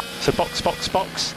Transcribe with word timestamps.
So 0.00 0.32
box, 0.32 0.60
box, 0.60 0.88
box. 0.88 1.34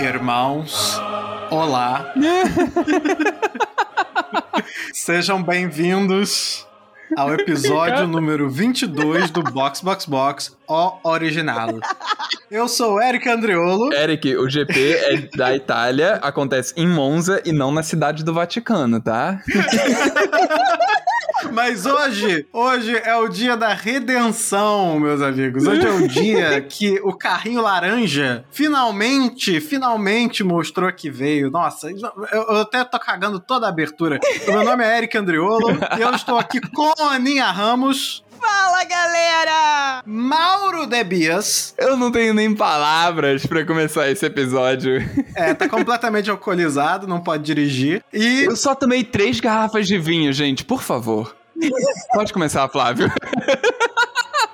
Irmãos, 0.00 0.98
olá. 1.50 2.12
Sejam 4.92 5.42
bem-vindos 5.42 6.66
ao 7.16 7.32
episódio 7.34 8.06
número 8.06 8.48
22 8.48 9.30
do 9.30 9.42
Box 9.42 9.80
Box 9.80 10.06
Box, 10.06 10.56
o 10.66 10.98
original. 11.04 11.68
Eu 12.52 12.68
sou 12.68 12.96
o 12.96 13.02
Eric 13.02 13.26
Andriolo. 13.30 13.94
Eric, 13.94 14.36
o 14.36 14.46
GP 14.46 14.92
é 14.92 15.16
da 15.34 15.56
Itália, 15.56 16.16
acontece 16.16 16.74
em 16.76 16.86
Monza 16.86 17.40
e 17.46 17.50
não 17.50 17.72
na 17.72 17.82
cidade 17.82 18.22
do 18.22 18.34
Vaticano, 18.34 19.00
tá? 19.00 19.40
Mas 21.50 21.86
hoje, 21.86 22.46
hoje 22.52 22.94
é 22.94 23.16
o 23.16 23.26
dia 23.26 23.56
da 23.56 23.72
redenção, 23.72 25.00
meus 25.00 25.22
amigos. 25.22 25.66
Hoje 25.66 25.86
é 25.86 25.90
o 25.90 26.06
dia 26.06 26.60
que 26.60 27.00
o 27.02 27.14
carrinho 27.14 27.62
laranja 27.62 28.44
finalmente, 28.50 29.58
finalmente 29.58 30.44
mostrou 30.44 30.92
que 30.92 31.08
veio. 31.08 31.50
Nossa, 31.50 31.90
eu, 31.90 32.12
eu 32.32 32.60
até 32.60 32.84
tô 32.84 32.98
cagando 32.98 33.40
toda 33.40 33.64
a 33.64 33.70
abertura. 33.70 34.20
Meu 34.46 34.62
nome 34.62 34.84
é 34.84 34.98
Eric 34.98 35.16
Andriolo 35.16 35.70
e 35.98 36.02
eu 36.02 36.14
estou 36.14 36.36
aqui 36.36 36.60
com 36.60 36.92
a 36.98 37.14
Aninha 37.14 37.46
Ramos. 37.46 38.22
Fala, 38.42 38.84
galera! 38.84 40.02
Mauro 40.04 40.84
Debias. 40.86 41.74
Eu 41.78 41.96
não 41.96 42.10
tenho 42.10 42.34
nem 42.34 42.52
palavras 42.52 43.46
pra 43.46 43.64
começar 43.64 44.10
esse 44.10 44.26
episódio. 44.26 45.00
É, 45.36 45.54
tá 45.54 45.68
completamente 45.68 46.28
alcoolizado, 46.28 47.06
não 47.06 47.20
pode 47.20 47.44
dirigir. 47.44 48.02
E 48.12 48.42
Eu 48.42 48.56
só 48.56 48.74
tomei 48.74 49.04
três 49.04 49.38
garrafas 49.38 49.86
de 49.86 49.96
vinho, 49.96 50.32
gente, 50.32 50.64
por 50.64 50.82
favor. 50.82 51.36
Pode 52.12 52.32
começar, 52.32 52.68
Flávio. 52.68 53.10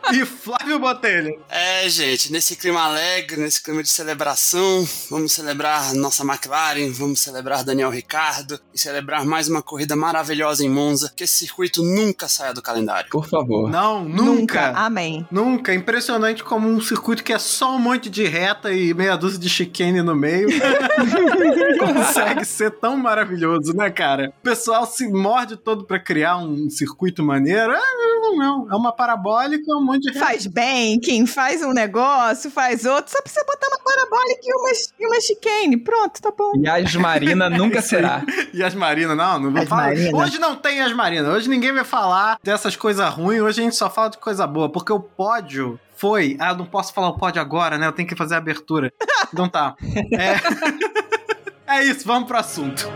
e 0.13 0.25
Flávio 0.25 0.79
Botelho. 0.79 1.39
É, 1.49 1.89
gente, 1.89 2.33
nesse 2.33 2.57
clima 2.57 2.81
alegre, 2.81 3.41
nesse 3.41 3.63
clima 3.63 3.83
de 3.83 3.89
celebração, 3.89 4.87
vamos 5.11 5.33
celebrar 5.33 5.95
nossa 5.95 6.23
McLaren, 6.23 6.91
vamos 6.93 7.21
celebrar 7.21 7.65
Daniel 7.65 7.91
Ricardo 7.91 8.59
e 8.73 8.79
celebrar 8.79 9.25
mais 9.25 9.49
uma 9.49 9.63
corrida 9.63 9.95
maravilhosa 9.95 10.65
em 10.65 10.69
Monza, 10.69 11.13
que 11.15 11.25
esse 11.25 11.35
circuito 11.35 11.83
nunca 11.83 12.29
saia 12.29 12.55
do 12.55 12.63
calendário. 12.63 13.11
Por 13.11 13.29
favor. 13.29 13.71
Não, 13.71 14.05
nunca. 14.05 14.71
Amém. 14.71 15.27
Nunca. 15.31 15.75
Impressionante 15.75 16.43
como 16.43 16.69
um 16.69 16.81
circuito 16.81 17.23
que 17.23 17.33
é 17.33 17.39
só 17.39 17.77
um 17.77 17.79
monte 17.79 18.09
de 18.09 18.25
reta 18.25 18.73
e 18.73 18.95
meia 18.95 19.17
dúzia 19.17 19.39
de 19.39 19.49
chicane 19.49 20.03
no 20.03 20.15
meio 20.15 20.49
consegue 21.79 22.45
ser 22.45 22.71
tão 22.73 22.97
maravilhoso, 22.97 23.75
né, 23.75 23.91
cara? 23.91 24.33
O 24.39 24.43
pessoal 24.43 24.87
se 24.87 25.09
morde 25.09 25.57
todo 25.57 25.85
pra 25.85 25.99
criar 25.99 26.39
um 26.39 26.71
circuito 26.71 27.23
maneiro. 27.23 27.73
Ah, 27.73 28.08
não. 28.39 28.71
É 28.71 28.75
uma 28.75 28.93
parabólica, 28.93 29.75
um 29.75 29.85
monte 29.85 30.11
de. 30.11 30.19
Faz 30.19 30.47
bem, 30.47 30.99
quem 30.99 31.27
faz 31.27 31.63
um 31.63 31.73
negócio, 31.73 32.51
faz 32.51 32.85
outro. 32.85 33.11
Só 33.13 33.21
precisa 33.21 33.45
botar 33.45 33.69
uma 33.69 33.79
parabólica 33.79 34.41
e 34.45 34.55
uma, 34.55 34.71
e 35.01 35.07
uma 35.07 35.21
chicane. 35.21 35.77
Pronto, 35.77 36.23
tá 36.23 36.33
bom. 36.37 36.53
Yas 36.57 36.95
Marina 36.97 37.51
nunca 37.51 37.83
será. 37.83 38.23
E 38.53 38.63
as 38.63 38.75
marinas, 38.75 39.17
não, 39.17 39.39
não 39.39 39.53
vou 39.53 39.67
falar. 39.67 39.93
Hoje 40.15 40.39
não 40.39 40.57
tem 40.57 40.81
as 40.81 40.93
marinas. 40.93 41.35
Hoje 41.35 41.49
ninguém 41.49 41.73
vai 41.73 41.85
falar 41.85 42.39
dessas 42.43 42.77
coisas 42.77 43.09
ruins. 43.13 43.43
Hoje 43.43 43.61
a 43.61 43.65
gente 43.65 43.77
só 43.77 43.91
fala 43.91 44.11
de 44.11 44.19
coisa 44.19 44.47
boa, 44.47 44.71
porque 44.71 44.93
o 44.93 45.01
pódio 45.01 45.79
foi. 45.97 46.37
Ah, 46.39 46.55
não 46.55 46.65
posso 46.65 46.95
falar 46.95 47.09
o 47.09 47.19
pódio 47.19 47.43
agora, 47.43 47.77
né? 47.77 47.87
Eu 47.87 47.93
tenho 47.93 48.09
que 48.09 48.17
fazer 48.17 48.35
a 48.35 48.39
abertura. 48.39 48.93
Então 49.31 49.47
tá. 49.47 49.77
É, 51.67 51.77
é 51.81 51.85
isso, 51.85 52.07
vamos 52.07 52.27
pro 52.27 52.39
assunto. 52.39 52.91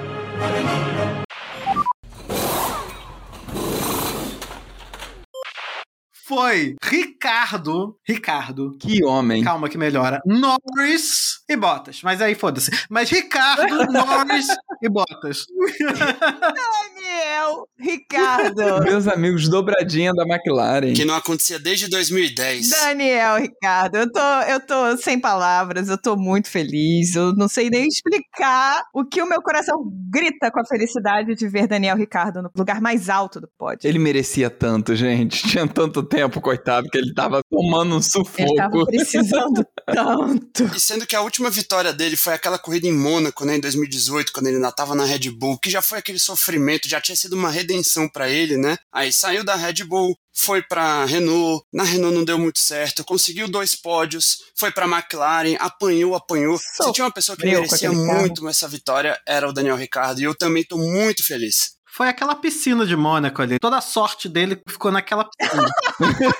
Foi 6.34 6.76
Ricardo. 6.82 7.94
Ricardo. 8.08 8.74
Que 8.80 9.04
homem. 9.04 9.44
Calma 9.44 9.68
que 9.68 9.76
melhora. 9.76 10.18
Norris 10.24 11.42
e 11.46 11.54
Bottas. 11.54 12.00
Mas 12.02 12.22
aí 12.22 12.34
foda-se. 12.34 12.70
Mas 12.88 13.10
Ricardo, 13.10 13.84
Norris 13.92 14.46
e 14.82 14.88
Bottas. 14.88 15.46
Daniel, 15.78 17.66
Ricardo. 17.78 18.82
Meus 18.84 19.06
amigos, 19.06 19.48
dobradinha 19.48 20.12
da 20.12 20.24
McLaren. 20.24 20.92
Que 20.92 21.04
não 21.04 21.14
acontecia 21.14 21.58
desde 21.58 21.88
2010. 21.88 22.70
Daniel, 22.70 23.36
Ricardo, 23.38 23.96
eu 23.98 24.10
tô, 24.10 24.20
eu 24.20 24.60
tô 24.60 24.96
sem 24.96 25.20
palavras, 25.20 25.88
eu 25.88 25.98
tô 26.00 26.16
muito 26.16 26.48
feliz, 26.48 27.14
eu 27.14 27.32
não 27.34 27.48
sei 27.48 27.70
nem 27.70 27.86
explicar 27.86 28.82
o 28.94 29.04
que 29.04 29.22
o 29.22 29.28
meu 29.28 29.40
coração 29.42 29.82
grita 30.10 30.50
com 30.50 30.60
a 30.60 30.64
felicidade 30.66 31.34
de 31.34 31.48
ver 31.48 31.66
Daniel 31.66 31.96
Ricardo 31.96 32.42
no 32.42 32.50
lugar 32.56 32.80
mais 32.80 33.08
alto 33.08 33.40
do 33.40 33.48
pódio. 33.58 33.88
Ele 33.88 33.98
merecia 33.98 34.50
tanto, 34.50 34.94
gente. 34.96 35.42
Tinha 35.48 35.66
tanto 35.66 36.02
tempo, 36.02 36.40
coitado, 36.40 36.88
que 36.88 36.98
ele 36.98 37.14
tava 37.14 37.40
tomando 37.48 37.94
um 37.94 38.00
Ele 38.38 38.54
tava 38.56 38.72
sufoco. 38.72 38.86
precisando 38.86 39.64
tanto. 39.86 40.64
E 40.74 40.80
sendo 40.80 41.06
que 41.06 41.14
a 41.14 41.20
última 41.20 41.50
vitória 41.50 41.92
dele 41.92 42.16
foi 42.16 42.34
aquela 42.34 42.58
corrida 42.58 42.86
em 42.86 42.92
Mônaco, 42.92 43.44
né, 43.44 43.56
em 43.56 43.60
2018, 43.60 44.32
quando 44.32 44.46
ele 44.46 44.56
ainda 44.56 44.71
tava 44.72 44.94
na 44.94 45.04
Red 45.04 45.30
Bull, 45.30 45.58
que 45.58 45.70
já 45.70 45.82
foi 45.82 45.98
aquele 45.98 46.18
sofrimento, 46.18 46.88
já 46.88 47.00
tinha 47.00 47.16
sido 47.16 47.34
uma 47.34 47.50
redenção 47.50 48.08
pra 48.08 48.28
ele, 48.28 48.56
né? 48.56 48.76
Aí 48.92 49.12
saiu 49.12 49.44
da 49.44 49.54
Red 49.54 49.84
Bull, 49.84 50.16
foi 50.34 50.62
pra 50.62 51.04
Renault, 51.04 51.64
na 51.72 51.84
Renault 51.84 52.14
não 52.16 52.24
deu 52.24 52.38
muito 52.38 52.58
certo, 52.58 53.04
conseguiu 53.04 53.48
dois 53.48 53.74
pódios, 53.74 54.38
foi 54.58 54.70
pra 54.70 54.86
McLaren, 54.86 55.56
apanhou, 55.60 56.14
apanhou. 56.14 56.58
Se 56.58 56.92
tinha 56.92 57.04
uma 57.04 57.12
pessoa 57.12 57.36
que 57.36 57.44
merecia 57.44 57.88
aquele 57.88 58.06
carro. 58.06 58.20
muito 58.20 58.48
essa 58.48 58.66
vitória, 58.66 59.18
era 59.26 59.48
o 59.48 59.52
Daniel 59.52 59.76
Ricciardo, 59.76 60.20
e 60.20 60.24
eu 60.24 60.34
também 60.34 60.64
tô 60.64 60.78
muito 60.78 61.24
feliz. 61.24 61.72
Foi 61.94 62.08
aquela 62.08 62.34
piscina 62.34 62.86
de 62.86 62.96
Mônaco 62.96 63.42
ali. 63.42 63.58
Toda 63.58 63.76
a 63.76 63.82
sorte 63.82 64.26
dele 64.26 64.58
ficou 64.66 64.90
naquela 64.90 65.28
piscina. 65.28 65.68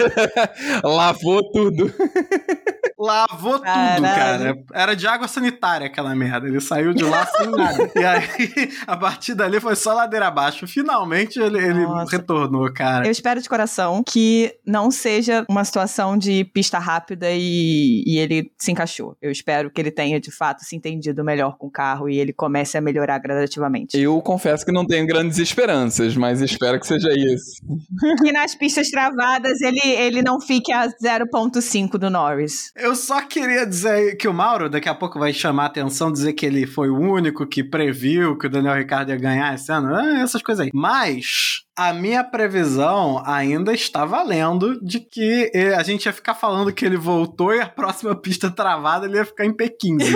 Lavou 0.83 1.43
tudo. 1.53 1.93
Lavou 2.99 3.59
tudo, 3.59 3.65
Caralho. 3.65 4.03
cara. 4.03 4.55
Era 4.73 4.95
de 4.95 5.07
água 5.07 5.29
sanitária 5.29 5.89
aquela 5.89 6.15
merda. 6.15 6.49
Ele 6.49 6.61
saiu 6.61 6.95
de 6.95 7.05
lá 7.05 7.27
sem 7.27 7.51
nada. 7.51 7.91
E 7.95 8.03
aí, 8.03 8.23
a 8.87 8.97
partir 8.97 9.35
dali 9.35 9.61
foi 9.61 9.77
só 9.77 9.93
ladeira 9.93 10.29
abaixo. 10.29 10.67
Finalmente 10.67 11.39
ele, 11.39 11.59
ele 11.59 11.85
retornou, 12.09 12.73
cara. 12.73 13.07
Eu 13.07 13.11
espero 13.11 13.43
de 13.43 13.49
coração 13.49 14.03
que 14.09 14.55
não 14.65 14.91
seja 14.91 15.45
uma 15.51 15.65
situação 15.65 16.17
de 16.17 16.45
pista 16.45 16.79
rápida 16.79 17.27
e, 17.31 18.03
e 18.07 18.19
ele 18.19 18.51
se 18.57 18.73
encaixou. 18.73 19.19
Eu 19.21 19.31
espero 19.31 19.71
que 19.71 19.81
ele 19.81 19.91
tenha, 19.91 20.19
de 20.19 20.31
fato, 20.31 20.65
se 20.65 20.75
entendido 20.75 21.23
melhor 21.23 21.59
com 21.59 21.67
o 21.67 21.71
carro 21.71 22.09
e 22.09 22.19
ele 22.19 22.33
comece 22.33 22.79
a 22.79 22.81
melhorar 22.81 23.19
gradativamente. 23.19 23.99
Eu 23.99 24.19
confesso 24.23 24.65
que 24.65 24.73
não 24.73 24.87
tenho 24.87 25.07
grandes 25.07 25.42
esperanças, 25.43 26.17
mas 26.17 26.41
espero 26.41 26.79
que 26.79 26.87
seja 26.87 27.11
isso. 27.13 27.61
E 28.25 28.33
nas 28.33 28.55
pistas 28.55 28.91
travadas 28.91 29.61
ele, 29.61 29.81
ele 29.81 30.23
não 30.23 30.41
fique 30.41 30.73
a 30.73 30.89
0.5 30.89 31.99
do 31.99 32.11
Norris. 32.11 32.73
Eu 32.77 32.95
só 32.95 33.21
queria 33.23 33.67
dizer 33.67 34.17
que 34.17 34.29
o 34.29 34.35
Mauro 34.35 34.69
daqui 34.69 34.89
a 34.89 34.95
pouco 34.95 35.19
vai 35.19 35.33
chamar 35.33 35.65
a 35.65 35.67
atenção, 35.67 36.13
dizer 36.13 36.33
que 36.33 36.47
ele 36.47 36.67
foi 36.67 36.91
o 36.91 36.99
único 36.99 37.47
que 37.47 37.63
previu 37.65 38.37
que 38.39 38.47
o 38.47 38.51
Daniel 38.51 38.77
Ricardo 38.77 39.11
ia 39.11 39.17
ganhar 39.17 39.55
esse 39.55 39.71
ano, 39.73 39.95
ah, 39.95 40.21
essas 40.21 40.43
coisas 40.43 40.65
aí. 40.65 40.71
Mas 40.73 41.63
a 41.77 41.93
minha 41.93 42.23
previsão 42.23 43.23
ainda 43.25 43.73
está 43.73 44.05
valendo 44.05 44.79
de 44.85 45.01
que 45.01 45.51
eh, 45.55 45.75
a 45.75 45.83
gente 45.83 46.05
ia 46.07 46.13
ficar 46.13 46.35
falando 46.35 46.73
que 46.73 46.85
ele 46.85 46.99
voltou 46.99 47.55
e 47.55 47.61
a 47.61 47.69
próxima 47.69 48.15
pista 48.15 48.51
travada 48.51 49.07
ele 49.07 49.17
ia 49.17 49.25
ficar 49.25 49.47
em 49.47 49.55
Pequim. 49.55 49.97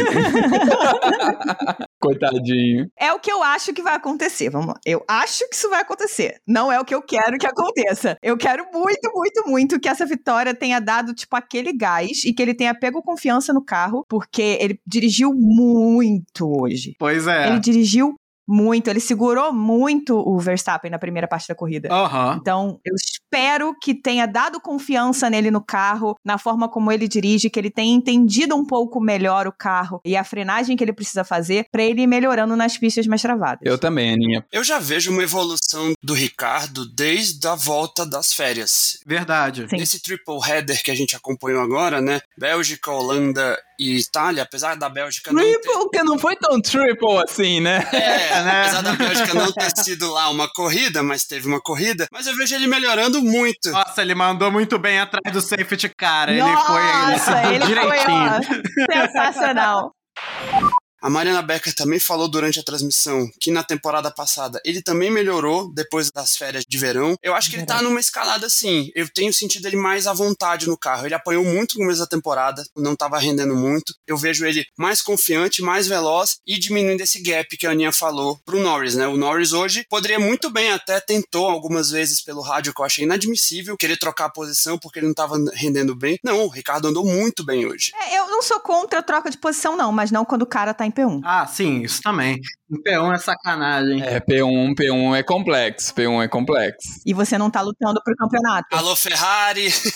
Coitadinho. 2.00 2.88
É 2.98 3.12
o 3.12 3.18
que 3.18 3.30
eu 3.30 3.42
acho 3.42 3.72
que 3.72 3.82
vai 3.82 3.94
acontecer. 3.94 4.50
Vamos 4.50 4.68
lá. 4.68 4.74
Eu 4.84 5.04
acho 5.08 5.48
que 5.48 5.54
isso 5.54 5.70
vai 5.70 5.80
acontecer. 5.80 6.40
Não 6.46 6.70
é 6.70 6.78
o 6.78 6.84
que 6.84 6.94
eu 6.94 7.02
quero 7.02 7.38
que 7.38 7.46
aconteça. 7.46 8.16
Eu 8.22 8.36
quero 8.36 8.66
muito, 8.72 9.10
muito, 9.14 9.48
muito 9.48 9.80
que 9.80 9.88
essa 9.88 10.06
vitória 10.06 10.54
tenha 10.54 10.80
dado, 10.80 11.14
tipo, 11.14 11.34
aquele 11.36 11.72
gás 11.72 12.24
e 12.24 12.32
que 12.32 12.42
ele 12.42 12.54
tenha 12.54 12.74
pego 12.74 13.02
confiança 13.02 13.52
no 13.52 13.64
carro, 13.64 14.04
porque 14.08 14.58
ele 14.60 14.80
dirigiu 14.86 15.32
muito 15.34 16.46
hoje. 16.60 16.94
pois 16.98 17.26
é. 17.26 17.48
Ele 17.48 17.60
dirigiu 17.60 18.14
muito, 18.46 18.88
ele 18.88 19.00
segurou 19.00 19.52
muito 19.52 20.16
o 20.16 20.38
Verstappen 20.38 20.90
na 20.90 20.98
primeira 20.98 21.26
parte 21.26 21.48
da 21.48 21.54
corrida. 21.54 21.88
Aham. 21.90 22.38
Então, 22.40 22.80
eu 22.84 22.94
espero 22.94 23.74
que 23.80 23.94
tenha 23.94 24.26
dado 24.26 24.60
confiança 24.60 25.28
nele 25.28 25.50
no 25.50 25.64
carro, 25.64 26.16
na 26.24 26.38
forma 26.38 26.68
como 26.68 26.92
ele 26.92 27.08
dirige, 27.08 27.50
que 27.50 27.58
ele 27.58 27.70
tenha 27.70 27.94
entendido 27.94 28.54
um 28.54 28.64
pouco 28.64 29.00
melhor 29.00 29.46
o 29.46 29.52
carro 29.52 30.00
e 30.04 30.16
a 30.16 30.24
frenagem 30.24 30.76
que 30.76 30.84
ele 30.84 30.92
precisa 30.92 31.24
fazer 31.24 31.66
pra 31.70 31.82
ele 31.82 32.02
ir 32.02 32.06
melhorando 32.06 32.56
nas 32.56 32.76
pistas 32.76 33.06
mais 33.06 33.22
travadas. 33.22 33.60
Eu 33.62 33.78
também, 33.78 34.12
Aninha. 34.12 34.44
Eu 34.52 34.62
já 34.62 34.78
vejo 34.78 35.10
uma 35.10 35.22
evolução 35.22 35.92
do 36.02 36.14
Ricardo 36.14 36.86
desde 36.86 37.46
a 37.46 37.54
volta 37.54 38.06
das 38.06 38.32
férias. 38.32 38.98
Verdade. 39.06 39.66
Sim. 39.68 39.76
Esse 39.76 40.00
triple 40.00 40.38
header 40.46 40.82
que 40.82 40.90
a 40.90 40.94
gente 40.94 41.16
acompanhou 41.16 41.62
agora, 41.62 42.00
né? 42.00 42.20
Bélgica, 42.38 42.90
Holanda 42.90 43.58
e 43.78 43.98
Itália, 43.98 44.42
apesar 44.42 44.76
da 44.76 44.88
Bélgica 44.88 45.32
não 45.32 45.42
ter... 45.42 45.60
Triple, 45.60 45.90
que 45.90 46.02
não 46.02 46.18
foi 46.18 46.36
tão 46.36 46.60
triple 46.60 47.22
assim, 47.28 47.60
né? 47.60 47.86
É, 47.92 48.42
né? 48.42 48.60
Apesar 48.62 48.82
da 48.82 48.92
Bélgica 48.92 49.34
não 49.34 49.52
ter 49.52 49.70
sido 49.76 50.10
lá 50.12 50.30
uma 50.30 50.48
corrida, 50.52 51.02
mas 51.02 51.24
teve 51.24 51.46
uma 51.46 51.60
corrida, 51.60 52.06
mas 52.12 52.26
eu 52.26 52.36
vejo 52.36 52.54
ele 52.54 52.66
melhorando 52.66 53.22
muito. 53.22 53.70
Nossa, 53.70 54.02
ele 54.02 54.14
mandou 54.14 54.50
muito 54.50 54.78
bem 54.78 54.98
atrás 54.98 55.32
do 55.32 55.40
safety 55.40 55.90
car. 55.96 56.28
Ele 56.28 56.40
foi 56.40 56.82
ele 56.82 57.10
Nossa, 57.12 57.52
ele 57.52 57.64
foi, 57.64 57.74
direitinho. 57.74 58.30
ó, 58.30 58.92
sensacional. 58.92 59.92
A 61.00 61.10
Mariana 61.10 61.42
Becker 61.42 61.74
também 61.74 61.98
falou 61.98 62.28
durante 62.28 62.58
a 62.58 62.62
transmissão 62.62 63.28
que 63.40 63.50
na 63.50 63.62
temporada 63.62 64.10
passada 64.10 64.60
ele 64.64 64.82
também 64.82 65.10
melhorou 65.10 65.72
depois 65.72 66.10
das 66.10 66.36
férias 66.36 66.64
de 66.66 66.78
verão. 66.78 67.16
Eu 67.22 67.34
acho 67.34 67.50
que 67.50 67.56
ele 67.56 67.66
tá 67.66 67.82
numa 67.82 68.00
escalada 68.00 68.46
assim. 68.46 68.90
Eu 68.94 69.08
tenho 69.08 69.32
sentido 69.32 69.66
ele 69.66 69.76
mais 69.76 70.06
à 70.06 70.12
vontade 70.12 70.66
no 70.66 70.76
carro. 70.76 71.06
Ele 71.06 71.14
apanhou 71.14 71.44
muito 71.44 71.74
no 71.74 71.80
começo 71.80 72.00
da 72.00 72.06
temporada, 72.06 72.64
não 72.76 72.96
tava 72.96 73.18
rendendo 73.18 73.54
muito. 73.54 73.94
Eu 74.06 74.16
vejo 74.16 74.46
ele 74.46 74.64
mais 74.76 75.02
confiante, 75.02 75.62
mais 75.62 75.86
veloz 75.86 76.38
e 76.46 76.58
diminuindo 76.58 77.02
esse 77.02 77.20
gap 77.20 77.56
que 77.56 77.66
a 77.66 77.70
Aninha 77.70 77.92
falou 77.92 78.38
pro 78.44 78.60
Norris, 78.60 78.94
né? 78.94 79.06
O 79.06 79.16
Norris 79.16 79.52
hoje 79.52 79.86
poderia 79.88 80.18
muito 80.18 80.50
bem 80.50 80.72
até 80.72 81.00
tentou 81.00 81.48
algumas 81.48 81.90
vezes 81.90 82.22
pelo 82.22 82.40
rádio 82.40 82.72
que 82.74 82.80
eu 82.80 82.86
achei 82.86 83.04
inadmissível 83.04 83.76
querer 83.76 83.96
trocar 83.98 84.26
a 84.26 84.30
posição 84.30 84.78
porque 84.78 84.98
ele 84.98 85.06
não 85.06 85.14
tava 85.14 85.36
rendendo 85.54 85.94
bem. 85.94 86.18
Não, 86.24 86.44
o 86.44 86.48
Ricardo 86.48 86.88
andou 86.88 87.04
muito 87.04 87.44
bem 87.44 87.66
hoje. 87.66 87.92
É, 87.94 88.18
eu 88.18 88.28
não 88.28 88.42
sou 88.42 88.58
contra 88.60 89.00
a 89.00 89.02
troca 89.02 89.30
de 89.30 89.38
posição, 89.38 89.76
não, 89.76 89.92
mas 89.92 90.10
não 90.10 90.24
quando 90.24 90.42
o 90.42 90.46
cara 90.46 90.74
tá 90.74 90.86
em 90.86 90.90
P1. 90.96 91.20
Ah, 91.24 91.46
sim, 91.46 91.82
isso 91.82 92.00
também. 92.02 92.40
Em 92.68 92.82
P1 92.82 93.14
é 93.14 93.18
sacanagem. 93.18 94.02
É, 94.02 94.18
P1, 94.18 94.74
P1 94.74 95.16
é 95.16 95.22
complexo, 95.22 95.94
P1 95.94 96.24
é 96.24 96.28
complexo. 96.28 97.00
E 97.06 97.14
você 97.14 97.38
não 97.38 97.48
tá 97.48 97.60
lutando 97.60 98.02
pro 98.02 98.16
campeonato. 98.16 98.66
Alô, 98.72 98.96
Ferrari! 98.96 99.70
Sim, 99.70 99.94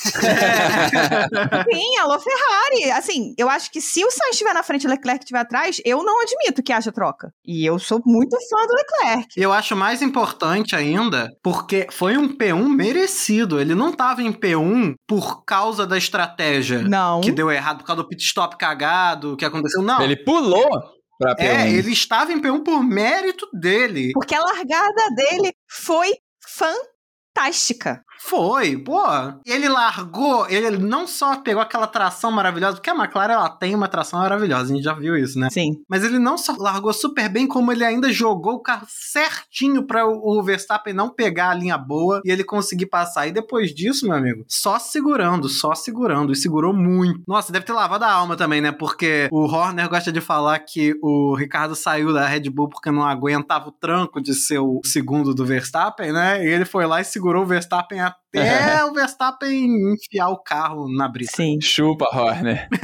alô 2.00 2.16
Ferrari. 2.20 2.92
Assim, 2.92 3.34
eu 3.36 3.48
acho 3.48 3.72
que 3.72 3.80
se 3.80 4.04
o 4.04 4.10
Sainz 4.10 4.34
estiver 4.34 4.54
na 4.54 4.62
frente 4.62 4.84
e 4.84 4.86
o 4.86 4.90
Leclerc 4.90 5.24
estiver 5.24 5.40
atrás, 5.40 5.82
eu 5.84 6.04
não 6.04 6.22
admito 6.22 6.62
que 6.62 6.72
haja 6.72 6.92
troca. 6.92 7.32
E 7.44 7.66
eu 7.66 7.76
sou 7.80 8.00
muito 8.06 8.36
fã 8.48 8.64
do 8.66 8.74
Leclerc. 8.74 9.28
Eu 9.36 9.52
acho 9.52 9.74
mais 9.74 10.00
importante 10.00 10.76
ainda, 10.76 11.28
porque 11.42 11.88
foi 11.90 12.16
um 12.16 12.36
P1 12.36 12.68
merecido. 12.68 13.60
Ele 13.60 13.74
não 13.74 13.92
tava 13.92 14.22
em 14.22 14.32
P1 14.32 14.94
por 15.08 15.44
causa 15.44 15.84
da 15.84 15.98
estratégia 15.98 16.82
Não. 16.82 17.20
que 17.20 17.32
deu 17.32 17.50
errado, 17.50 17.78
por 17.78 17.86
causa 17.86 18.02
do 18.02 18.08
pit 18.08 18.22
stop 18.22 18.56
cagado, 18.56 19.36
que 19.36 19.44
aconteceu. 19.44 19.82
Não. 19.82 20.00
Ele 20.02 20.16
pulou 20.16 20.99
pra 21.20 21.36
P1. 21.36 21.44
É, 21.44 21.70
ele 21.70 21.92
estava 21.92 22.32
em 22.32 22.40
P1 22.40 22.64
por 22.64 22.82
mérito 22.82 23.46
dele. 23.52 24.10
Porque 24.14 24.34
a 24.34 24.40
largada 24.40 25.02
dele 25.14 25.52
foi 25.68 26.14
fantástica. 26.42 28.02
Foi, 28.22 28.76
pô. 28.76 29.02
Ele 29.46 29.68
largou, 29.68 30.46
ele 30.48 30.70
não 30.78 31.06
só 31.06 31.36
pegou 31.36 31.62
aquela 31.62 31.86
tração 31.86 32.30
maravilhosa, 32.30 32.76
porque 32.76 32.90
a 32.90 32.94
McLaren 32.94 33.32
ela 33.32 33.48
tem 33.48 33.74
uma 33.74 33.88
tração 33.88 34.20
maravilhosa, 34.20 34.72
a 34.72 34.76
gente 34.76 34.84
já 34.84 34.92
viu 34.92 35.16
isso, 35.16 35.38
né? 35.38 35.48
Sim. 35.50 35.82
Mas 35.88 36.04
ele 36.04 36.18
não 36.18 36.36
só 36.36 36.54
largou 36.58 36.92
super 36.92 37.28
bem, 37.28 37.46
como 37.46 37.72
ele 37.72 37.82
ainda 37.82 38.12
jogou 38.12 38.54
o 38.54 38.62
carro 38.62 38.86
certinho 38.88 39.84
para 39.84 40.06
o 40.06 40.42
Verstappen 40.42 40.92
não 40.92 41.08
pegar 41.08 41.50
a 41.50 41.54
linha 41.54 41.78
boa 41.78 42.20
e 42.24 42.30
ele 42.30 42.44
conseguir 42.44 42.86
passar. 42.86 43.26
E 43.26 43.32
depois 43.32 43.74
disso, 43.74 44.06
meu 44.06 44.16
amigo, 44.16 44.44
só 44.46 44.78
segurando, 44.78 45.48
só 45.48 45.74
segurando. 45.74 46.32
E 46.32 46.36
segurou 46.36 46.74
muito. 46.74 47.22
Nossa, 47.26 47.52
deve 47.52 47.64
ter 47.64 47.72
lavado 47.72 48.04
a 48.04 48.12
alma 48.12 48.36
também, 48.36 48.60
né? 48.60 48.70
Porque 48.70 49.28
o 49.32 49.44
Horner 49.46 49.88
gosta 49.88 50.12
de 50.12 50.20
falar 50.20 50.58
que 50.60 50.94
o 51.02 51.34
Ricardo 51.34 51.74
saiu 51.74 52.12
da 52.12 52.26
Red 52.26 52.50
Bull 52.50 52.68
porque 52.68 52.90
não 52.90 53.02
aguentava 53.02 53.68
o 53.68 53.72
tranco 53.72 54.20
de 54.20 54.34
ser 54.34 54.58
o 54.58 54.80
segundo 54.84 55.34
do 55.34 55.44
Verstappen, 55.44 56.12
né? 56.12 56.44
E 56.44 56.48
ele 56.48 56.64
foi 56.66 56.86
lá 56.86 57.00
e 57.00 57.04
segurou 57.04 57.44
o 57.44 57.46
Verstappen 57.46 58.09
até 58.10 58.20
o 58.84 58.92
Verstappen 58.92 59.94
enfiar 59.94 60.28
o 60.28 60.42
carro 60.42 60.88
na 60.88 61.08
brita. 61.08 61.32
Sim. 61.36 61.58
Chupa, 61.60 62.06
Horner. 62.12 62.68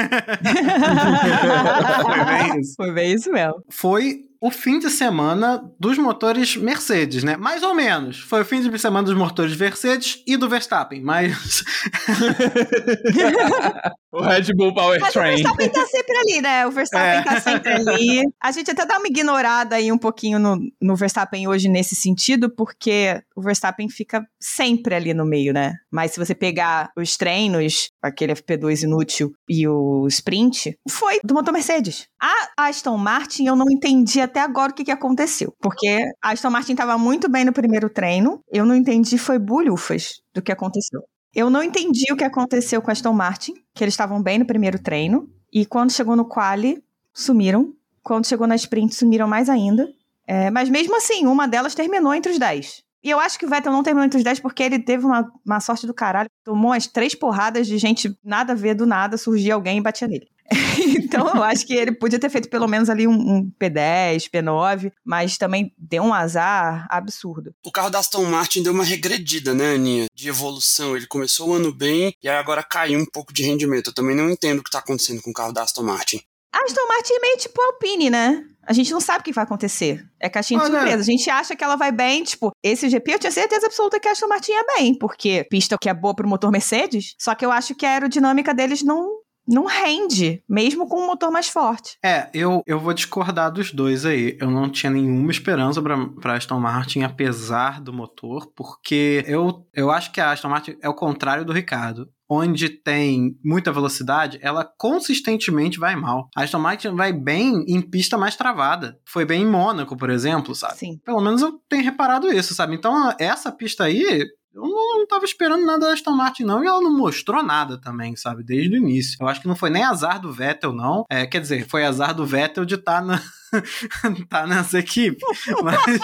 Foi 2.02 2.24
bem 2.24 2.60
isso. 2.60 2.74
Foi 2.76 2.92
bem 2.92 3.12
isso 3.12 3.30
mesmo. 3.30 3.62
foi 3.70 4.20
o 4.46 4.50
fim 4.50 4.78
de 4.78 4.88
semana 4.88 5.60
dos 5.78 5.98
motores 5.98 6.56
Mercedes, 6.56 7.24
né? 7.24 7.36
Mais 7.36 7.64
ou 7.64 7.74
menos. 7.74 8.20
Foi 8.20 8.42
o 8.42 8.44
fim 8.44 8.60
de 8.60 8.78
semana 8.78 9.04
dos 9.04 9.16
motores 9.16 9.56
Mercedes 9.56 10.22
e 10.24 10.36
do 10.36 10.48
Verstappen, 10.48 11.02
mas 11.02 11.64
o 14.12 14.22
Red 14.22 14.54
Bull 14.54 14.72
Power 14.72 15.00
Mas 15.00 15.10
o 15.10 15.12
Train. 15.12 15.36
Verstappen 15.36 15.68
tá 15.68 15.86
sempre 15.86 16.16
ali, 16.16 16.40
né? 16.40 16.66
O 16.66 16.70
Verstappen 16.70 17.18
É. 17.18 17.22
tá 17.22 17.40
sempre 17.40 17.72
ali. 17.72 18.22
A 18.40 18.52
gente 18.52 18.70
até 18.70 18.86
dá 18.86 18.98
uma 18.98 19.08
ignorada 19.08 19.76
aí 19.76 19.90
um 19.90 19.98
pouquinho 19.98 20.38
no, 20.38 20.58
no 20.80 20.94
Verstappen 20.94 21.48
hoje 21.48 21.68
nesse 21.68 21.96
sentido, 21.96 22.48
porque 22.48 23.20
o 23.34 23.42
Verstappen 23.42 23.88
fica 23.88 24.24
sempre 24.40 24.94
ali 24.94 25.12
no 25.12 25.26
meio, 25.26 25.52
né? 25.52 25.74
Mas 25.96 26.12
se 26.12 26.18
você 26.18 26.34
pegar 26.34 26.90
os 26.94 27.16
treinos, 27.16 27.88
aquele 28.02 28.34
FP2 28.34 28.82
inútil 28.82 29.32
e 29.48 29.66
o 29.66 30.06
sprint, 30.08 30.78
foi 30.86 31.18
do 31.24 31.32
motor 31.32 31.54
Mercedes. 31.54 32.06
A 32.20 32.68
Aston 32.68 32.98
Martin, 32.98 33.46
eu 33.46 33.56
não 33.56 33.64
entendi 33.70 34.20
até 34.20 34.40
agora 34.40 34.72
o 34.72 34.74
que, 34.74 34.84
que 34.84 34.90
aconteceu. 34.90 35.54
Porque 35.58 35.88
a 36.22 36.32
Aston 36.32 36.50
Martin 36.50 36.74
tava 36.74 36.98
muito 36.98 37.30
bem 37.30 37.46
no 37.46 37.52
primeiro 37.52 37.88
treino, 37.88 38.40
eu 38.52 38.66
não 38.66 38.74
entendi, 38.76 39.16
foi 39.16 39.38
bulhufas 39.38 40.20
do 40.34 40.42
que 40.42 40.52
aconteceu. 40.52 41.00
Eu 41.34 41.48
não 41.48 41.62
entendi 41.62 42.12
o 42.12 42.16
que 42.16 42.24
aconteceu 42.24 42.82
com 42.82 42.90
a 42.90 42.92
Aston 42.92 43.14
Martin, 43.14 43.54
que 43.74 43.82
eles 43.82 43.94
estavam 43.94 44.22
bem 44.22 44.38
no 44.38 44.44
primeiro 44.44 44.78
treino, 44.78 45.26
e 45.50 45.64
quando 45.64 45.92
chegou 45.92 46.14
no 46.14 46.26
quali, 46.26 46.84
sumiram. 47.14 47.72
Quando 48.02 48.26
chegou 48.26 48.46
na 48.46 48.54
sprint, 48.56 48.94
sumiram 48.94 49.26
mais 49.26 49.48
ainda. 49.48 49.88
É, 50.26 50.50
mas 50.50 50.68
mesmo 50.68 50.94
assim, 50.94 51.24
uma 51.24 51.48
delas 51.48 51.74
terminou 51.74 52.12
entre 52.12 52.32
os 52.32 52.38
10. 52.38 52.84
E 53.06 53.10
eu 53.10 53.20
acho 53.20 53.38
que 53.38 53.46
o 53.46 53.48
Vettel 53.48 53.70
não 53.70 53.84
terminou 53.84 54.04
entre 54.04 54.18
os 54.18 54.24
10 54.24 54.40
porque 54.40 54.64
ele 54.64 54.80
teve 54.80 55.06
uma, 55.06 55.32
uma 55.46 55.60
sorte 55.60 55.86
do 55.86 55.94
caralho. 55.94 56.28
Tomou 56.42 56.72
as 56.72 56.88
três 56.88 57.14
porradas 57.14 57.64
de 57.64 57.78
gente 57.78 58.12
nada 58.24 58.52
a 58.52 58.56
ver 58.56 58.74
do 58.74 58.84
nada, 58.84 59.16
surgia 59.16 59.54
alguém 59.54 59.78
e 59.78 59.80
batia 59.80 60.08
nele. 60.08 60.26
então 60.98 61.32
eu 61.36 61.42
acho 61.44 61.64
que 61.64 61.72
ele 61.72 61.92
podia 61.92 62.18
ter 62.18 62.28
feito 62.28 62.48
pelo 62.48 62.66
menos 62.66 62.90
ali 62.90 63.06
um, 63.06 63.12
um 63.12 63.52
P10, 63.60 64.28
P9, 64.28 64.90
mas 65.04 65.38
também 65.38 65.72
deu 65.78 66.02
um 66.02 66.12
azar 66.12 66.84
absurdo. 66.90 67.54
O 67.64 67.70
carro 67.70 67.90
da 67.90 68.00
Aston 68.00 68.24
Martin 68.24 68.64
deu 68.64 68.72
uma 68.72 68.82
regredida, 68.82 69.54
né, 69.54 69.74
Aninha? 69.74 70.06
De 70.12 70.28
evolução. 70.28 70.96
Ele 70.96 71.06
começou 71.06 71.50
o 71.50 71.54
ano 71.54 71.72
bem 71.72 72.12
e 72.20 72.28
agora 72.28 72.60
caiu 72.60 72.98
um 72.98 73.06
pouco 73.06 73.32
de 73.32 73.44
rendimento. 73.44 73.90
Eu 73.90 73.94
também 73.94 74.16
não 74.16 74.28
entendo 74.28 74.58
o 74.58 74.64
que 74.64 74.70
tá 74.70 74.80
acontecendo 74.80 75.22
com 75.22 75.30
o 75.30 75.34
carro 75.34 75.52
da 75.52 75.62
Aston 75.62 75.84
Martin. 75.84 76.20
A 76.52 76.58
Aston 76.64 76.88
Martin 76.88 77.12
é 77.12 77.20
meio 77.20 77.36
tipo 77.36 77.60
Alpine, 77.60 78.10
né? 78.10 78.44
A 78.66 78.72
gente 78.72 78.90
não 78.92 79.00
sabe 79.00 79.20
o 79.20 79.22
que 79.22 79.32
vai 79.32 79.44
acontecer. 79.44 80.04
É 80.20 80.28
caixinha 80.28 80.60
de 80.60 80.66
Olha- 80.66 80.78
surpresa. 80.80 81.02
A 81.02 81.04
gente 81.04 81.30
acha 81.30 81.54
que 81.56 81.62
ela 81.64 81.76
vai 81.76 81.92
bem, 81.92 82.24
tipo, 82.24 82.50
esse 82.62 82.88
GP 82.88 83.12
eu 83.14 83.18
tinha 83.18 83.30
certeza 83.32 83.66
absoluta 83.66 84.00
que 84.00 84.08
a 84.08 84.12
Aston 84.12 84.26
Martin 84.28 84.52
ia 84.52 84.64
bem, 84.76 84.98
porque 84.98 85.46
pista 85.50 85.76
que 85.80 85.88
é 85.88 85.94
boa 85.94 86.14
pro 86.14 86.28
motor 86.28 86.50
Mercedes, 86.50 87.14
só 87.18 87.34
que 87.34 87.44
eu 87.44 87.52
acho 87.52 87.74
que 87.74 87.86
a 87.86 87.90
aerodinâmica 87.90 88.52
deles 88.52 88.82
não, 88.82 89.08
não 89.46 89.64
rende, 89.66 90.42
mesmo 90.48 90.88
com 90.88 91.00
um 91.00 91.06
motor 91.06 91.30
mais 91.30 91.48
forte. 91.48 91.96
é, 92.04 92.28
eu, 92.34 92.62
eu 92.66 92.80
vou 92.80 92.92
discordar 92.92 93.52
dos 93.52 93.72
dois 93.72 94.04
aí. 94.04 94.36
Eu 94.40 94.50
não 94.50 94.68
tinha 94.68 94.90
nenhuma 94.90 95.30
esperança 95.30 95.80
pra, 95.80 95.96
pra 96.20 96.34
Aston 96.34 96.58
Martin, 96.58 97.02
apesar 97.02 97.80
do 97.80 97.92
motor, 97.92 98.50
porque 98.56 99.22
eu, 99.26 99.66
eu 99.72 99.90
acho 99.90 100.10
que 100.12 100.20
a 100.20 100.32
Aston 100.32 100.48
Martin 100.48 100.76
é 100.82 100.88
o 100.88 100.94
contrário 100.94 101.44
do 101.44 101.52
Ricardo. 101.52 102.08
Onde 102.28 102.68
tem 102.68 103.38
muita 103.44 103.72
velocidade, 103.72 104.38
ela 104.42 104.68
consistentemente 104.78 105.78
vai 105.78 105.94
mal. 105.94 106.28
A 106.36 106.42
Aston 106.42 106.58
Martin 106.58 106.94
vai 106.94 107.12
bem 107.12 107.64
em 107.68 107.80
pista 107.80 108.18
mais 108.18 108.34
travada. 108.36 108.98
Foi 109.04 109.24
bem 109.24 109.42
em 109.42 109.46
Mônaco, 109.46 109.96
por 109.96 110.10
exemplo, 110.10 110.54
sabe? 110.54 110.76
Sim. 110.76 111.00
Pelo 111.04 111.20
menos 111.20 111.42
eu 111.42 111.60
tenho 111.68 111.84
reparado 111.84 112.32
isso, 112.32 112.54
sabe? 112.54 112.74
Então, 112.74 113.14
essa 113.18 113.52
pista 113.52 113.84
aí, 113.84 114.26
eu 114.56 114.62
não 114.62 115.06
tava 115.06 115.24
esperando 115.26 115.66
nada 115.66 115.86
da 115.86 115.92
Aston 115.92 116.12
Martin, 116.12 116.44
não, 116.44 116.64
e 116.64 116.66
ela 116.66 116.80
não 116.80 116.96
mostrou 116.96 117.42
nada 117.42 117.78
também, 117.78 118.16
sabe? 118.16 118.42
Desde 118.42 118.74
o 118.74 118.78
início. 118.78 119.18
Eu 119.20 119.28
acho 119.28 119.40
que 119.40 119.48
não 119.48 119.54
foi 119.54 119.68
nem 119.68 119.84
azar 119.84 120.18
do 120.18 120.32
Vettel, 120.32 120.72
não. 120.72 121.04
É, 121.10 121.26
quer 121.26 121.40
dizer, 121.40 121.68
foi 121.68 121.84
azar 121.84 122.14
do 122.14 122.24
Vettel 122.24 122.64
de 122.64 122.76
estar 122.76 123.04
na. 123.04 123.20
tá 124.28 124.46
nessa 124.46 124.78
equipe. 124.78 125.18
Mas, 125.62 126.00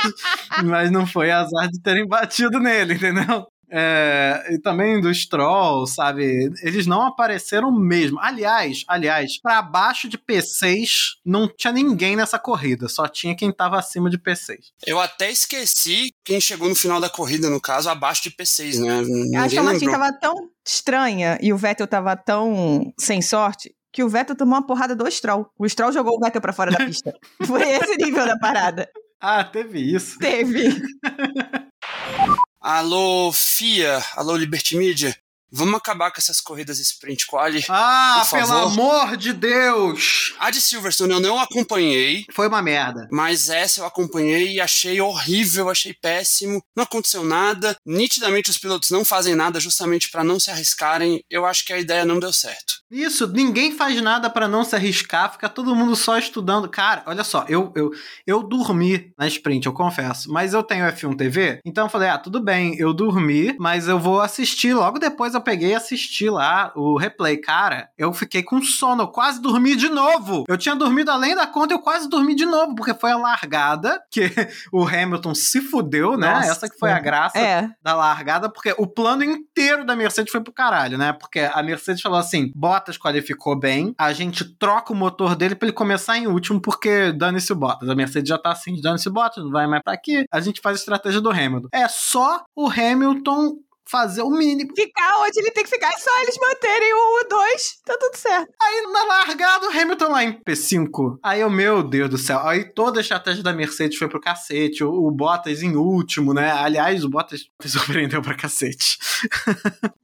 mas 0.65 0.91
não 0.91 1.07
foi 1.07 1.31
azar 1.31 1.69
de 1.69 1.81
terem 1.81 2.07
batido 2.07 2.61
nele, 2.61 2.95
entendeu? 2.95 3.47
É, 3.75 4.49
e 4.51 4.59
também 4.59 5.01
do 5.01 5.13
Stroll, 5.15 5.87
sabe? 5.87 6.53
Eles 6.63 6.87
não 6.87 7.07
apareceram 7.07 7.73
mesmo. 7.73 8.21
Aliás, 8.21 8.85
aliás, 8.87 9.41
para 9.41 9.63
baixo 9.63 10.11
de 10.11 10.19
P6 10.19 11.15
não 11.25 11.49
tinha 11.49 11.73
ninguém 11.73 12.15
nessa 12.15 12.39
corrida, 12.39 12.87
só 12.87 13.09
tinha 13.09 13.35
quem 13.35 13.51
tava 13.51 13.79
acima 13.79 14.11
de 14.11 14.19
P6. 14.19 14.59
Eu 14.87 15.01
até 15.01 15.31
esqueci 15.31 16.13
quem 16.23 16.39
chegou 16.39 16.69
no 16.69 16.75
final 16.75 17.01
da 17.01 17.09
corrida, 17.09 17.49
no 17.49 17.61
caso, 17.61 17.89
abaixo 17.89 18.25
de 18.25 18.31
P6, 18.31 18.79
né? 18.79 18.99
A 18.99 19.03
Ninguém 19.03 19.39
Aston 19.39 19.63
Martin 19.63 19.87
lembrou. 19.87 20.01
tava 20.01 20.19
tão 20.21 20.51
estranha 20.67 21.39
e 21.41 21.51
o 21.51 21.57
Vettel 21.57 21.87
tava 21.87 22.15
tão 22.15 22.93
sem 23.01 23.23
sorte 23.23 23.75
que 23.91 24.05
o 24.05 24.09
Vettel 24.09 24.37
tomou 24.37 24.57
uma 24.57 24.67
porrada 24.67 24.95
do 24.95 25.11
Stroll. 25.11 25.47
O 25.59 25.67
Stroll 25.67 25.93
jogou 25.93 26.17
o 26.17 26.21
Vettel 26.21 26.43
pra 26.43 26.53
fora 26.53 26.71
da 26.71 26.85
pista. 26.85 27.15
Foi 27.47 27.63
esse 27.63 27.97
nível 27.97 28.27
da 28.27 28.39
parada. 28.39 28.87
Ah, 29.21 29.45
teve 29.45 29.79
isso. 29.81 30.19
Teve. 30.19 30.83
Alô, 32.65 33.33
FIA, 33.33 33.99
alô, 34.15 34.37
Liberty 34.37 34.77
Media. 34.77 35.17
Vamos 35.53 35.75
acabar 35.75 36.11
com 36.11 36.19
essas 36.19 36.41
corridas 36.41 36.79
sprint 36.79 37.27
quali. 37.27 37.65
Ah, 37.69 38.27
pelo 38.31 38.53
amor 38.53 39.17
de 39.17 39.33
Deus! 39.33 40.35
A 40.39 40.51
de 40.51 40.61
Silverstone 40.61 41.13
eu 41.13 41.21
não 41.21 41.39
acompanhei, 41.39 42.25
Foi 42.33 42.49
uma 42.49 42.63
merda. 42.63 43.09
mas 43.11 43.49
essa 43.49 43.81
eu 43.81 43.87
acompanhei 43.87 44.53
e 44.55 44.61
achei 44.61 45.01
horrível, 45.01 45.69
achei 45.71 45.93
péssimo. 45.95 46.63
Não 46.77 46.85
aconteceu 46.85 47.25
nada. 47.25 47.77
Nitidamente 47.87 48.51
os 48.51 48.59
pilotos 48.59 48.91
não 48.91 49.05
fazem 49.05 49.35
nada 49.35 49.61
justamente 49.61 50.11
para 50.11 50.25
não 50.25 50.41
se 50.41 50.51
arriscarem. 50.51 51.23
Eu 51.31 51.45
acho 51.47 51.65
que 51.65 51.73
a 51.73 51.79
ideia 51.79 52.05
não 52.05 52.19
deu 52.19 52.33
certo. 52.33 52.81
Isso, 52.91 53.27
ninguém 53.27 53.73
faz 53.75 54.01
nada 54.03 54.29
pra 54.29 54.47
não 54.47 54.65
se 54.65 54.75
arriscar, 54.77 55.33
fica 55.33 55.49
todo 55.49 55.75
mundo 55.75 55.97
só 55.97 56.19
estudando. 56.19 56.69
Cara, 56.69 57.03
olha 57.07 57.25
só, 57.25 57.47
eu, 57.49 57.73
eu, 57.75 57.91
eu 58.27 58.43
dormi 58.43 59.13
na 59.17 59.27
sprint, 59.27 59.65
eu 59.65 59.73
confesso, 59.73 60.31
mas 60.31 60.53
eu 60.53 60.63
tenho 60.63 60.85
F1 60.85 61.17
TV, 61.17 61.61
então 61.65 61.87
eu 61.87 61.91
falei, 61.91 62.11
ah, 62.11 62.19
tudo 62.19 62.39
bem, 62.43 62.77
eu 62.79 62.93
dormi, 62.93 63.57
mas 63.59 63.89
eu 63.89 63.99
vou 63.99 64.21
assistir. 64.21 64.75
Logo 64.75 64.99
depois 64.99 65.35
peguei 65.43 65.71
e 65.71 65.75
assisti 65.75 66.29
lá 66.31 66.73
o 66.75 66.97
replay. 66.97 67.37
Cara, 67.37 67.89
eu 67.99 68.13
fiquei 68.13 68.43
com 68.43 68.63
sono, 68.63 69.03
eu 69.05 69.09
quase 69.09 69.41
dormi 69.41 69.77
de 69.77 69.89
novo. 69.89 70.45
Eu 70.49 70.57
tinha 70.57 70.75
dormido 70.75 71.11
além 71.11 71.35
da 71.35 71.47
conta, 71.47 71.75
eu 71.75 71.79
quase 71.79 72.09
dormi 72.09 72.35
de 72.35 72.47
novo, 72.47 72.75
porque 72.75 72.95
foi 72.95 73.11
a 73.13 73.17
largada 73.17 74.01
que 74.11 74.23
o 74.73 74.85
Hamilton 74.87 75.35
se 75.35 75.61
fudeu, 75.61 76.17
né? 76.17 76.33
Nossa. 76.35 76.51
Essa 76.51 76.69
que 76.69 76.79
foi 76.79 76.91
a 76.91 76.99
graça 76.99 77.39
É. 77.39 77.69
da 77.83 77.95
largada, 77.95 78.49
porque 78.49 78.75
o 78.79 78.87
plano 78.87 79.25
inteiro 79.25 79.85
da 79.85 79.95
Mercedes 79.97 80.31
foi 80.33 80.41
pro 80.41 80.53
caralho, 80.53 80.97
né? 80.97 81.13
Porque 81.13 81.41
a 81.41 81.63
Mercedes 81.63 82.01
falou 82.03 82.19
assim: 82.19 82.51
Bottas 82.55 82.97
qualificou 82.97 83.59
bem, 83.59 83.95
a 83.99 84.13
gente 84.13 84.45
troca 84.45 84.93
o 84.93 84.97
motor 84.97 85.35
dele 85.37 85.55
pra 85.55 85.67
ele 85.67 85.75
começar 85.75 86.17
em 86.17 86.27
último, 86.27 86.61
porque 86.61 87.13
dane-se 87.13 87.53
o 87.53 87.57
Bottas. 87.57 87.89
A 87.89 87.95
Mercedes 87.95 88.29
já 88.29 88.39
tá 88.39 88.53
assim, 88.53 88.81
dane-se 88.81 89.09
o 89.09 89.13
Bottas, 89.13 89.43
não 89.45 89.51
vai 89.51 89.67
mais 89.67 89.83
pra 89.83 89.93
aqui. 89.93 90.25
A 90.31 90.41
gente 90.41 90.61
faz 90.61 90.77
a 90.77 90.81
estratégia 90.81 91.21
do 91.21 91.31
Hamilton. 91.31 91.69
É 91.73 91.89
só 91.89 92.45
o 92.55 92.69
Hamilton 92.69 93.57
fazer 93.89 94.23
o 94.23 94.31
mínimo. 94.31 94.71
Ficar 94.75 95.19
onde 95.21 95.39
ele 95.41 95.51
tem 95.51 95.65
que 95.65 95.71
ficar, 95.71 95.89
é 95.89 95.99
só 95.99 96.11
eles 96.23 96.37
manterem 96.39 96.93
o 96.95 97.25
2, 97.29 97.63
tá 97.85 97.97
tudo 97.99 98.17
certo. 98.17 98.53
Aí 98.61 98.83
na 98.93 99.05
largada, 99.05 99.67
o 99.67 99.71
Hamilton 99.71 100.09
lá 100.09 100.25
em 100.25 100.33
P5. 100.43 101.19
Aí 101.23 101.41
eu, 101.41 101.51
meu 101.51 101.83
Deus 101.83 102.11
do 102.11 102.19
céu. 102.19 102.41
Aí 102.47 102.65
toda 102.73 103.01
a 103.01 103.03
estratégia 103.03 103.43
da 103.43 103.53
Mercedes 103.53 103.99
foi 103.99 104.09
pro 104.09 104.21
cacete. 104.21 104.83
O, 104.85 104.91
o 105.07 105.11
Bottas 105.11 105.63
em 105.63 105.77
último, 105.77 106.33
né? 106.33 106.51
Aliás, 106.53 107.05
o 107.05 107.09
Bottas 107.09 107.43
me 107.63 107.69
surpreendeu 107.71 108.23
pra 108.23 108.35
cacete. 108.35 108.99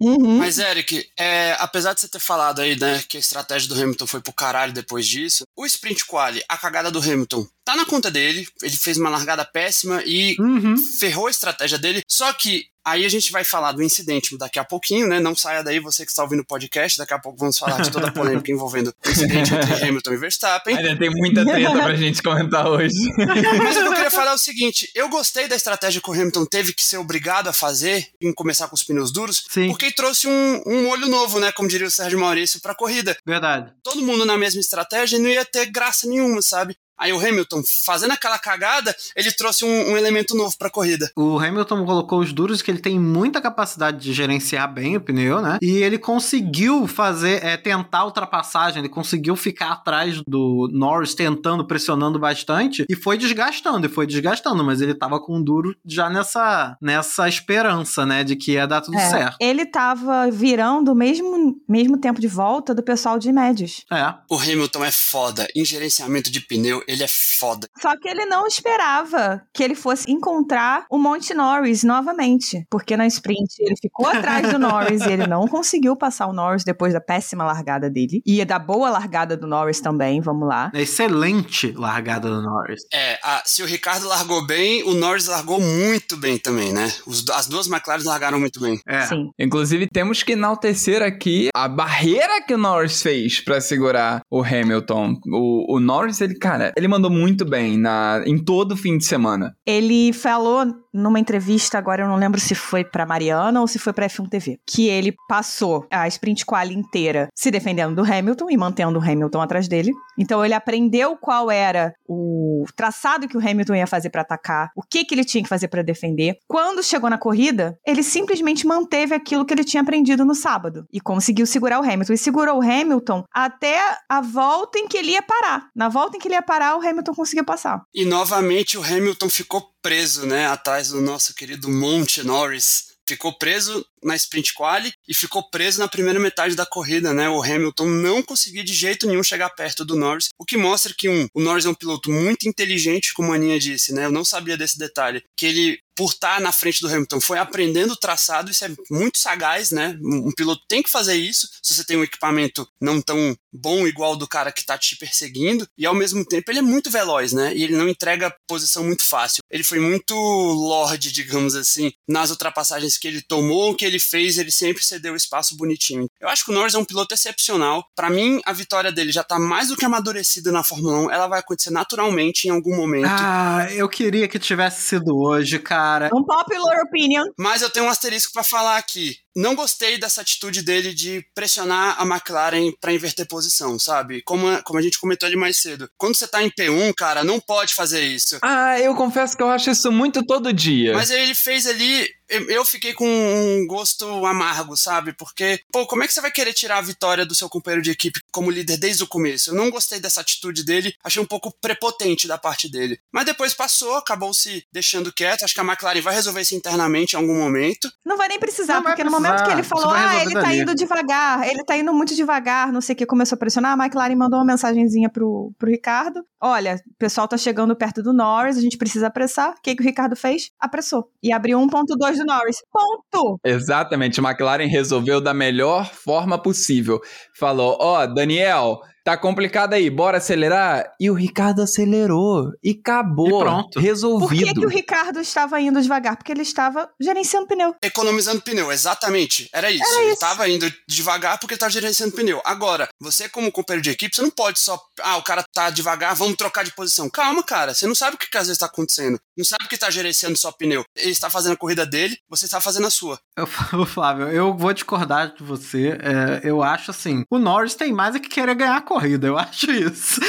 Uhum. 0.00 0.38
Mas, 0.38 0.58
Eric, 0.58 1.08
é, 1.18 1.56
apesar 1.58 1.92
de 1.92 2.00
você 2.00 2.08
ter 2.08 2.20
falado 2.20 2.61
aí, 2.61 2.78
né, 2.78 3.02
que 3.08 3.16
a 3.16 3.20
estratégia 3.20 3.68
do 3.68 3.75
Hamilton 3.75 4.06
foi 4.06 4.20
pro 4.20 4.32
caralho 4.32 4.73
depois 4.73 5.06
disso, 5.06 5.44
o 5.56 5.66
sprint 5.66 6.04
quali, 6.06 6.40
a 6.49 6.56
cagada 6.56 6.88
do 6.90 7.00
Hamilton, 7.00 7.44
tá 7.64 7.75
na 7.75 7.85
conta 7.85 8.11
dele. 8.11 8.47
Ele 8.62 8.76
fez 8.76 8.97
uma 8.97 9.11
largada 9.11 9.44
péssima 9.44 10.02
e 10.06 10.37
Uhum. 10.38 10.76
ferrou 10.76 11.26
a 11.26 11.30
estratégia 11.30 11.78
dele. 11.78 12.02
Só 12.08 12.32
que 12.32 12.66
aí 12.90 13.04
a 13.04 13.09
gente 13.09 13.30
vai 13.30 13.45
falar 13.45 13.73
do 13.73 13.83
incidente 13.83 14.37
daqui 14.37 14.59
a 14.59 14.64
pouquinho, 14.64 15.07
né? 15.07 15.21
Não 15.21 15.35
saia 15.35 15.62
daí, 15.62 15.78
você 15.80 16.04
que 16.04 16.11
está 16.11 16.23
ouvindo 16.23 16.40
o 16.40 16.45
podcast. 16.45 16.99
Daqui 16.99 17.14
a 17.14 17.18
pouco 17.18 17.38
vamos 17.38 17.59
falar 17.59 17.80
de 17.80 17.90
toda 17.90 18.09
a 18.09 18.12
polêmica 18.12 18.50
envolvendo 18.50 18.95
o 19.04 19.11
incidente 19.11 19.54
entre 19.54 19.75
Hamilton 19.85 20.12
e 20.12 20.16
Verstappen. 20.16 20.76
Ainda 20.76 20.99
tem 20.99 21.11
muita 21.11 21.45
treta 21.45 21.73
pra 21.73 21.95
gente 21.95 22.23
comentar 22.23 22.66
hoje. 22.68 22.95
Mas 23.16 23.76
o 23.76 23.80
que 23.80 23.87
eu 23.87 23.95
queria 23.95 24.11
falar 24.11 24.33
é 24.33 24.35
o 24.35 24.38
seguinte: 24.38 24.90
eu 24.95 25.09
gostei 25.09 25.49
da 25.49 25.57
estratégia 25.57 26.00
que 26.00 26.11
o 26.11 26.12
Hamilton 26.12 26.47
teve 26.47 26.73
que 26.73 26.85
ser 26.85 26.99
obrigado 26.99 27.49
a 27.49 27.52
fazer 27.52 28.09
em 28.21 28.33
começar 28.33 28.68
com 28.68 28.75
os 28.75 28.85
pneus 28.85 29.12
duros, 29.12 29.45
Sim. 29.49 29.68
porque 29.68 29.92
trouxe 29.92 30.26
um, 30.26 30.62
um 30.66 30.88
olho 30.88 31.09
novo, 31.09 31.38
né? 31.38 31.52
Como 31.52 31.68
diria 31.68 31.87
o 31.87 31.90
Sérgio 31.90 32.18
Maurício, 32.18 32.61
pra 32.61 32.75
corrida. 32.75 33.16
Verdade. 33.26 33.73
Todo 33.83 34.02
mundo 34.02 34.25
na 34.25 34.37
mesma 34.37 34.61
estratégia 34.61 35.18
não 35.18 35.28
ia 35.28 35.45
ter 35.45 35.66
graça 35.66 36.07
nenhuma, 36.07 36.42
sabe? 36.42 36.76
Aí 36.99 37.12
o 37.12 37.19
Hamilton, 37.19 37.62
fazendo 37.85 38.12
aquela 38.12 38.38
cagada, 38.38 38.95
ele 39.14 39.31
trouxe 39.33 39.64
um, 39.64 39.93
um 39.93 39.97
elemento 39.97 40.37
novo 40.37 40.57
pra 40.59 40.71
corrida. 40.71 41.11
O 41.17 41.38
Hamilton 41.38 41.85
colocou 41.85 42.21
os 42.21 42.33
duros 42.33 42.62
que 42.62 42.71
ele 42.71 42.81
tem 42.81 42.99
muita 42.99 43.40
capacidade 43.40 43.99
de 43.99 44.12
gerenciar 44.12 44.73
bem 44.73 44.97
o 44.97 45.00
pneu, 45.00 45.40
né? 45.40 45.59
E 45.62 45.76
ele 45.76 45.99
conseguiu 45.99 46.87
fazer, 46.87 47.45
é, 47.45 47.57
tentar 47.57 47.99
a 47.99 48.05
ultrapassagem, 48.07 48.81
ele 48.81 48.88
conseguiu 48.88 49.37
ficar 49.37 49.73
atrás 49.73 50.21
do 50.26 50.69
Norris, 50.73 51.14
tentando, 51.14 51.67
pressionando 51.67 52.19
bastante, 52.19 52.85
e 52.88 52.97
foi 52.97 53.17
desgastando, 53.17 53.87
e 53.87 53.90
foi 53.90 54.07
desgastando, 54.07 54.64
mas 54.64 54.81
ele 54.81 54.95
tava 54.95 55.21
com 55.21 55.38
o 55.38 55.43
duro 55.43 55.75
já 55.85 56.11
nessa, 56.11 56.76
nessa 56.81 57.28
esperança, 57.28 58.05
né, 58.05 58.25
de 58.25 58.37
que 58.37 58.52
ia 58.52 58.67
dar 58.67 58.81
tudo 58.81 58.97
É, 58.97 59.11
certo. 59.11 59.37
Ele 59.40 59.64
tava 59.67 60.31
virando 60.31 60.93
o 60.93 60.95
mesmo, 60.95 61.61
mesmo 61.69 61.99
tempo 61.99 62.21
de 62.21 62.28
volta 62.28 62.75
do 62.75 62.83
pessoal 62.83 63.19
de 63.19 63.33
médios. 63.33 63.85
É. 63.90 64.14
O 64.28 64.37
Hamilton 64.37 64.85
é 64.85 64.90
foda. 64.90 65.47
Em 65.55 65.64
gerenciamento 65.64 66.31
de 66.31 66.40
pneu, 66.40 66.83
ele 66.88 67.04
é 67.04 67.09
foda. 67.09 67.68
Só 67.80 67.97
que 67.99 68.09
ele 68.09 68.25
não 68.26 68.47
esperava 68.47 69.42
que 69.54 69.62
ele 69.62 69.75
fosse 69.75 70.11
encontrar 70.11 70.87
o 70.90 70.99
Monte 70.99 71.35
Norris 71.35 71.85
novamente. 71.85 72.64
Porque 72.71 72.97
na 72.97 73.07
sprint 73.07 73.54
ele 73.61 73.75
ficou 73.80 74.07
atrás 74.07 74.50
do 74.50 74.59
Norris 74.59 75.02
e 75.02 75.12
ele 75.12 75.26
não 75.26 75.47
conseguiu 75.49 75.97
passar 75.97 76.26
o 76.26 76.33
Norris 76.33 76.64
depois 76.64 76.92
da 76.92 77.00
péssima 77.00 77.45
largada 77.45 77.90
dele. 77.90 78.23
E 78.26 78.45
da 78.45 78.59
boa 78.59 78.88
largada 78.90 79.37
do 79.37 79.47
Norris 79.47 79.80
também, 79.80 80.21
vamos 80.21 80.49
lá. 80.49 80.71
É 80.75 80.80
excelente 80.83 81.73
largada 81.73 82.28
do 82.28 82.40
Norris. 82.42 82.83
É, 82.92 83.18
a- 83.23 83.42
se 83.45 83.62
o 83.62 83.66
Ricardo 83.66 84.07
largou 84.09 84.47
bem, 84.47 84.83
o 84.85 84.95
Norris 84.95 85.26
largou 85.26 85.61
muito 85.61 86.16
bem 86.16 86.38
também, 86.38 86.73
né? 86.73 86.90
Os- 87.07 87.28
as 87.30 87.47
duas 87.47 87.66
McLaren 87.68 88.02
largaram 88.04 88.40
muito 88.40 88.61
bem. 88.61 88.80
É. 88.87 89.02
Sim. 89.07 89.30
Inclusive, 89.38 89.87
temos 89.92 90.23
que 90.23 90.33
enaltecer 90.33 91.02
aqui 91.02 91.49
a 91.54 91.68
barreira 91.68 92.40
que 92.42 92.54
o 92.54 92.59
Norris 92.59 93.02
fez 93.02 93.40
pra 93.40 93.61
segurar 93.61 94.23
o 94.30 94.42
Hamilton. 94.42 95.14
O, 95.26 95.76
o 95.76 95.80
Norris, 95.80 96.21
ele, 96.21 96.35
cara, 96.38 96.73
ele 96.78 96.88
mandou 96.88 97.11
muito 97.11 97.44
bem 97.44 97.76
na, 97.76 98.23
em 98.25 98.38
todo 98.38 98.76
fim 98.76 98.97
de 98.97 99.04
semana. 99.04 99.54
Ele 99.66 100.12
falou 100.12 100.64
numa 100.94 101.20
entrevista, 101.20 101.76
agora 101.76 102.02
eu 102.02 102.08
não 102.08 102.16
lembro 102.16 102.40
se 102.40 102.54
foi 102.54 102.85
pra 102.85 103.04
Mariana 103.04 103.61
ou 103.61 103.66
se 103.66 103.78
foi 103.78 103.92
pra 103.92 104.08
F1 104.08 104.28
TV, 104.28 104.58
que 104.66 104.88
ele 104.88 105.14
passou 105.28 105.87
a 105.90 106.08
sprint 106.08 106.47
quali 106.47 106.75
inteira 106.75 107.28
se 107.35 107.50
defendendo 107.50 107.94
do 107.94 108.12
Hamilton 108.12 108.50
e 108.50 108.56
mantendo 108.56 108.99
o 108.99 109.02
Hamilton 109.02 109.40
atrás 109.40 109.68
dele. 109.68 109.92
Então 110.18 110.44
ele 110.44 110.54
aprendeu 110.54 111.16
qual 111.16 111.50
era 111.50 111.92
o 112.08 112.64
traçado 112.75 113.28
que 113.28 113.37
o 113.37 113.40
Hamilton 113.40 113.75
ia 113.75 113.87
fazer 113.87 114.11
pra 114.11 114.23
atacar, 114.23 114.70
o 114.76 114.82
que 114.82 115.04
que 115.04 115.14
ele 115.14 115.25
tinha 115.25 115.42
que 115.42 115.49
fazer 115.49 115.68
pra 115.68 115.82
defender. 115.82 116.37
Quando 116.47 116.82
chegou 116.82 117.11
na 117.11 117.18
corrida, 117.18 117.76
ele 117.87 118.02
simplesmente 118.02 118.66
manteve 118.66 119.14
aquilo 119.14 119.44
que 119.44 119.54
ele 119.54 119.64
tinha 119.64 119.82
aprendido 119.82 120.25
no 120.25 120.35
sábado 120.35 120.85
e 120.92 121.00
conseguiu 121.00 121.47
segurar 121.47 121.80
o 121.80 121.85
Hamilton. 121.85 122.12
E 122.12 122.18
segurou 122.18 122.58
o 122.58 122.62
Hamilton 122.62 123.25
até 123.32 123.78
a 124.08 124.20
volta 124.20 124.78
em 124.78 124.88
que 124.88 124.97
ele 124.97 125.12
ia 125.12 125.23
parar. 125.23 125.68
Na 125.75 125.88
volta 125.88 126.16
em 126.16 126.20
que 126.20 126.28
ele 126.28 126.35
ia 126.35 126.42
parar, 126.42 126.68
o 126.77 126.81
Hamilton 126.81 127.15
conseguiu 127.15 127.45
passar. 127.45 127.83
E 127.95 128.05
novamente 128.05 128.77
o 128.77 128.83
Hamilton 128.83 129.29
ficou 129.29 129.71
preso, 129.83 130.27
né? 130.27 130.47
Atrás 130.47 130.89
do 130.89 131.01
nosso 131.01 131.35
querido 131.35 131.69
Monte 131.69 132.23
Norris. 132.23 132.89
Ficou 133.09 133.33
preso 133.39 133.87
na 134.05 134.15
sprint 134.17 134.53
quali 134.53 134.93
e 135.09 135.15
ficou 135.15 135.49
preso 135.49 135.81
na 135.81 135.89
primeira 135.89 136.21
metade 136.21 136.55
da 136.55 136.67
corrida, 136.67 137.15
né? 137.15 137.27
O 137.31 137.43
Hamilton 137.43 137.87
não 137.87 138.23
conseguia 138.23 138.63
de 138.63 138.75
jeito 138.75 139.07
nenhum 139.07 139.23
chegar 139.23 139.49
perto 139.49 139.83
do 139.83 139.97
Norris, 139.97 140.29
o 140.39 140.45
que 140.45 140.59
mostra 140.59 140.95
que 140.97 141.09
um, 141.09 141.27
o 141.33 141.41
Norris 141.41 141.65
é 141.65 141.71
um 141.71 141.75
piloto 141.75 142.11
muito 142.11 142.47
inteligente, 142.47 143.15
como 143.15 143.33
a 143.33 143.37
Aninha 143.37 143.59
disse, 143.59 143.95
né? 143.95 144.05
Eu 144.05 144.13
não 144.13 144.27
sabia 144.27 144.59
desse 144.59 144.79
detalhe, 144.79 145.23
que 145.35 145.47
ele 145.47 145.79
por 145.99 146.12
estar 146.12 146.40
na 146.40 146.52
frente 146.52 146.81
do 146.81 146.87
Hamilton, 146.87 147.21
foi 147.21 147.38
aprendendo 147.38 147.95
o 147.95 147.97
traçado, 147.97 148.52
isso 148.52 148.64
é 148.64 148.71
muito 148.88 149.19
sagaz, 149.19 149.73
né? 149.73 149.99
Um, 150.00 150.31
piloto 150.31 150.62
tem 150.69 150.81
que 150.81 150.88
fazer 150.88 151.17
isso, 151.17 151.49
se 151.61 151.75
você 151.75 151.85
tem 151.85 151.97
um 151.97 152.05
equipamento 152.05 152.64
não 152.81 153.02
tão 153.02 153.37
bom 153.52 153.85
igual 153.85 154.14
do 154.14 154.28
cara 154.28 154.52
que 154.52 154.64
tá 154.64 154.78
te 154.78 154.97
perseguindo, 154.97 155.67
e 155.76 155.85
ao 155.85 155.95
mesmo 155.97 156.25
tempo 156.25 156.49
ele 156.52 156.61
é 156.61 156.62
muito 156.62 156.88
veloz, 156.88 157.33
né? 157.33 157.52
E 157.52 157.64
ele 157.64 157.75
não 157.75 157.88
entrega 157.88 158.33
posição 158.47 158.85
muito 158.85 159.05
fácil. 159.05 159.43
Ele 159.50 159.64
foi 159.64 159.81
muito 159.81 160.14
lorde, 160.14 161.11
digamos 161.11 161.57
assim, 161.57 161.90
nas 162.09 162.31
ultrapassagens 162.31 162.97
que 162.97 163.09
ele 163.09 163.21
tomou, 163.21 163.75
que 163.75 163.85
ele 163.85 163.99
fez, 163.99 164.38
ele 164.38 164.52
sempre 164.52 164.85
cedeu 164.85 165.17
espaço 165.17 165.57
bonitinho. 165.57 166.07
Eu 166.21 166.28
acho 166.28 166.45
que 166.45 166.52
o 166.52 166.55
Norris 166.55 166.75
é 166.75 166.78
um 166.78 166.85
piloto 166.85 167.12
excepcional. 167.12 167.85
Para 167.97 168.09
mim, 168.09 168.40
a 168.47 168.52
vitória 168.52 168.93
dele 168.93 169.11
já 169.11 169.25
tá 169.25 169.37
mais 169.37 169.67
do 169.67 169.76
que 169.76 169.85
amadurecida 169.85 170.52
na 170.52 170.62
Fórmula 170.62 171.07
1. 171.07 171.11
Ela 171.11 171.26
vai 171.26 171.40
acontecer 171.40 171.71
naturalmente 171.71 172.47
em 172.47 172.50
algum 172.50 172.76
momento. 172.76 173.09
Ah, 173.09 173.67
eu 173.73 173.88
queria 173.88 174.28
que 174.28 174.38
tivesse 174.38 174.83
sido 174.83 175.19
hoje, 175.19 175.59
cara. 175.59 175.88
Unpopular 176.14 176.83
opinion. 176.83 177.25
Mas 177.38 177.62
eu 177.62 177.71
tenho 177.71 177.87
um 177.87 177.90
asterisco 177.90 178.33
pra 178.33 178.42
falar 178.42 178.76
aqui. 178.76 179.16
Não 179.40 179.54
gostei 179.54 179.99
dessa 179.99 180.21
atitude 180.21 180.62
dele 180.62 180.92
de 180.92 181.25
pressionar 181.35 181.97
a 182.00 182.04
McLaren 182.04 182.73
pra 182.80 182.92
inverter 182.92 183.26
posição, 183.28 183.78
sabe? 183.78 184.21
Como, 184.23 184.49
a- 184.49 184.62
como 184.62 184.78
a 184.78 184.83
gente 184.83 184.99
comentou 184.99 185.26
ali 185.26 185.37
mais 185.37 185.59
cedo. 185.59 185.88
Quando 185.97 186.16
você 186.16 186.26
tá 186.26 186.42
em 186.42 186.50
P1, 186.50 186.92
cara, 186.97 187.23
não 187.23 187.38
pode 187.40 187.75
fazer 187.75 188.00
isso. 188.02 188.38
Ah, 188.42 188.78
eu 188.80 188.95
confesso 188.95 189.37
que 189.37 189.42
eu 189.42 189.49
acho 189.49 189.71
isso 189.71 189.92
muito 189.92 190.25
todo 190.26 190.52
dia. 190.52 190.92
Mas 190.95 191.11
ele 191.11 191.35
fez 191.35 191.66
ali. 191.66 192.09
eu- 192.30 192.62
fiquei 192.66 192.92
com 192.92 193.09
um 193.09 193.66
gosto 193.66 194.04
amargo, 194.26 194.76
sabe? 194.76 195.14
Porque, 195.14 195.61
pô, 195.73 195.87
como 195.87 196.02
é 196.02 196.07
que 196.07 196.12
você 196.12 196.21
vai 196.21 196.30
querer 196.30 196.52
tirar 196.52 196.76
a 196.76 196.83
vitória 196.83 197.25
do 197.25 197.35
seu 197.35 197.49
companheiro 197.49 197.83
de 197.83 197.90
equipe 197.90 198.21
como 198.30 198.50
líder 198.50 198.76
desde 198.76 199.02
o 199.02 199.07
começo? 199.07 199.49
Eu 199.49 199.54
não 199.54 199.71
gostei 199.71 199.99
dessa 199.99 200.21
atitude 200.21 200.62
dele, 200.62 200.95
achei 201.02 201.23
um 201.23 201.26
pouco 201.26 201.50
prepotente 201.59 202.28
da 202.28 202.37
parte 202.37 202.71
dele. 202.71 203.00
Mas 203.11 203.25
depois 203.25 203.54
passou, 203.54 203.95
acabou 203.97 204.35
se 204.35 204.62
deixando 204.71 205.11
quieto. 205.11 205.42
Acho 205.42 205.54
que 205.54 205.61
a 205.61 205.64
McLaren 205.64 206.02
vai 206.02 206.14
resolver 206.14 206.42
isso 206.42 206.54
internamente 206.54 207.14
em 207.14 207.18
algum 207.18 207.35
momento. 207.35 207.90
Não 208.04 208.18
vai 208.18 208.28
nem 208.28 208.38
precisar, 208.38 208.75
Não 208.75 208.83
porque 208.83 209.02
no 209.04 209.11
a- 209.35 209.42
que 209.44 209.50
ele 209.50 209.61
isso 209.61 209.70
falou, 209.70 209.90
ah, 209.90 210.23
ele 210.23 210.32
tá 210.35 210.40
dali. 210.42 210.61
indo 210.61 210.75
devagar, 210.75 211.47
ele 211.49 211.64
tá 211.64 211.76
indo 211.76 211.92
muito 211.92 212.14
devagar, 212.14 212.73
não 212.73 212.80
sei 212.80 212.94
o 212.94 212.97
que, 212.97 213.06
começou 213.06 213.37
a 213.37 213.38
pressionar, 213.38 213.78
a 213.78 213.82
McLaren 213.85 214.14
mandou 214.16 214.38
uma 214.38 214.44
mensagenzinha 214.47 215.08
pro, 215.08 215.52
pro 215.58 215.70
Ricardo, 215.70 216.20
olha, 216.40 216.76
o 216.76 216.99
pessoal 216.99 217.26
tá 217.28 217.37
chegando 217.37 217.75
perto 217.76 218.02
do 218.02 218.12
Norris, 218.12 218.56
a 218.56 218.61
gente 218.61 218.76
precisa 218.78 219.06
apressar, 219.08 219.50
o 219.50 219.62
que, 219.62 219.75
que 219.75 219.82
o 219.82 219.87
Ricardo 219.87 220.14
fez? 220.16 220.50
Apressou, 220.61 221.11
e 221.23 221.32
abriu 221.32 221.58
1.2 221.58 222.16
do 222.18 222.25
Norris, 222.25 222.56
ponto! 222.73 223.38
Exatamente, 223.44 224.20
a 224.20 224.23
McLaren 224.23 224.66
resolveu 224.66 225.20
da 225.20 225.35
melhor 225.35 225.90
forma 225.92 226.40
possível. 226.40 226.99
Falou: 227.38 227.76
Ó, 227.80 228.06
Daniel, 228.06 228.78
tá 229.09 229.17
complicado 229.17 229.73
aí, 229.73 229.88
bora 229.88 230.19
acelerar? 230.19 230.85
E 231.00 231.11
o 231.11 231.15
Ricardo 231.15 231.62
acelerou 231.62 232.53
e 232.62 232.79
acabou. 232.79 233.41
E 233.41 233.43
pronto. 233.43 233.71
Por 233.71 233.81
que, 233.81 233.87
Resolvido. 233.87 234.61
que 234.61 234.67
o 234.67 234.69
Ricardo 234.69 235.19
estava 235.19 235.59
indo 235.59 235.81
devagar? 235.81 236.15
Porque 236.15 236.31
ele 236.31 236.43
estava 236.43 236.91
gerenciando 237.00 237.47
pneu. 237.47 237.75
Economizando 237.83 238.43
pneu, 238.43 238.71
exatamente. 238.71 239.49
Era 239.50 239.71
isso. 239.71 239.83
Era 239.83 240.03
ele 240.03 240.11
isso. 240.11 240.21
tava 240.21 240.47
indo 240.47 240.71
devagar 240.87 241.38
porque 241.38 241.55
ele 241.55 241.59
tava 241.59 241.73
gerenciando 241.73 242.15
pneu. 242.15 242.43
Agora, 242.45 242.87
você 243.00 243.31
como 243.31 243.50
companheiro 243.50 243.83
de 243.83 243.91
equipe, 243.91 244.15
você 244.15 244.21
não 244.21 244.31
pode 244.31 244.59
só, 244.59 244.79
ah, 245.00 245.17
o 245.17 245.23
cara 245.23 245.43
tá 245.55 245.71
devagar, 245.71 246.15
vamos 246.15 246.37
trocar 246.37 246.62
de 246.62 246.75
posição. 246.75 247.09
Calma, 247.09 247.43
cara, 247.43 247.73
você 247.73 247.87
não 247.87 247.95
sabe 247.95 248.17
o 248.17 248.19
que, 248.19 248.29
que 248.29 248.37
às 248.37 248.49
vezes 248.49 248.59
tá 248.59 248.67
acontecendo. 248.67 249.19
Não 249.38 249.45
sabe 249.45 249.68
que 249.68 249.78
tá 249.78 249.88
gerenciando 249.88 250.37
só 250.37 250.50
pneu. 250.50 250.85
Ele 250.97 251.12
está 251.12 251.30
fazendo 251.30 251.52
a 251.52 251.57
corrida 251.57 251.87
dele, 251.87 252.18
você 252.28 252.47
está 252.47 252.61
fazendo 252.61 252.88
a 252.88 252.90
sua. 252.90 253.21
Eu, 253.37 253.47
Flávio, 253.87 254.26
eu 254.26 254.52
vou 254.52 254.73
discordar 254.73 255.33
de 255.33 255.45
você. 255.45 255.97
É, 256.02 256.40
eu 256.42 256.61
acho 256.61 256.90
assim: 256.90 257.23
o 257.30 257.38
Norris 257.38 257.76
tem 257.76 257.92
mais 257.92 258.16
é 258.16 258.18
que 258.18 258.28
querer 258.28 258.57
ganhar 258.57 258.76
a 258.76 258.80
corrida. 258.80 259.28
Eu 259.28 259.38
acho 259.38 259.71
isso. 259.71 260.21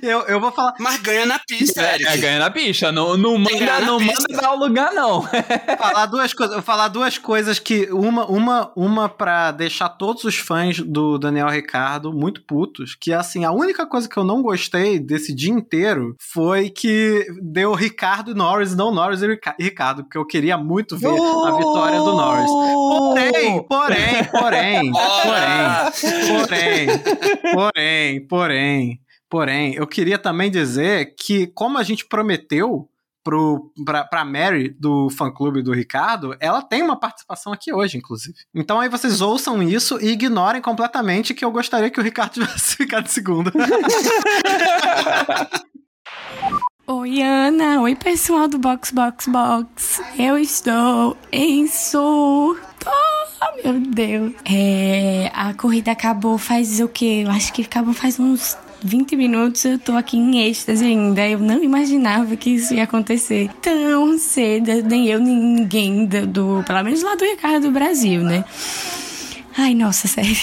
eu, 0.00 0.20
eu 0.22 0.40
vou 0.40 0.50
falar. 0.50 0.72
Mas 0.80 1.00
ganha 1.02 1.26
na 1.26 1.38
pista, 1.38 1.82
Eric. 1.82 2.06
É, 2.06 2.16
ganha 2.16 2.38
na 2.38 2.50
picha. 2.50 2.90
Não, 2.90 3.14
não 3.18 3.36
manda, 3.36 3.80
não 3.80 3.98
pista. 3.98 4.22
manda 4.22 4.40
dar 4.40 4.52
o 4.52 4.58
lugar, 4.58 4.94
não. 4.94 5.22
falar 5.78 6.06
duas 6.06 6.32
coisas, 6.32 6.54
vou 6.54 6.64
falar 6.64 6.88
duas 6.88 7.18
coisas 7.18 7.58
que 7.58 7.92
uma 7.92 8.24
uma 8.26 8.72
uma 8.74 9.06
para 9.06 9.52
deixar 9.52 9.90
todos 9.90 10.24
os 10.24 10.36
fãs 10.36 10.80
do 10.80 11.18
Daniel 11.18 11.50
Ricardo 11.50 12.10
muito 12.10 12.42
putos, 12.42 12.96
que 12.98 13.12
assim, 13.12 13.44
a 13.44 13.52
única 13.52 13.86
coisa 13.86 14.08
que 14.08 14.16
eu 14.16 14.24
não 14.24 14.40
gostei 14.40 14.98
desse 14.98 15.34
dia 15.34 15.52
inteiro 15.52 16.16
foi 16.18 16.70
que 16.70 17.26
deu 17.42 17.74
Ricardo 17.74 18.13
e 18.30 18.34
Norris, 18.34 18.76
não 18.76 18.92
Norris 18.92 19.22
e 19.22 19.26
Rica- 19.28 19.56
Ricardo, 19.58 20.04
porque 20.04 20.18
eu 20.18 20.24
queria 20.26 20.56
muito 20.56 20.96
ver 20.96 21.08
a 21.08 21.56
vitória 21.56 21.98
do 21.98 22.12
Norris. 22.14 22.50
Porém, 22.50 23.62
porém, 23.66 24.24
porém, 24.30 24.92
porém, 26.34 26.34
porém, 26.34 26.88
porém, 27.54 28.26
porém, 28.26 29.00
porém, 29.28 29.74
eu 29.74 29.86
queria 29.86 30.18
também 30.18 30.50
dizer 30.50 31.14
que 31.18 31.46
como 31.48 31.78
a 31.78 31.82
gente 31.82 32.06
prometeu 32.06 32.88
pro, 33.24 33.72
pra, 33.86 34.04
pra 34.04 34.22
Mary 34.24 34.68
do 34.78 35.08
fã-clube 35.08 35.62
do 35.62 35.72
Ricardo, 35.72 36.36
ela 36.38 36.60
tem 36.60 36.82
uma 36.82 37.00
participação 37.00 37.54
aqui 37.54 37.72
hoje, 37.72 37.96
inclusive. 37.96 38.34
Então 38.54 38.78
aí 38.78 38.90
vocês 38.90 39.22
ouçam 39.22 39.62
isso 39.62 39.98
e 39.98 40.08
ignorem 40.12 40.60
completamente 40.60 41.32
que 41.32 41.42
eu 41.42 41.50
gostaria 41.50 41.88
que 41.90 41.98
o 41.98 42.02
Ricardo 42.02 42.32
tivesse 42.44 42.76
ficado 42.76 43.08
segundo. 43.08 43.50
Oi, 46.86 47.22
Ana. 47.22 47.80
Oi, 47.80 47.94
pessoal 47.94 48.46
do 48.46 48.58
Box 48.58 48.90
Box 48.90 49.26
Box. 49.26 50.02
Eu 50.18 50.36
estou 50.36 51.16
em 51.32 51.66
surto. 51.66 52.60
Oh, 52.86 53.56
meu 53.64 53.80
Deus. 53.80 54.34
É, 54.44 55.30
a 55.32 55.54
corrida 55.54 55.92
acabou 55.92 56.36
faz 56.36 56.80
o 56.80 56.88
quê? 56.88 57.22
Eu 57.24 57.30
acho 57.30 57.54
que 57.54 57.62
acabou 57.62 57.94
faz 57.94 58.20
uns 58.20 58.58
20 58.82 59.16
minutos. 59.16 59.64
Eu 59.64 59.78
tô 59.78 59.92
aqui 59.92 60.18
em 60.18 60.46
êxtase 60.46 60.84
ainda. 60.84 61.26
Eu 61.26 61.38
não 61.38 61.64
imaginava 61.64 62.36
que 62.36 62.50
isso 62.50 62.74
ia 62.74 62.84
acontecer 62.84 63.48
tão 63.62 64.18
cedo. 64.18 64.70
Nem 64.82 65.06
eu, 65.08 65.18
nem 65.20 65.36
ninguém 65.36 66.04
do, 66.04 66.26
do 66.26 66.64
pelo 66.66 66.84
menos 66.84 67.02
lá 67.02 67.14
do 67.14 67.24
Ricardo 67.24 67.62
do 67.62 67.70
Brasil, 67.70 68.20
né? 68.20 68.44
Ai, 69.56 69.72
nossa, 69.72 70.08
sério. 70.08 70.34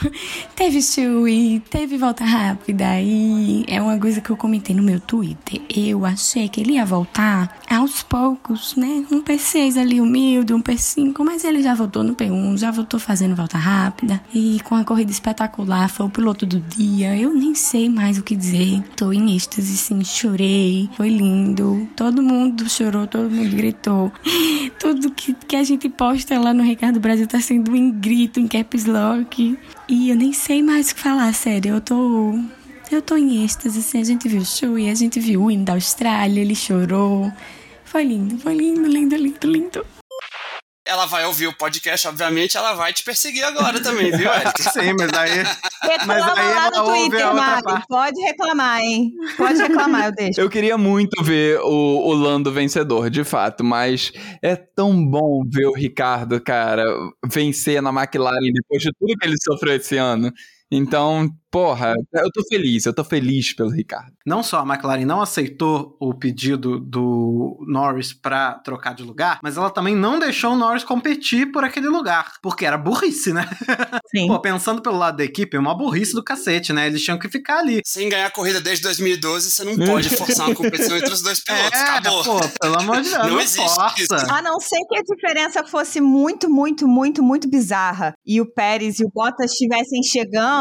teve 0.56 0.80
Chewie, 0.80 1.60
teve 1.60 1.98
volta 1.98 2.24
rápida 2.24 2.98
e 3.00 3.66
é 3.68 3.82
uma 3.82 3.98
coisa 3.98 4.22
que 4.22 4.30
eu 4.30 4.36
comentei 4.36 4.74
no 4.74 4.82
meu 4.82 4.98
Twitter. 4.98 5.60
Eu 5.68 6.06
achei 6.06 6.48
que 6.48 6.62
ele 6.62 6.72
ia 6.72 6.84
voltar 6.86 7.58
aos 7.68 8.02
poucos, 8.02 8.74
né? 8.74 9.04
Um 9.12 9.20
P6 9.20 9.78
ali 9.78 10.00
humilde, 10.00 10.54
um 10.54 10.62
P5, 10.62 11.22
mas 11.22 11.44
ele 11.44 11.62
já 11.62 11.74
voltou 11.74 12.02
no 12.02 12.16
P1, 12.16 12.56
já 12.56 12.70
voltou 12.70 12.98
fazendo 12.98 13.36
volta 13.36 13.58
rápida 13.58 14.22
e 14.34 14.58
com 14.64 14.74
a 14.74 14.84
corrida 14.84 15.10
espetacular, 15.10 15.90
foi 15.90 16.06
o 16.06 16.10
piloto 16.10 16.46
do 16.46 16.58
dia. 16.58 17.14
Eu 17.14 17.34
nem 17.34 17.54
sei 17.54 17.90
mais 17.90 18.16
o 18.16 18.22
que 18.22 18.34
dizer. 18.34 18.82
Tô 18.96 19.12
em 19.12 19.36
êxtase, 19.36 19.76
sim, 19.76 20.02
chorei, 20.02 20.88
foi 20.96 21.10
lindo. 21.10 21.86
Todo 21.94 22.22
mundo 22.22 22.70
chorou, 22.70 23.06
todo 23.06 23.28
mundo 23.28 23.54
gritou. 23.54 24.10
Tudo 24.80 25.10
que, 25.10 25.34
que 25.34 25.56
a 25.56 25.64
gente 25.64 25.88
posta 25.88 26.38
lá 26.38 26.52
no 26.54 26.62
Ricardo 26.62 27.00
Brasil 27.00 27.26
tá 27.26 27.40
sendo 27.40 27.74
em 27.74 27.90
grito, 27.90 28.38
caps 28.48 28.84
lock. 28.84 29.58
E 29.88 30.10
eu 30.10 30.16
nem 30.16 30.32
sei 30.32 30.62
mais 30.62 30.90
o 30.90 30.94
que 30.94 31.00
falar, 31.00 31.32
sério. 31.32 31.74
Eu 31.74 31.80
tô. 31.80 32.38
Eu 32.90 33.02
tô 33.02 33.16
em 33.16 33.44
êxtase, 33.44 33.78
assim. 33.78 34.00
A 34.00 34.04
gente 34.04 34.28
viu 34.28 34.40
o 34.40 34.46
show 34.46 34.78
e 34.78 34.88
a 34.88 34.94
gente 34.94 35.18
viu 35.18 35.44
o 35.44 35.50
hino 35.50 35.64
da 35.64 35.74
Austrália, 35.74 36.40
ele 36.40 36.54
chorou. 36.54 37.32
Foi 37.84 38.04
lindo, 38.04 38.38
foi 38.38 38.54
lindo, 38.54 38.86
lindo, 38.86 39.16
lindo, 39.16 39.46
lindo. 39.46 39.95
Ela 40.86 41.04
vai 41.06 41.24
ouvir 41.26 41.48
o 41.48 41.52
podcast, 41.52 42.06
obviamente, 42.06 42.56
ela 42.56 42.72
vai 42.74 42.92
te 42.92 43.02
perseguir 43.02 43.44
agora 43.44 43.82
também, 43.82 44.10
viu, 44.16 44.32
Eric? 44.32 44.62
Sim, 44.72 44.94
mas 44.98 45.12
aí. 45.12 45.42
Mas 46.06 46.24
Reclama 46.24 46.40
aí 46.40 46.54
lá 46.54 46.66
ela 46.66 46.78
no 46.78 46.84
Twitter, 46.84 47.34
Mari. 47.34 47.82
Pode 47.88 48.20
reclamar, 48.20 48.80
hein? 48.80 49.12
Pode 49.36 49.58
reclamar, 49.58 50.06
eu 50.06 50.12
deixo. 50.12 50.40
Eu 50.40 50.48
queria 50.48 50.78
muito 50.78 51.22
ver 51.24 51.58
o, 51.60 52.06
o 52.06 52.12
Lando 52.14 52.52
vencedor, 52.52 53.10
de 53.10 53.24
fato, 53.24 53.64
mas 53.64 54.12
é 54.40 54.54
tão 54.54 55.04
bom 55.04 55.42
ver 55.46 55.66
o 55.66 55.74
Ricardo, 55.74 56.40
cara, 56.40 56.84
vencer 57.24 57.82
na 57.82 57.90
McLaren 57.90 58.52
depois 58.52 58.80
de 58.82 58.90
tudo 58.98 59.18
que 59.18 59.26
ele 59.26 59.36
sofreu 59.42 59.74
esse 59.74 59.96
ano. 59.96 60.32
Então, 60.70 61.28
porra, 61.50 61.94
eu 62.12 62.30
tô 62.32 62.42
feliz, 62.48 62.84
eu 62.86 62.94
tô 62.94 63.04
feliz 63.04 63.54
pelo 63.54 63.70
Ricardo. 63.70 64.12
Não 64.26 64.42
só 64.42 64.60
a 64.60 64.66
McLaren 64.66 65.04
não 65.04 65.22
aceitou 65.22 65.96
o 66.00 66.12
pedido 66.12 66.80
do 66.80 67.64
Norris 67.66 68.12
pra 68.12 68.54
trocar 68.54 68.94
de 68.94 69.02
lugar, 69.02 69.38
mas 69.42 69.56
ela 69.56 69.70
também 69.70 69.94
não 69.94 70.18
deixou 70.18 70.52
o 70.52 70.56
Norris 70.56 70.84
competir 70.84 71.52
por 71.52 71.64
aquele 71.64 71.88
lugar. 71.88 72.32
Porque 72.42 72.66
era 72.66 72.76
burrice, 72.76 73.32
né? 73.32 73.48
Sim. 74.14 74.26
Pô, 74.26 74.40
pensando 74.40 74.82
pelo 74.82 74.98
lado 74.98 75.18
da 75.18 75.24
equipe, 75.24 75.56
é 75.56 75.60
uma 75.60 75.76
burrice 75.76 76.14
do 76.14 76.24
cacete, 76.24 76.72
né? 76.72 76.88
Eles 76.88 77.02
tinham 77.02 77.18
que 77.18 77.28
ficar 77.28 77.58
ali. 77.60 77.80
Sem 77.84 78.08
ganhar 78.08 78.26
a 78.26 78.30
corrida 78.30 78.60
desde 78.60 78.82
2012, 78.82 79.50
você 79.50 79.64
não 79.64 79.76
pode 79.76 80.10
forçar 80.10 80.46
uma 80.46 80.54
competição 80.54 80.96
entre 80.96 81.12
os 81.12 81.22
dois 81.22 81.42
pilotos. 81.42 81.72
é, 81.78 81.82
Acabou. 81.82 82.24
pô, 82.24 82.40
pelo 82.60 82.80
amor 82.80 82.96
de 82.96 83.10
Deus, 83.10 83.22
Não 83.22 83.30
não, 83.30 83.40
existe 83.40 83.74
força. 83.74 84.02
isso. 84.02 84.14
A 84.32 84.42
não 84.42 84.58
ser 84.58 84.78
que 84.88 84.98
a 84.98 85.02
diferença 85.02 85.64
fosse 85.64 86.00
muito, 86.00 86.50
muito, 86.50 86.88
muito, 86.88 87.22
muito 87.22 87.48
bizarra 87.48 88.14
e 88.26 88.40
o 88.40 88.46
Pérez 88.46 88.98
e 88.98 89.04
o 89.04 89.10
Bottas 89.12 89.52
estivessem 89.52 90.02
chegando, 90.02 90.55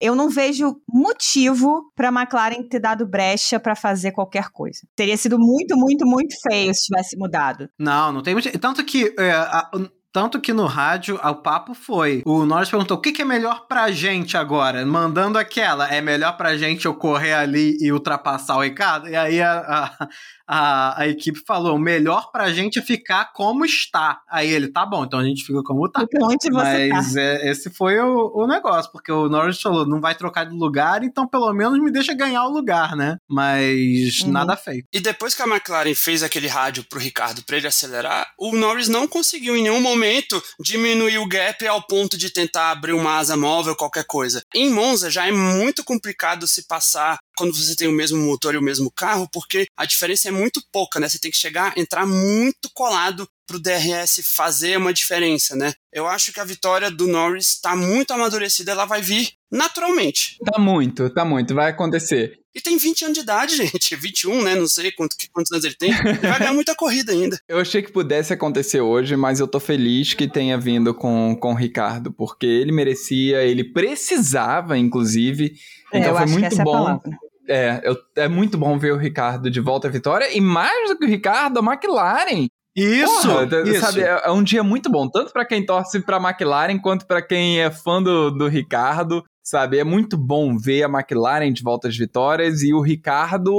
eu 0.00 0.14
não 0.14 0.28
vejo 0.28 0.76
motivo 0.88 1.90
pra 1.94 2.08
McLaren 2.08 2.62
ter 2.68 2.80
dado 2.80 3.06
brecha 3.06 3.58
pra 3.60 3.74
fazer 3.74 4.12
qualquer 4.12 4.48
coisa. 4.50 4.80
Teria 4.94 5.16
sido 5.16 5.38
muito, 5.38 5.76
muito, 5.76 6.06
muito 6.06 6.34
feio 6.48 6.74
se 6.74 6.86
tivesse 6.86 7.16
mudado. 7.16 7.68
Não, 7.78 8.12
não 8.12 8.22
tem 8.22 8.34
muito. 8.34 8.58
Tanto 8.58 8.84
que. 8.84 9.14
é, 9.18 9.30
a- 9.32 9.70
tanto 10.12 10.40
que 10.40 10.50
no 10.54 10.64
rádio 10.64 11.16
o 11.22 11.34
papo 11.34 11.74
foi. 11.74 12.22
O 12.24 12.46
Norris 12.46 12.70
perguntou: 12.70 12.96
o 12.96 13.00
que, 13.02 13.12
que 13.12 13.20
é 13.20 13.24
melhor 13.24 13.66
pra 13.68 13.90
gente 13.90 14.34
agora? 14.34 14.84
Mandando 14.86 15.36
aquela: 15.38 15.92
é 15.92 16.00
melhor 16.00 16.36
pra 16.38 16.56
gente 16.56 16.86
eu 16.86 16.94
correr 16.94 17.34
ali 17.34 17.76
e 17.80 17.92
ultrapassar 17.92 18.56
o 18.56 18.62
Ricardo? 18.62 19.08
E 19.10 19.14
aí 19.14 19.42
a, 19.42 19.58
a, 19.60 20.08
a, 20.46 21.02
a 21.02 21.08
equipe 21.08 21.40
falou: 21.46 21.76
o 21.76 21.78
melhor 21.78 22.30
pra 22.30 22.52
gente 22.52 22.78
é 22.78 22.82
ficar 22.82 23.32
como 23.32 23.64
está. 23.64 24.20
Aí 24.28 24.48
ele: 24.48 24.68
tá 24.68 24.84
bom, 24.86 25.04
então 25.04 25.18
a 25.18 25.24
gente 25.24 25.44
fica 25.44 25.62
como 25.62 25.88
tá. 25.90 26.04
Onde 26.22 26.50
você 26.50 26.88
tá? 26.88 26.94
Mas 26.96 27.16
é, 27.16 27.50
esse 27.50 27.70
foi 27.70 27.98
o, 27.98 28.32
o 28.34 28.46
negócio, 28.46 28.90
porque 28.92 29.10
o 29.10 29.28
Norris 29.28 29.60
falou: 29.60 29.86
não 29.86 30.00
vai 30.00 30.14
trocar 30.14 30.44
de 30.44 30.54
lugar, 30.54 31.02
então 31.02 31.26
pelo 31.26 31.52
menos 31.52 31.78
me 31.80 31.90
deixa 31.90 32.14
ganhar 32.14 32.44
o 32.44 32.52
lugar, 32.52 32.96
né? 32.96 33.16
Mas 33.28 34.20
Uhum. 34.22 34.32
nada 34.32 34.56
feito. 34.56 34.86
E 34.92 35.00
depois 35.00 35.34
que 35.34 35.42
a 35.42 35.46
McLaren 35.46 35.94
fez 35.94 36.22
aquele 36.22 36.46
rádio 36.46 36.84
pro 36.88 36.98
Ricardo 36.98 37.42
pra 37.44 37.56
ele 37.56 37.66
acelerar, 37.66 38.26
o 38.38 38.54
Norris 38.56 38.88
não 38.88 39.06
conseguiu 39.06 39.56
em 39.56 39.62
nenhum 39.62 39.80
momento 39.80 40.42
diminuir 40.60 41.18
o 41.18 41.28
gap 41.28 41.66
ao 41.66 41.82
ponto 41.82 42.16
de 42.16 42.30
tentar 42.32 42.70
abrir 42.70 42.92
uma 42.92 43.16
asa 43.16 43.36
móvel, 43.36 43.76
qualquer 43.76 44.04
coisa. 44.06 44.42
Em 44.54 44.70
Monza 44.70 45.10
já 45.10 45.26
é 45.26 45.32
muito 45.32 45.84
complicado 45.84 46.46
se 46.46 46.66
passar 46.66 47.18
quando 47.36 47.54
você 47.54 47.76
tem 47.76 47.86
o 47.88 47.92
mesmo 47.92 48.18
motor 48.18 48.54
e 48.54 48.58
o 48.58 48.62
mesmo 48.62 48.90
carro, 48.90 49.28
porque 49.32 49.66
a 49.76 49.84
diferença 49.84 50.28
é 50.28 50.30
muito 50.32 50.62
pouca, 50.72 50.98
né? 50.98 51.08
Você 51.08 51.18
tem 51.18 51.30
que 51.30 51.36
chegar, 51.36 51.76
entrar 51.76 52.06
muito 52.06 52.70
colado 52.74 53.28
pro 53.46 53.60
DRS 53.60 54.22
fazer 54.34 54.76
uma 54.76 54.92
diferença, 54.92 55.54
né? 55.54 55.72
Eu 55.92 56.06
acho 56.08 56.32
que 56.32 56.40
a 56.40 56.44
vitória 56.44 56.90
do 56.90 57.06
Norris 57.06 57.48
está 57.54 57.76
muito 57.76 58.12
amadurecida, 58.12 58.72
ela 58.72 58.84
vai 58.86 59.00
vir 59.00 59.30
naturalmente. 59.52 60.36
Tá 60.44 60.58
muito, 60.58 61.08
tá 61.10 61.24
muito, 61.24 61.54
vai 61.54 61.70
acontecer. 61.70 62.38
E 62.54 62.60
tem 62.60 62.76
20 62.78 63.04
anos 63.04 63.14
de 63.14 63.20
idade, 63.22 63.54
gente. 63.56 63.94
21, 63.94 64.42
né? 64.42 64.54
Não 64.54 64.66
sei 64.66 64.90
quanto, 64.90 65.16
que- 65.16 65.28
quantos 65.30 65.52
anos 65.52 65.64
ele 65.64 65.74
tem. 65.76 65.90
Ele 65.92 66.14
vai 66.18 66.38
ganhar 66.38 66.54
muita 66.54 66.74
corrida 66.74 67.12
ainda. 67.12 67.38
Eu 67.48 67.58
achei 67.60 67.82
que 67.82 67.92
pudesse 67.92 68.32
acontecer 68.32 68.80
hoje, 68.80 69.14
mas 69.14 69.38
eu 69.40 69.46
tô 69.46 69.60
feliz 69.60 70.14
que 70.14 70.26
tenha 70.26 70.58
vindo 70.58 70.92
com, 70.94 71.36
com 71.38 71.52
o 71.52 71.56
Ricardo, 71.56 72.10
porque 72.12 72.46
ele 72.46 72.72
merecia, 72.72 73.42
ele 73.44 73.62
precisava, 73.72 74.76
inclusive. 74.78 75.52
É, 75.92 75.98
Então 75.98 76.10
eu 76.10 76.14
foi 76.16 76.24
acho 76.24 76.34
que 76.34 76.40
muito 76.40 76.56
é 76.56 76.60
a 76.60 76.64
bom. 76.64 76.72
palavra. 76.72 77.10
É, 77.48 77.80
eu- 77.84 77.96
é 78.16 78.28
muito 78.28 78.56
bom 78.58 78.78
ver 78.78 78.92
o 78.92 78.96
Ricardo 78.96 79.50
de 79.50 79.60
volta 79.60 79.88
à 79.88 79.90
vitória. 79.90 80.36
E 80.36 80.40
mais 80.40 80.88
do 80.88 80.98
que 80.98 81.04
o 81.04 81.08
Ricardo, 81.08 81.58
a 81.60 81.62
McLaren 81.62 82.46
Isso, 82.74 83.28
Porra, 83.28 83.46
isso. 83.64 83.80
Sabe, 83.80 84.02
é, 84.02 84.20
é 84.24 84.30
um 84.30 84.42
dia 84.42 84.62
muito 84.62 84.90
bom, 84.90 85.08
tanto 85.08 85.32
pra 85.32 85.44
quem 85.46 85.64
torce 85.64 86.00
pra 86.00 86.18
McLaren 86.18 86.78
quanto 86.78 87.06
pra 87.06 87.22
quem 87.22 87.60
é 87.60 87.70
fã 87.70 88.02
do, 88.02 88.30
do 88.30 88.48
Ricardo. 88.48 89.22
Sabe, 89.42 89.78
é 89.78 89.84
muito 89.84 90.18
bom 90.18 90.58
ver 90.58 90.82
a 90.82 90.88
McLaren 90.88 91.52
de 91.52 91.62
volta 91.62 91.86
às 91.88 91.96
vitórias 91.96 92.62
e 92.62 92.74
o 92.74 92.82
Ricardo 92.82 93.52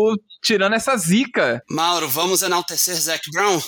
tirando 0.43 0.73
essa 0.73 0.95
zica. 0.97 1.61
Mauro, 1.69 2.07
vamos 2.09 2.41
enaltecer 2.41 2.93
Zac 2.95 3.21
Brown? 3.33 3.59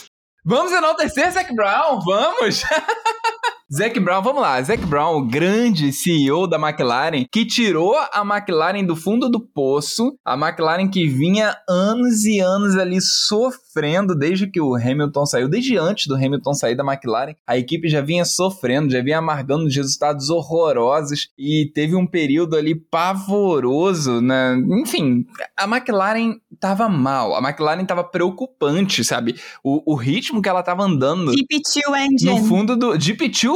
Vamos 0.45 0.71
enaltecer 0.71 1.31
Zac 1.31 1.53
Brown, 1.55 1.99
vamos! 2.05 2.61
Zac 3.71 3.99
Brown, 3.99 4.23
vamos 4.23 4.41
lá. 4.41 4.59
Zac 4.63 4.83
Brown, 4.87 5.17
o 5.17 5.27
grande 5.27 5.93
CEO 5.93 6.47
da 6.47 6.57
McLaren, 6.57 7.25
que 7.31 7.45
tirou 7.45 7.95
a 7.95 8.21
McLaren 8.21 8.83
do 8.83 8.95
fundo 8.95 9.29
do 9.29 9.39
poço. 9.39 10.17
A 10.25 10.33
McLaren 10.33 10.89
que 10.89 11.07
vinha 11.07 11.55
anos 11.69 12.25
e 12.25 12.39
anos 12.39 12.75
ali 12.75 12.99
sofrendo 12.99 14.15
desde 14.15 14.49
que 14.49 14.59
o 14.59 14.75
Hamilton 14.75 15.23
saiu, 15.27 15.47
desde 15.47 15.77
antes 15.77 16.07
do 16.07 16.15
Hamilton 16.15 16.53
sair 16.55 16.75
da 16.75 16.83
McLaren. 16.83 17.35
A 17.45 17.59
equipe 17.59 17.87
já 17.87 18.01
vinha 18.01 18.25
sofrendo, 18.25 18.91
já 18.91 19.03
vinha 19.03 19.19
amargando 19.19 19.65
resultados 19.65 20.31
horrorosos 20.31 21.29
e 21.37 21.71
teve 21.71 21.95
um 21.95 22.07
período 22.07 22.55
ali 22.55 22.73
pavoroso, 22.73 24.19
né? 24.19 24.59
Enfim, 24.81 25.27
a 25.55 25.65
McLaren 25.65 26.37
tava 26.59 26.89
mal, 26.89 27.35
a 27.35 27.39
McLaren 27.39 27.85
tava 27.85 28.03
preocupante, 28.03 29.03
sabe? 29.03 29.35
O, 29.63 29.93
o 29.93 29.95
ritmo 29.95 30.41
que 30.41 30.49
ela 30.49 30.63
tava 30.63 30.83
andando. 30.83 31.31
GP2 31.33 31.79
Engine. 31.99 32.31
No 32.31 32.45
fundo 32.45 32.75
do 32.75 32.93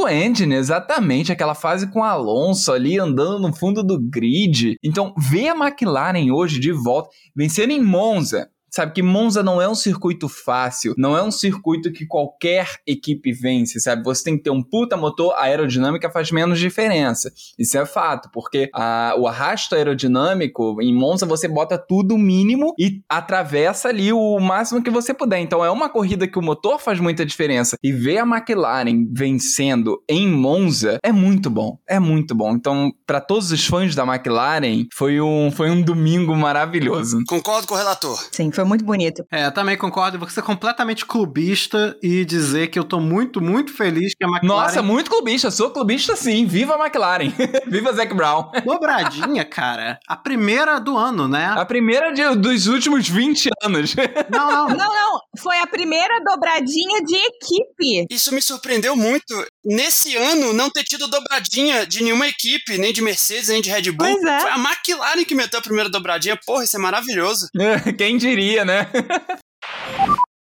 GP2 0.04 0.12
Engine, 0.12 0.54
exatamente, 0.54 1.32
aquela 1.32 1.54
fase 1.54 1.90
com 1.90 2.02
Alonso 2.02 2.72
ali 2.72 2.98
andando 2.98 3.38
no 3.40 3.54
fundo 3.54 3.82
do 3.82 3.98
grid. 4.00 4.76
Então, 4.82 5.14
ver 5.16 5.48
a 5.48 5.56
McLaren 5.56 6.30
hoje 6.30 6.60
de 6.60 6.72
volta, 6.72 7.08
vencendo 7.34 7.70
em 7.70 7.82
Monza, 7.82 8.48
Sabe 8.74 8.92
que 8.92 9.02
Monza 9.04 9.40
não 9.40 9.62
é 9.62 9.68
um 9.68 9.74
circuito 9.74 10.28
fácil, 10.28 10.94
não 10.98 11.16
é 11.16 11.22
um 11.22 11.30
circuito 11.30 11.92
que 11.92 12.04
qualquer 12.04 12.68
equipe 12.84 13.30
vence, 13.30 13.78
sabe? 13.78 14.02
Você 14.02 14.24
tem 14.24 14.36
que 14.36 14.42
ter 14.42 14.50
um 14.50 14.64
puta 14.64 14.96
motor, 14.96 15.32
a 15.34 15.42
aerodinâmica 15.42 16.10
faz 16.10 16.32
menos 16.32 16.58
diferença. 16.58 17.32
Isso 17.56 17.78
é 17.78 17.86
fato, 17.86 18.28
porque 18.32 18.68
a, 18.74 19.14
o 19.16 19.28
arrasto 19.28 19.76
aerodinâmico, 19.76 20.82
em 20.82 20.92
Monza 20.92 21.24
você 21.24 21.46
bota 21.46 21.78
tudo 21.78 22.18
mínimo 22.18 22.74
e 22.76 23.00
atravessa 23.08 23.90
ali 23.90 24.12
o 24.12 24.40
máximo 24.40 24.82
que 24.82 24.90
você 24.90 25.14
puder. 25.14 25.38
Então 25.38 25.64
é 25.64 25.70
uma 25.70 25.88
corrida 25.88 26.26
que 26.26 26.38
o 26.38 26.42
motor 26.42 26.80
faz 26.80 26.98
muita 26.98 27.24
diferença. 27.24 27.76
E 27.80 27.92
ver 27.92 28.18
a 28.18 28.26
McLaren 28.26 29.06
vencendo 29.12 30.02
em 30.08 30.26
Monza 30.26 30.98
é 31.00 31.12
muito 31.12 31.48
bom, 31.48 31.78
é 31.88 32.00
muito 32.00 32.34
bom. 32.34 32.56
Então, 32.56 32.90
para 33.06 33.20
todos 33.20 33.52
os 33.52 33.64
fãs 33.64 33.94
da 33.94 34.02
McLaren, 34.02 34.86
foi 34.92 35.20
um, 35.20 35.52
foi 35.52 35.70
um 35.70 35.80
domingo 35.80 36.34
maravilhoso. 36.34 37.22
Concordo 37.28 37.68
com 37.68 37.74
o 37.74 37.78
relator. 37.78 38.18
Sim, 38.32 38.50
foi 38.50 38.63
muito 38.64 38.84
bonito. 38.84 39.24
É, 39.30 39.46
eu 39.46 39.52
também 39.52 39.76
concordo. 39.76 40.18
Vou 40.18 40.28
ser 40.28 40.42
completamente 40.42 41.04
clubista 41.04 41.96
e 42.02 42.24
dizer 42.24 42.68
que 42.68 42.78
eu 42.78 42.84
tô 42.84 43.00
muito, 43.00 43.40
muito 43.40 43.72
feliz 43.72 44.14
que 44.14 44.24
a 44.24 44.28
McLaren. 44.28 44.46
Nossa, 44.62 44.82
muito 44.82 45.10
clubista. 45.10 45.50
Sou 45.50 45.70
clubista 45.70 46.16
sim. 46.16 46.46
Viva 46.46 46.74
a 46.74 46.78
McLaren. 46.84 47.32
Viva 47.66 47.92
Zac 47.92 48.12
Brown. 48.14 48.50
Dobradinha, 48.64 49.44
cara. 49.44 49.98
A 50.08 50.16
primeira 50.16 50.78
do 50.78 50.96
ano, 50.96 51.26
né? 51.28 51.46
A 51.56 51.64
primeira 51.64 52.12
de- 52.12 52.36
dos 52.36 52.66
últimos 52.66 53.08
20 53.08 53.48
anos. 53.62 53.94
Não, 54.30 54.50
não. 54.50 54.68
Não, 54.68 54.76
não, 54.94 55.20
foi 55.38 55.58
a 55.58 55.66
primeira 55.66 56.18
dobradinha 56.24 57.02
de 57.04 57.14
equipe. 57.16 58.06
Isso 58.10 58.34
me 58.34 58.40
surpreendeu 58.42 58.96
muito. 58.96 59.24
Nesse 59.64 60.14
ano, 60.16 60.52
não 60.52 60.70
ter 60.70 60.84
tido 60.84 61.08
dobradinha 61.08 61.86
de 61.86 62.02
nenhuma 62.02 62.28
equipe, 62.28 62.76
nem 62.76 62.92
de 62.92 63.00
Mercedes, 63.00 63.48
nem 63.48 63.62
de 63.62 63.70
Red 63.70 63.90
Bull. 63.92 64.06
Pois 64.06 64.24
é. 64.24 64.40
Foi 64.40 64.50
a 64.50 64.58
McLaren 64.58 65.24
que 65.24 65.34
meteu 65.34 65.58
a 65.58 65.62
primeira 65.62 65.88
dobradinha. 65.88 66.38
Porra, 66.44 66.64
isso 66.64 66.76
é 66.76 66.80
maravilhoso. 66.80 67.48
Quem 67.96 68.18
diria, 68.18 68.64
né? 68.64 68.90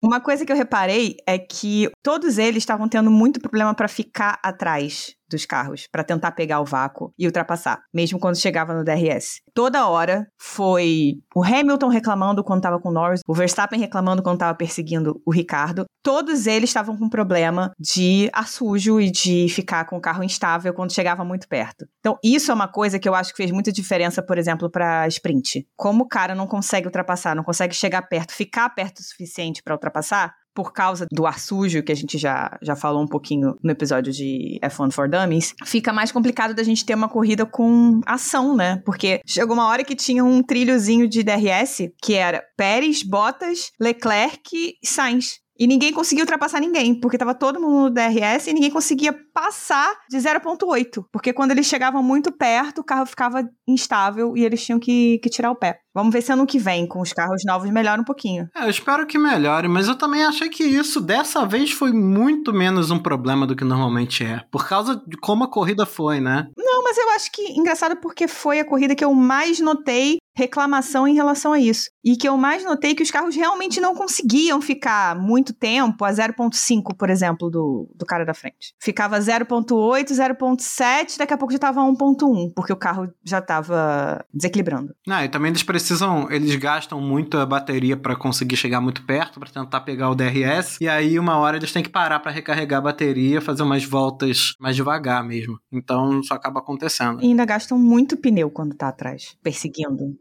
Uma 0.03 0.19
coisa 0.19 0.45
que 0.45 0.51
eu 0.51 0.55
reparei 0.55 1.15
é 1.25 1.39
que 1.39 1.89
todos 2.03 2.37
eles 2.37 2.57
estavam 2.57 2.87
tendo 2.87 3.09
muito 3.09 3.39
problema 3.39 3.73
para 3.73 3.87
ficar 3.87 4.37
atrás 4.43 5.15
dos 5.29 5.45
carros, 5.45 5.87
para 5.91 6.03
tentar 6.03 6.31
pegar 6.31 6.59
o 6.59 6.65
vácuo 6.65 7.13
e 7.17 7.25
ultrapassar, 7.25 7.81
mesmo 7.93 8.19
quando 8.19 8.37
chegava 8.37 8.73
no 8.73 8.83
DRS. 8.83 9.41
Toda 9.53 9.87
hora 9.87 10.27
foi 10.37 11.15
o 11.35 11.43
Hamilton 11.43 11.87
reclamando 11.87 12.43
quando 12.43 12.59
estava 12.59 12.79
com 12.79 12.89
o 12.89 12.93
Norris, 12.93 13.21
o 13.27 13.33
Verstappen 13.33 13.79
reclamando 13.79 14.21
quando 14.21 14.35
estava 14.35 14.55
perseguindo 14.55 15.21
o 15.25 15.31
Ricardo. 15.31 15.85
Todos 16.03 16.45
eles 16.45 16.69
estavam 16.69 16.95
com 16.97 17.09
problema 17.09 17.71
de 17.79 18.29
ar 18.31 18.47
sujo 18.47 18.99
e 18.99 19.09
de 19.09 19.47
ficar 19.49 19.85
com 19.85 19.97
o 19.97 20.01
carro 20.01 20.23
instável 20.23 20.73
quando 20.73 20.93
chegava 20.93 21.25
muito 21.25 21.47
perto. 21.47 21.87
Então, 21.99 22.17
isso 22.23 22.51
é 22.51 22.53
uma 22.53 22.67
coisa 22.67 22.99
que 22.99 23.09
eu 23.09 23.15
acho 23.15 23.31
que 23.31 23.37
fez 23.37 23.51
muita 23.51 23.71
diferença, 23.71 24.21
por 24.21 24.37
exemplo, 24.37 24.69
para 24.69 25.07
sprint. 25.07 25.67
Como 25.75 26.03
o 26.03 26.07
cara 26.07 26.35
não 26.35 26.45
consegue 26.45 26.87
ultrapassar, 26.87 27.35
não 27.35 27.43
consegue 27.43 27.73
chegar 27.73 28.03
perto, 28.03 28.33
ficar 28.33 28.69
perto 28.69 28.99
o 28.99 29.03
suficiente 29.03 29.63
para 29.63 29.73
ultrapassar, 29.73 30.33
por 30.55 30.71
causa 30.71 31.05
do 31.11 31.27
ar 31.27 31.37
sujo, 31.37 31.83
que 31.83 31.91
a 31.91 31.95
gente 31.95 32.17
já, 32.17 32.57
já 32.61 32.75
falou 32.75 33.03
um 33.03 33.07
pouquinho 33.07 33.55
no 33.61 33.71
episódio 33.71 34.11
de 34.11 34.57
F1 34.63 34.91
for 34.91 35.09
Dummies, 35.09 35.53
fica 35.65 35.91
mais 35.91 36.11
complicado 36.11 36.55
da 36.55 36.63
gente 36.63 36.85
ter 36.85 36.95
uma 36.95 37.09
corrida 37.09 37.45
com 37.45 37.99
ação, 38.05 38.55
né? 38.55 38.81
Porque 38.85 39.19
chegou 39.25 39.53
uma 39.53 39.67
hora 39.67 39.83
que 39.83 39.95
tinha 39.95 40.23
um 40.23 40.41
trilhozinho 40.41 41.07
de 41.07 41.21
DRS 41.21 41.89
que 42.01 42.13
era 42.13 42.41
Pérez, 42.55 43.03
Bottas, 43.03 43.71
Leclerc 43.79 44.49
e 44.53 44.87
Sainz. 44.87 45.45
E 45.57 45.67
ninguém 45.67 45.93
conseguia 45.93 46.23
ultrapassar 46.23 46.59
ninguém, 46.59 46.99
porque 46.99 47.17
tava 47.17 47.33
todo 47.33 47.61
mundo 47.61 47.83
no 47.83 47.89
DRS 47.89 48.47
e 48.47 48.53
ninguém 48.53 48.69
conseguia 48.69 49.13
passar 49.33 49.89
de 50.09 50.17
0.8. 50.17 51.05
Porque 51.11 51.31
quando 51.31 51.51
eles 51.51 51.65
chegavam 51.65 52.03
muito 52.03 52.31
perto, 52.31 52.79
o 52.79 52.83
carro 52.83 53.05
ficava 53.05 53.49
instável 53.65 54.35
e 54.35 54.43
eles 54.43 54.63
tinham 54.63 54.79
que, 54.79 55.17
que 55.19 55.29
tirar 55.29 55.51
o 55.51 55.55
pé. 55.55 55.79
Vamos 55.95 56.13
ver 56.13 56.21
se 56.21 56.33
ano 56.33 56.45
que 56.45 56.59
vem, 56.59 56.85
com 56.85 56.99
os 56.99 57.13
carros 57.13 57.41
novos, 57.45 57.69
melhora 57.69 58.01
um 58.01 58.03
pouquinho. 58.03 58.49
É, 58.53 58.65
eu 58.65 58.69
espero 58.69 59.07
que 59.07 59.17
melhore, 59.17 59.69
mas 59.69 59.87
eu 59.87 59.95
também 59.95 60.25
achei 60.25 60.49
que 60.49 60.61
isso 60.61 60.99
dessa 60.99 61.45
vez 61.45 61.71
foi 61.71 61.93
muito 61.93 62.51
menos 62.51 62.91
um 62.91 62.99
problema 62.99 63.47
do 63.47 63.55
que 63.55 63.63
normalmente 63.63 64.21
é. 64.21 64.41
Por 64.51 64.67
causa 64.67 65.01
de 65.07 65.15
como 65.15 65.45
a 65.45 65.49
corrida 65.49 65.85
foi, 65.85 66.19
né? 66.19 66.47
Não, 66.57 66.83
mas 66.83 66.97
eu 66.97 67.09
acho 67.11 67.31
que 67.31 67.57
engraçado 67.57 67.95
porque 67.95 68.27
foi 68.27 68.59
a 68.59 68.65
corrida 68.65 68.93
que 68.93 69.05
eu 69.05 69.13
mais 69.13 69.61
notei 69.61 70.17
reclamação 70.35 71.07
em 71.07 71.15
relação 71.15 71.53
a 71.53 71.59
isso. 71.59 71.89
E 72.03 72.15
que 72.17 72.27
eu 72.27 72.37
mais 72.37 72.63
notei 72.63 72.93
que 72.93 73.01
os 73.01 73.09
carros 73.09 73.35
realmente 73.35 73.79
não 73.79 73.95
conseguiam 73.95 74.61
ficar 74.61 75.17
muito 75.17 75.53
tempo 75.53 76.03
a 76.03 76.11
0.5, 76.11 76.95
por 76.95 77.09
exemplo, 77.09 77.49
do, 77.49 77.89
do 77.95 78.05
cara 78.05 78.25
da 78.25 78.33
frente. 78.33 78.73
Ficava 78.79 79.17
0.8, 79.17 80.11
0.7, 80.11 81.17
daqui 81.17 81.33
a 81.33 81.37
pouco 81.37 81.53
já 81.53 81.59
tava 81.59 81.81
1.1, 81.81 82.51
porque 82.53 82.73
o 82.73 82.77
carro 82.77 83.09
já 83.23 83.41
tava 83.41 84.23
desequilibrando. 84.33 84.93
Ah, 85.07 85.23
e 85.23 85.29
também 85.29 85.49
eles 85.49 85.63
precisam, 85.85 86.31
eles 86.31 86.55
gastam 86.55 86.99
muita 86.99 87.45
bateria 87.45 87.95
pra 87.95 88.15
conseguir 88.15 88.57
chegar 88.57 88.81
muito 88.81 89.05
perto, 89.05 89.39
pra 89.39 89.49
tentar 89.49 89.81
pegar 89.81 90.09
o 90.09 90.15
DRS, 90.15 90.77
e 90.81 90.87
aí 90.87 91.19
uma 91.19 91.37
hora 91.37 91.57
eles 91.57 91.71
têm 91.71 91.83
que 91.83 91.89
parar 91.89 92.19
pra 92.19 92.31
recarregar 92.31 92.79
a 92.79 92.83
bateria, 92.83 93.39
fazer 93.39 93.61
umas 93.61 93.85
voltas 93.85 94.53
mais 94.59 94.75
devagar 94.75 95.23
mesmo. 95.23 95.59
Então 95.71 96.19
isso 96.19 96.33
acaba 96.33 96.59
acontecendo. 96.59 97.21
E 97.21 97.27
ainda 97.27 97.45
gastam 97.45 97.77
muito 97.77 98.17
pneu 98.17 98.49
quando 98.49 98.75
tá 98.75 98.87
atrás, 98.87 99.35
perseguindo. 99.43 100.15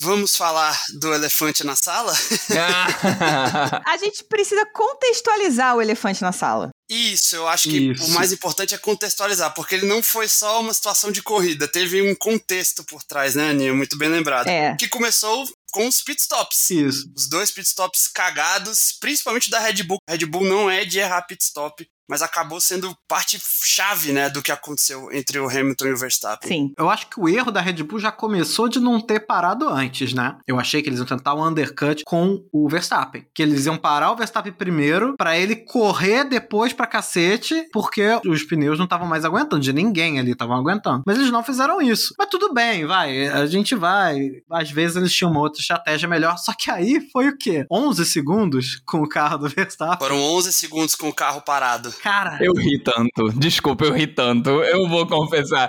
Vamos 0.00 0.36
falar 0.36 0.80
do 1.00 1.12
elefante 1.12 1.64
na 1.64 1.74
sala? 1.74 2.12
A 3.84 3.96
gente 3.96 4.22
precisa 4.24 4.64
contextualizar 4.66 5.76
o 5.76 5.82
elefante 5.82 6.22
na 6.22 6.32
sala. 6.32 6.70
Isso, 6.88 7.36
eu 7.36 7.46
acho 7.46 7.68
que 7.68 7.90
Isso. 7.90 8.04
o 8.06 8.10
mais 8.10 8.32
importante 8.32 8.74
é 8.74 8.78
contextualizar, 8.78 9.52
porque 9.52 9.74
ele 9.74 9.86
não 9.86 10.02
foi 10.02 10.26
só 10.26 10.60
uma 10.60 10.72
situação 10.72 11.12
de 11.12 11.20
corrida, 11.20 11.68
teve 11.68 12.00
um 12.00 12.14
contexto 12.14 12.82
por 12.82 13.02
trás, 13.04 13.34
né, 13.34 13.50
Aninha? 13.50 13.74
Muito 13.74 13.98
bem 13.98 14.08
lembrado. 14.08 14.46
É. 14.46 14.74
Que 14.76 14.88
começou 14.88 15.46
com 15.70 15.86
os 15.86 16.00
pitstops. 16.00 16.70
Isso. 16.70 17.12
Os 17.14 17.28
dois 17.28 17.50
pitstops 17.50 18.08
cagados, 18.08 18.96
principalmente 18.98 19.50
da 19.50 19.58
Red 19.58 19.82
Bull. 19.82 19.98
A 20.08 20.12
Red 20.12 20.24
Bull 20.24 20.44
não 20.44 20.70
é 20.70 20.84
de 20.84 20.98
errar 20.98 21.22
pitstop, 21.22 21.86
mas 22.08 22.22
acabou 22.22 22.60
sendo 22.60 22.96
parte 23.06 23.40
chave, 23.40 24.12
né, 24.12 24.28
do 24.30 24.42
que 24.42 24.50
aconteceu 24.50 25.12
entre 25.12 25.38
o 25.38 25.48
Hamilton 25.48 25.86
e 25.86 25.92
o 25.92 25.96
Verstappen. 25.96 26.48
Sim. 26.48 26.72
Eu 26.76 26.88
acho 26.88 27.08
que 27.08 27.20
o 27.20 27.28
erro 27.28 27.50
da 27.50 27.60
Red 27.60 27.82
Bull 27.82 27.98
já 27.98 28.10
começou 28.10 28.68
de 28.68 28.80
não 28.80 29.00
ter 29.00 29.20
parado 29.20 29.68
antes, 29.68 30.12
né? 30.12 30.36
Eu 30.46 30.58
achei 30.58 30.82
que 30.82 30.88
eles 30.88 30.98
iam 30.98 31.06
tentar 31.06 31.34
um 31.34 31.46
undercut 31.46 32.02
com 32.04 32.42
o 32.52 32.68
Verstappen. 32.68 33.26
Que 33.34 33.42
eles 33.42 33.66
iam 33.66 33.76
parar 33.76 34.12
o 34.12 34.16
Verstappen 34.16 34.52
primeiro, 34.52 35.14
pra 35.16 35.38
ele 35.38 35.56
correr 35.56 36.24
depois 36.24 36.72
pra 36.72 36.86
cacete, 36.86 37.68
porque 37.72 38.20
os 38.26 38.42
pneus 38.42 38.78
não 38.78 38.84
estavam 38.84 39.06
mais 39.06 39.24
aguentando, 39.24 39.62
de 39.62 39.72
ninguém 39.72 40.18
ali 40.18 40.32
estavam 40.32 40.56
aguentando. 40.56 41.02
Mas 41.06 41.18
eles 41.18 41.30
não 41.30 41.44
fizeram 41.44 41.80
isso. 41.80 42.14
Mas 42.18 42.28
tudo 42.28 42.52
bem, 42.52 42.86
vai, 42.86 43.28
a 43.28 43.46
gente 43.46 43.74
vai. 43.74 44.18
Às 44.50 44.70
vezes 44.70 44.96
eles 44.96 45.12
tinham 45.12 45.30
uma 45.30 45.40
outra 45.40 45.60
estratégia 45.60 46.08
melhor, 46.08 46.38
só 46.38 46.52
que 46.52 46.70
aí 46.70 47.08
foi 47.12 47.28
o 47.28 47.36
quê? 47.36 47.66
11 47.70 48.04
segundos 48.06 48.80
com 48.86 49.02
o 49.02 49.08
carro 49.08 49.38
do 49.38 49.48
Verstappen? 49.48 49.98
Foram 49.98 50.22
11 50.22 50.52
segundos 50.52 50.94
com 50.94 51.08
o 51.08 51.14
carro 51.14 51.40
parado. 51.40 51.92
Cara, 52.02 52.38
Eu 52.40 52.52
ri 52.54 52.78
tanto. 52.78 53.32
Desculpa, 53.36 53.84
eu 53.84 53.92
ri 53.92 54.06
tanto. 54.06 54.50
Eu 54.50 54.88
vou 54.88 55.06
confessar. 55.06 55.68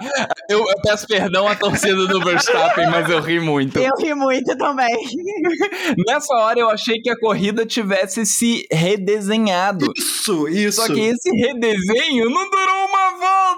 Eu, 0.50 0.60
eu 0.60 0.82
peço 0.82 1.08
perdão 1.08 1.48
à 1.48 1.56
torcida 1.56 2.08
do 2.08 2.24
Verstappen, 2.24 2.90
mas 2.90 3.10
eu 3.10 3.20
ri 3.22 3.40
muito. 3.40 3.80
Eu 3.80 3.96
ri 3.98 4.14
muito 4.14 4.58
também. 4.58 4.96
Nessa 6.08 6.34
hora 6.36 6.60
eu 6.60 6.70
achei 6.70 7.00
que 7.02 7.10
a 7.10 7.20
corrida 7.20 7.66
tivesse 7.66 8.26
se 8.26 8.68
redesenhado. 8.72 9.92
isso, 9.98 10.48
isso. 10.48 10.82
Só 10.82 10.94
que 10.94 11.00
esse 11.00 11.30
redesenho 11.32 12.30
não 12.30 12.50
durou 12.50 12.86
uma 12.86 13.12
volta! 13.18 13.50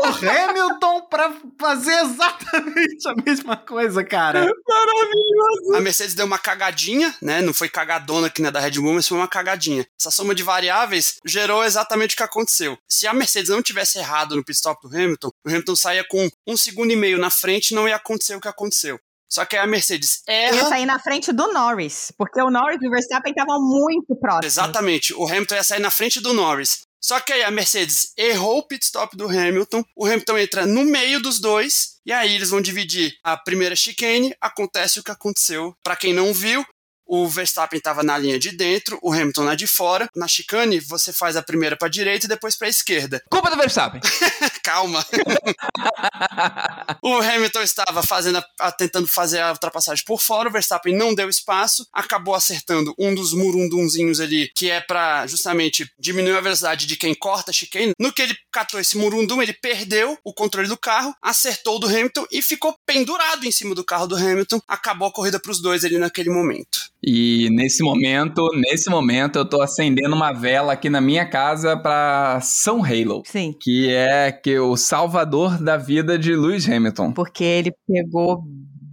o 0.00 0.06
Hamilton 0.06 1.00
pra 1.08 1.32
fazer 1.58 2.00
exatamente 2.00 3.08
a 3.08 3.14
mesma 3.24 3.56
coisa, 3.56 4.04
cara. 4.04 4.40
Maravilhoso! 4.40 5.76
A 5.76 5.80
Mercedes 5.80 6.14
deu 6.14 6.26
uma 6.26 6.38
cagadinha, 6.38 7.14
né? 7.20 7.40
Não 7.40 7.54
foi 7.54 7.68
cagadona 7.68 8.30
que 8.30 8.42
na 8.42 8.50
da 8.50 8.60
Red 8.60 8.72
Bull, 8.72 8.94
mas 8.94 9.08
foi 9.08 9.18
uma 9.18 9.28
cagadinha. 9.28 9.86
Essa 9.98 10.10
soma 10.10 10.34
de 10.34 10.42
variáveis 10.42 11.18
gerou 11.24 11.62
exatamente 11.74 12.14
o 12.14 12.16
que 12.16 12.22
aconteceu. 12.22 12.78
Se 12.88 13.06
a 13.06 13.12
Mercedes 13.14 13.50
não 13.50 13.62
tivesse 13.62 13.98
errado 13.98 14.34
no 14.36 14.44
pit 14.44 14.56
stop 14.56 14.88
do 14.88 14.94
Hamilton, 14.94 15.30
o 15.44 15.48
Hamilton 15.48 15.76
saía 15.76 16.04
com 16.08 16.28
um 16.46 16.56
segundo 16.56 16.92
e 16.92 16.96
meio 16.96 17.18
na 17.18 17.30
frente 17.30 17.70
e 17.70 17.74
não 17.74 17.88
ia 17.88 17.96
acontecer 17.96 18.34
o 18.34 18.40
que 18.40 18.48
aconteceu. 18.48 18.98
Só 19.28 19.44
que 19.44 19.56
aí 19.56 19.62
a 19.62 19.66
Mercedes 19.66 20.22
erra. 20.28 20.56
Ia 20.56 20.68
sair 20.68 20.86
na 20.86 20.98
frente 20.98 21.32
do 21.32 21.52
Norris, 21.52 22.12
porque 22.16 22.40
o 22.40 22.50
Norris 22.50 22.80
e 22.80 22.86
o 22.86 22.90
Verstappen 22.90 23.32
estavam 23.32 23.60
muito 23.60 24.14
próximos. 24.14 24.46
Exatamente. 24.46 25.12
O 25.14 25.26
Hamilton 25.26 25.56
ia 25.56 25.64
sair 25.64 25.80
na 25.80 25.90
frente 25.90 26.20
do 26.20 26.32
Norris. 26.32 26.82
Só 27.02 27.20
que 27.20 27.32
aí 27.32 27.42
a 27.42 27.50
Mercedes 27.50 28.12
errou 28.16 28.58
o 28.58 28.62
pit 28.62 28.82
stop 28.82 29.14
do 29.14 29.28
Hamilton, 29.28 29.84
o 29.94 30.06
Hamilton 30.06 30.38
entra 30.38 30.66
no 30.66 30.86
meio 30.86 31.20
dos 31.20 31.38
dois, 31.38 31.96
e 32.06 32.10
aí 32.10 32.34
eles 32.34 32.48
vão 32.48 32.62
dividir 32.62 33.14
a 33.22 33.36
primeira 33.36 33.76
chicane, 33.76 34.34
acontece 34.40 35.00
o 35.00 35.02
que 35.02 35.10
aconteceu. 35.10 35.76
Para 35.84 35.96
quem 35.96 36.14
não 36.14 36.32
viu, 36.32 36.64
o 37.06 37.28
Verstappen 37.28 37.78
estava 37.78 38.02
na 38.02 38.16
linha 38.16 38.38
de 38.38 38.50
dentro, 38.50 38.98
o 39.02 39.12
Hamilton 39.12 39.44
na 39.44 39.54
de 39.54 39.66
fora. 39.66 40.08
Na 40.14 40.26
chicane, 40.26 40.80
você 40.80 41.12
faz 41.12 41.36
a 41.36 41.42
primeira 41.42 41.76
para 41.76 41.88
direita 41.88 42.26
e 42.26 42.28
depois 42.28 42.56
para 42.56 42.68
esquerda. 42.68 43.22
Culpa 43.30 43.50
do 43.50 43.56
Verstappen. 43.56 44.00
Calma. 44.62 45.04
o 47.02 47.14
Hamilton 47.18 47.62
estava 47.62 48.02
fazendo 48.02 48.42
a, 48.58 48.72
tentando 48.72 49.06
fazer 49.06 49.40
a 49.40 49.52
ultrapassagem 49.52 50.04
por 50.04 50.20
fora, 50.20 50.48
o 50.48 50.52
Verstappen 50.52 50.96
não 50.96 51.14
deu 51.14 51.28
espaço, 51.28 51.86
acabou 51.92 52.34
acertando 52.34 52.94
um 52.98 53.14
dos 53.14 53.32
murundunzinhos 53.32 54.20
ali, 54.20 54.50
que 54.54 54.70
é 54.70 54.80
para 54.80 55.26
justamente 55.26 55.90
diminuir 55.98 56.36
a 56.36 56.40
velocidade 56.40 56.86
de 56.86 56.96
quem 56.96 57.14
corta 57.14 57.50
a 57.50 57.54
chicane. 57.54 57.92
No 57.98 58.12
que 58.12 58.22
ele 58.22 58.36
catou 58.50 58.80
esse 58.80 58.96
murundum, 58.96 59.42
ele 59.42 59.52
perdeu 59.52 60.18
o 60.24 60.32
controle 60.32 60.68
do 60.68 60.76
carro, 60.76 61.14
acertou 61.20 61.76
o 61.76 61.78
do 61.78 61.86
Hamilton 61.86 62.26
e 62.30 62.42
ficou 62.42 62.76
pendurado 62.86 63.44
em 63.44 63.52
cima 63.52 63.74
do 63.74 63.84
carro 63.84 64.06
do 64.06 64.16
Hamilton. 64.16 64.60
Acabou 64.66 65.08
a 65.08 65.12
corrida 65.12 65.38
para 65.38 65.52
os 65.52 65.60
dois 65.60 65.84
ali 65.84 65.98
naquele 65.98 66.30
momento. 66.30 66.94
E 67.06 67.50
nesse 67.50 67.82
momento, 67.82 68.48
nesse 68.54 68.88
momento, 68.88 69.38
eu 69.38 69.44
tô 69.44 69.60
acendendo 69.60 70.14
uma 70.14 70.32
vela 70.32 70.72
aqui 70.72 70.88
na 70.88 71.00
minha 71.00 71.28
casa 71.28 71.76
para 71.76 72.40
São 72.40 72.82
Halo. 72.82 73.22
Sim. 73.26 73.54
Que 73.60 73.90
é 73.90 74.32
que 74.32 74.58
o 74.58 74.74
salvador 74.76 75.62
da 75.62 75.76
vida 75.76 76.18
de 76.18 76.34
Lewis 76.34 76.66
Hamilton. 76.66 77.12
Porque 77.12 77.44
ele 77.44 77.72
pegou 77.86 78.42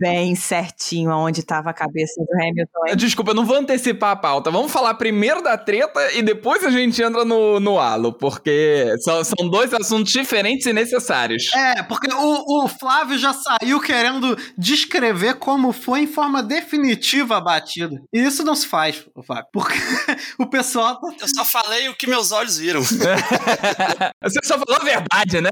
bem 0.01 0.33
certinho 0.33 1.11
aonde 1.11 1.41
estava 1.41 1.69
a 1.69 1.73
cabeça 1.73 2.19
do 2.19 2.41
Hamilton. 2.41 2.87
Hein? 2.87 2.95
Desculpa, 2.97 3.31
eu 3.31 3.35
não 3.35 3.45
vou 3.45 3.57
antecipar 3.57 4.11
a 4.11 4.15
pauta. 4.15 4.49
Vamos 4.49 4.71
falar 4.71 4.95
primeiro 4.95 5.43
da 5.43 5.55
treta 5.55 6.11
e 6.13 6.23
depois 6.23 6.65
a 6.65 6.71
gente 6.71 6.99
entra 7.01 7.23
no, 7.23 7.59
no 7.59 7.77
halo, 7.77 8.11
porque 8.11 8.95
são, 9.01 9.23
são 9.23 9.47
dois 9.47 9.71
assuntos 9.75 10.11
diferentes 10.11 10.65
e 10.65 10.73
necessários. 10.73 11.53
É, 11.53 11.83
porque 11.83 12.11
o, 12.11 12.65
o 12.65 12.67
Flávio 12.67 13.17
já 13.19 13.31
saiu 13.31 13.79
querendo 13.79 14.35
descrever 14.57 15.35
como 15.35 15.71
foi 15.71 16.01
em 16.01 16.07
forma 16.07 16.41
definitiva 16.41 17.37
a 17.37 17.41
batida. 17.41 18.01
E 18.11 18.19
isso 18.19 18.43
não 18.43 18.55
se 18.55 18.65
faz, 18.65 19.05
Flávio, 19.23 19.45
porque 19.53 19.77
o 20.39 20.47
pessoal. 20.47 20.99
Tá 20.99 21.15
eu 21.21 21.27
só 21.27 21.45
falei 21.45 21.89
o 21.89 21.95
que 21.95 22.07
meus 22.07 22.31
olhos 22.31 22.57
viram. 22.57 22.81
Você 22.81 24.39
só 24.43 24.57
falou 24.57 24.81
a 24.81 24.83
verdade, 24.83 25.41
né? 25.41 25.51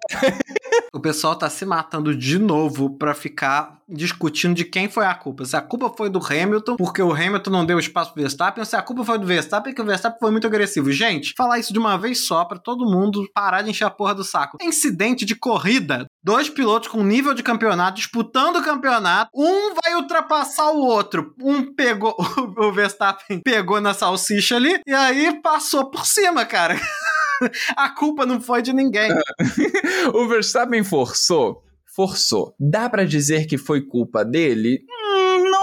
o 0.92 1.00
pessoal 1.00 1.36
tá 1.36 1.50
se 1.50 1.66
matando 1.66 2.16
de 2.16 2.40
novo 2.40 2.98
pra 2.98 3.14
ficar 3.14 3.80
discutindo 3.88 4.39
de 4.48 4.64
quem 4.64 4.90
foi 4.90 5.06
a 5.06 5.14
culpa. 5.14 5.46
Se 5.46 5.56
a 5.56 5.62
culpa 5.62 5.92
foi 5.96 6.10
do 6.10 6.20
Hamilton, 6.20 6.76
porque 6.76 7.02
o 7.02 7.12
Hamilton 7.12 7.50
não 7.52 7.66
deu 7.66 7.80
espaço 7.80 8.14
pro 8.14 8.22
Verstappen, 8.22 8.62
ou 8.62 8.66
se 8.66 8.76
a 8.76 8.82
culpa 8.82 9.04
foi 9.04 9.20
do 9.20 9.26
Verstappen, 9.26 9.74
porque 9.74 9.82
o 9.82 9.86
Verstappen 9.86 10.20
foi 10.20 10.32
muito 10.32 10.48
agressivo. 10.48 10.92
Gente, 10.92 11.34
falar 11.38 11.60
isso 11.60 11.74
de 11.74 11.80
uma 11.80 11.98
vez 11.98 12.26
só 12.26 12.46
para 12.46 12.58
todo 12.58 12.90
mundo 12.90 13.28
parar 13.34 13.62
de 13.62 13.70
encher 13.70 13.86
a 13.86 13.90
porra 13.90 14.16
do 14.16 14.24
saco. 14.24 14.58
É 14.62 14.66
incidente 14.66 15.26
de 15.26 15.36
corrida. 15.36 16.06
Dois 16.24 16.50
pilotos 16.50 16.90
com 16.90 17.04
nível 17.04 17.34
de 17.34 17.44
campeonato 17.44 17.98
disputando 17.98 18.58
o 18.58 18.64
campeonato. 18.64 19.32
Um 19.36 19.74
vai 19.84 19.96
ultrapassar 19.96 20.72
o 20.72 20.80
outro. 20.80 21.34
Um 21.42 21.74
pegou, 21.74 22.16
o 22.58 22.72
Verstappen 22.72 23.42
pegou 23.44 23.82
na 23.82 23.94
salsicha 23.94 24.56
ali 24.56 24.80
e 24.86 24.94
aí 24.94 25.42
passou 25.42 25.90
por 25.90 26.06
cima, 26.06 26.46
cara. 26.46 26.80
a 27.76 27.90
culpa 27.90 28.26
não 28.26 28.42
foi 28.42 28.62
de 28.62 28.74
ninguém. 28.74 29.12
o 30.14 30.28
Verstappen 30.28 30.84
forçou 30.84 31.64
forçou. 31.96 32.56
Dá 32.60 32.90
para 32.90 33.06
dizer 33.06 33.46
que 33.46 33.58
foi 33.58 33.82
culpa 33.82 34.24
dele? 34.24 34.84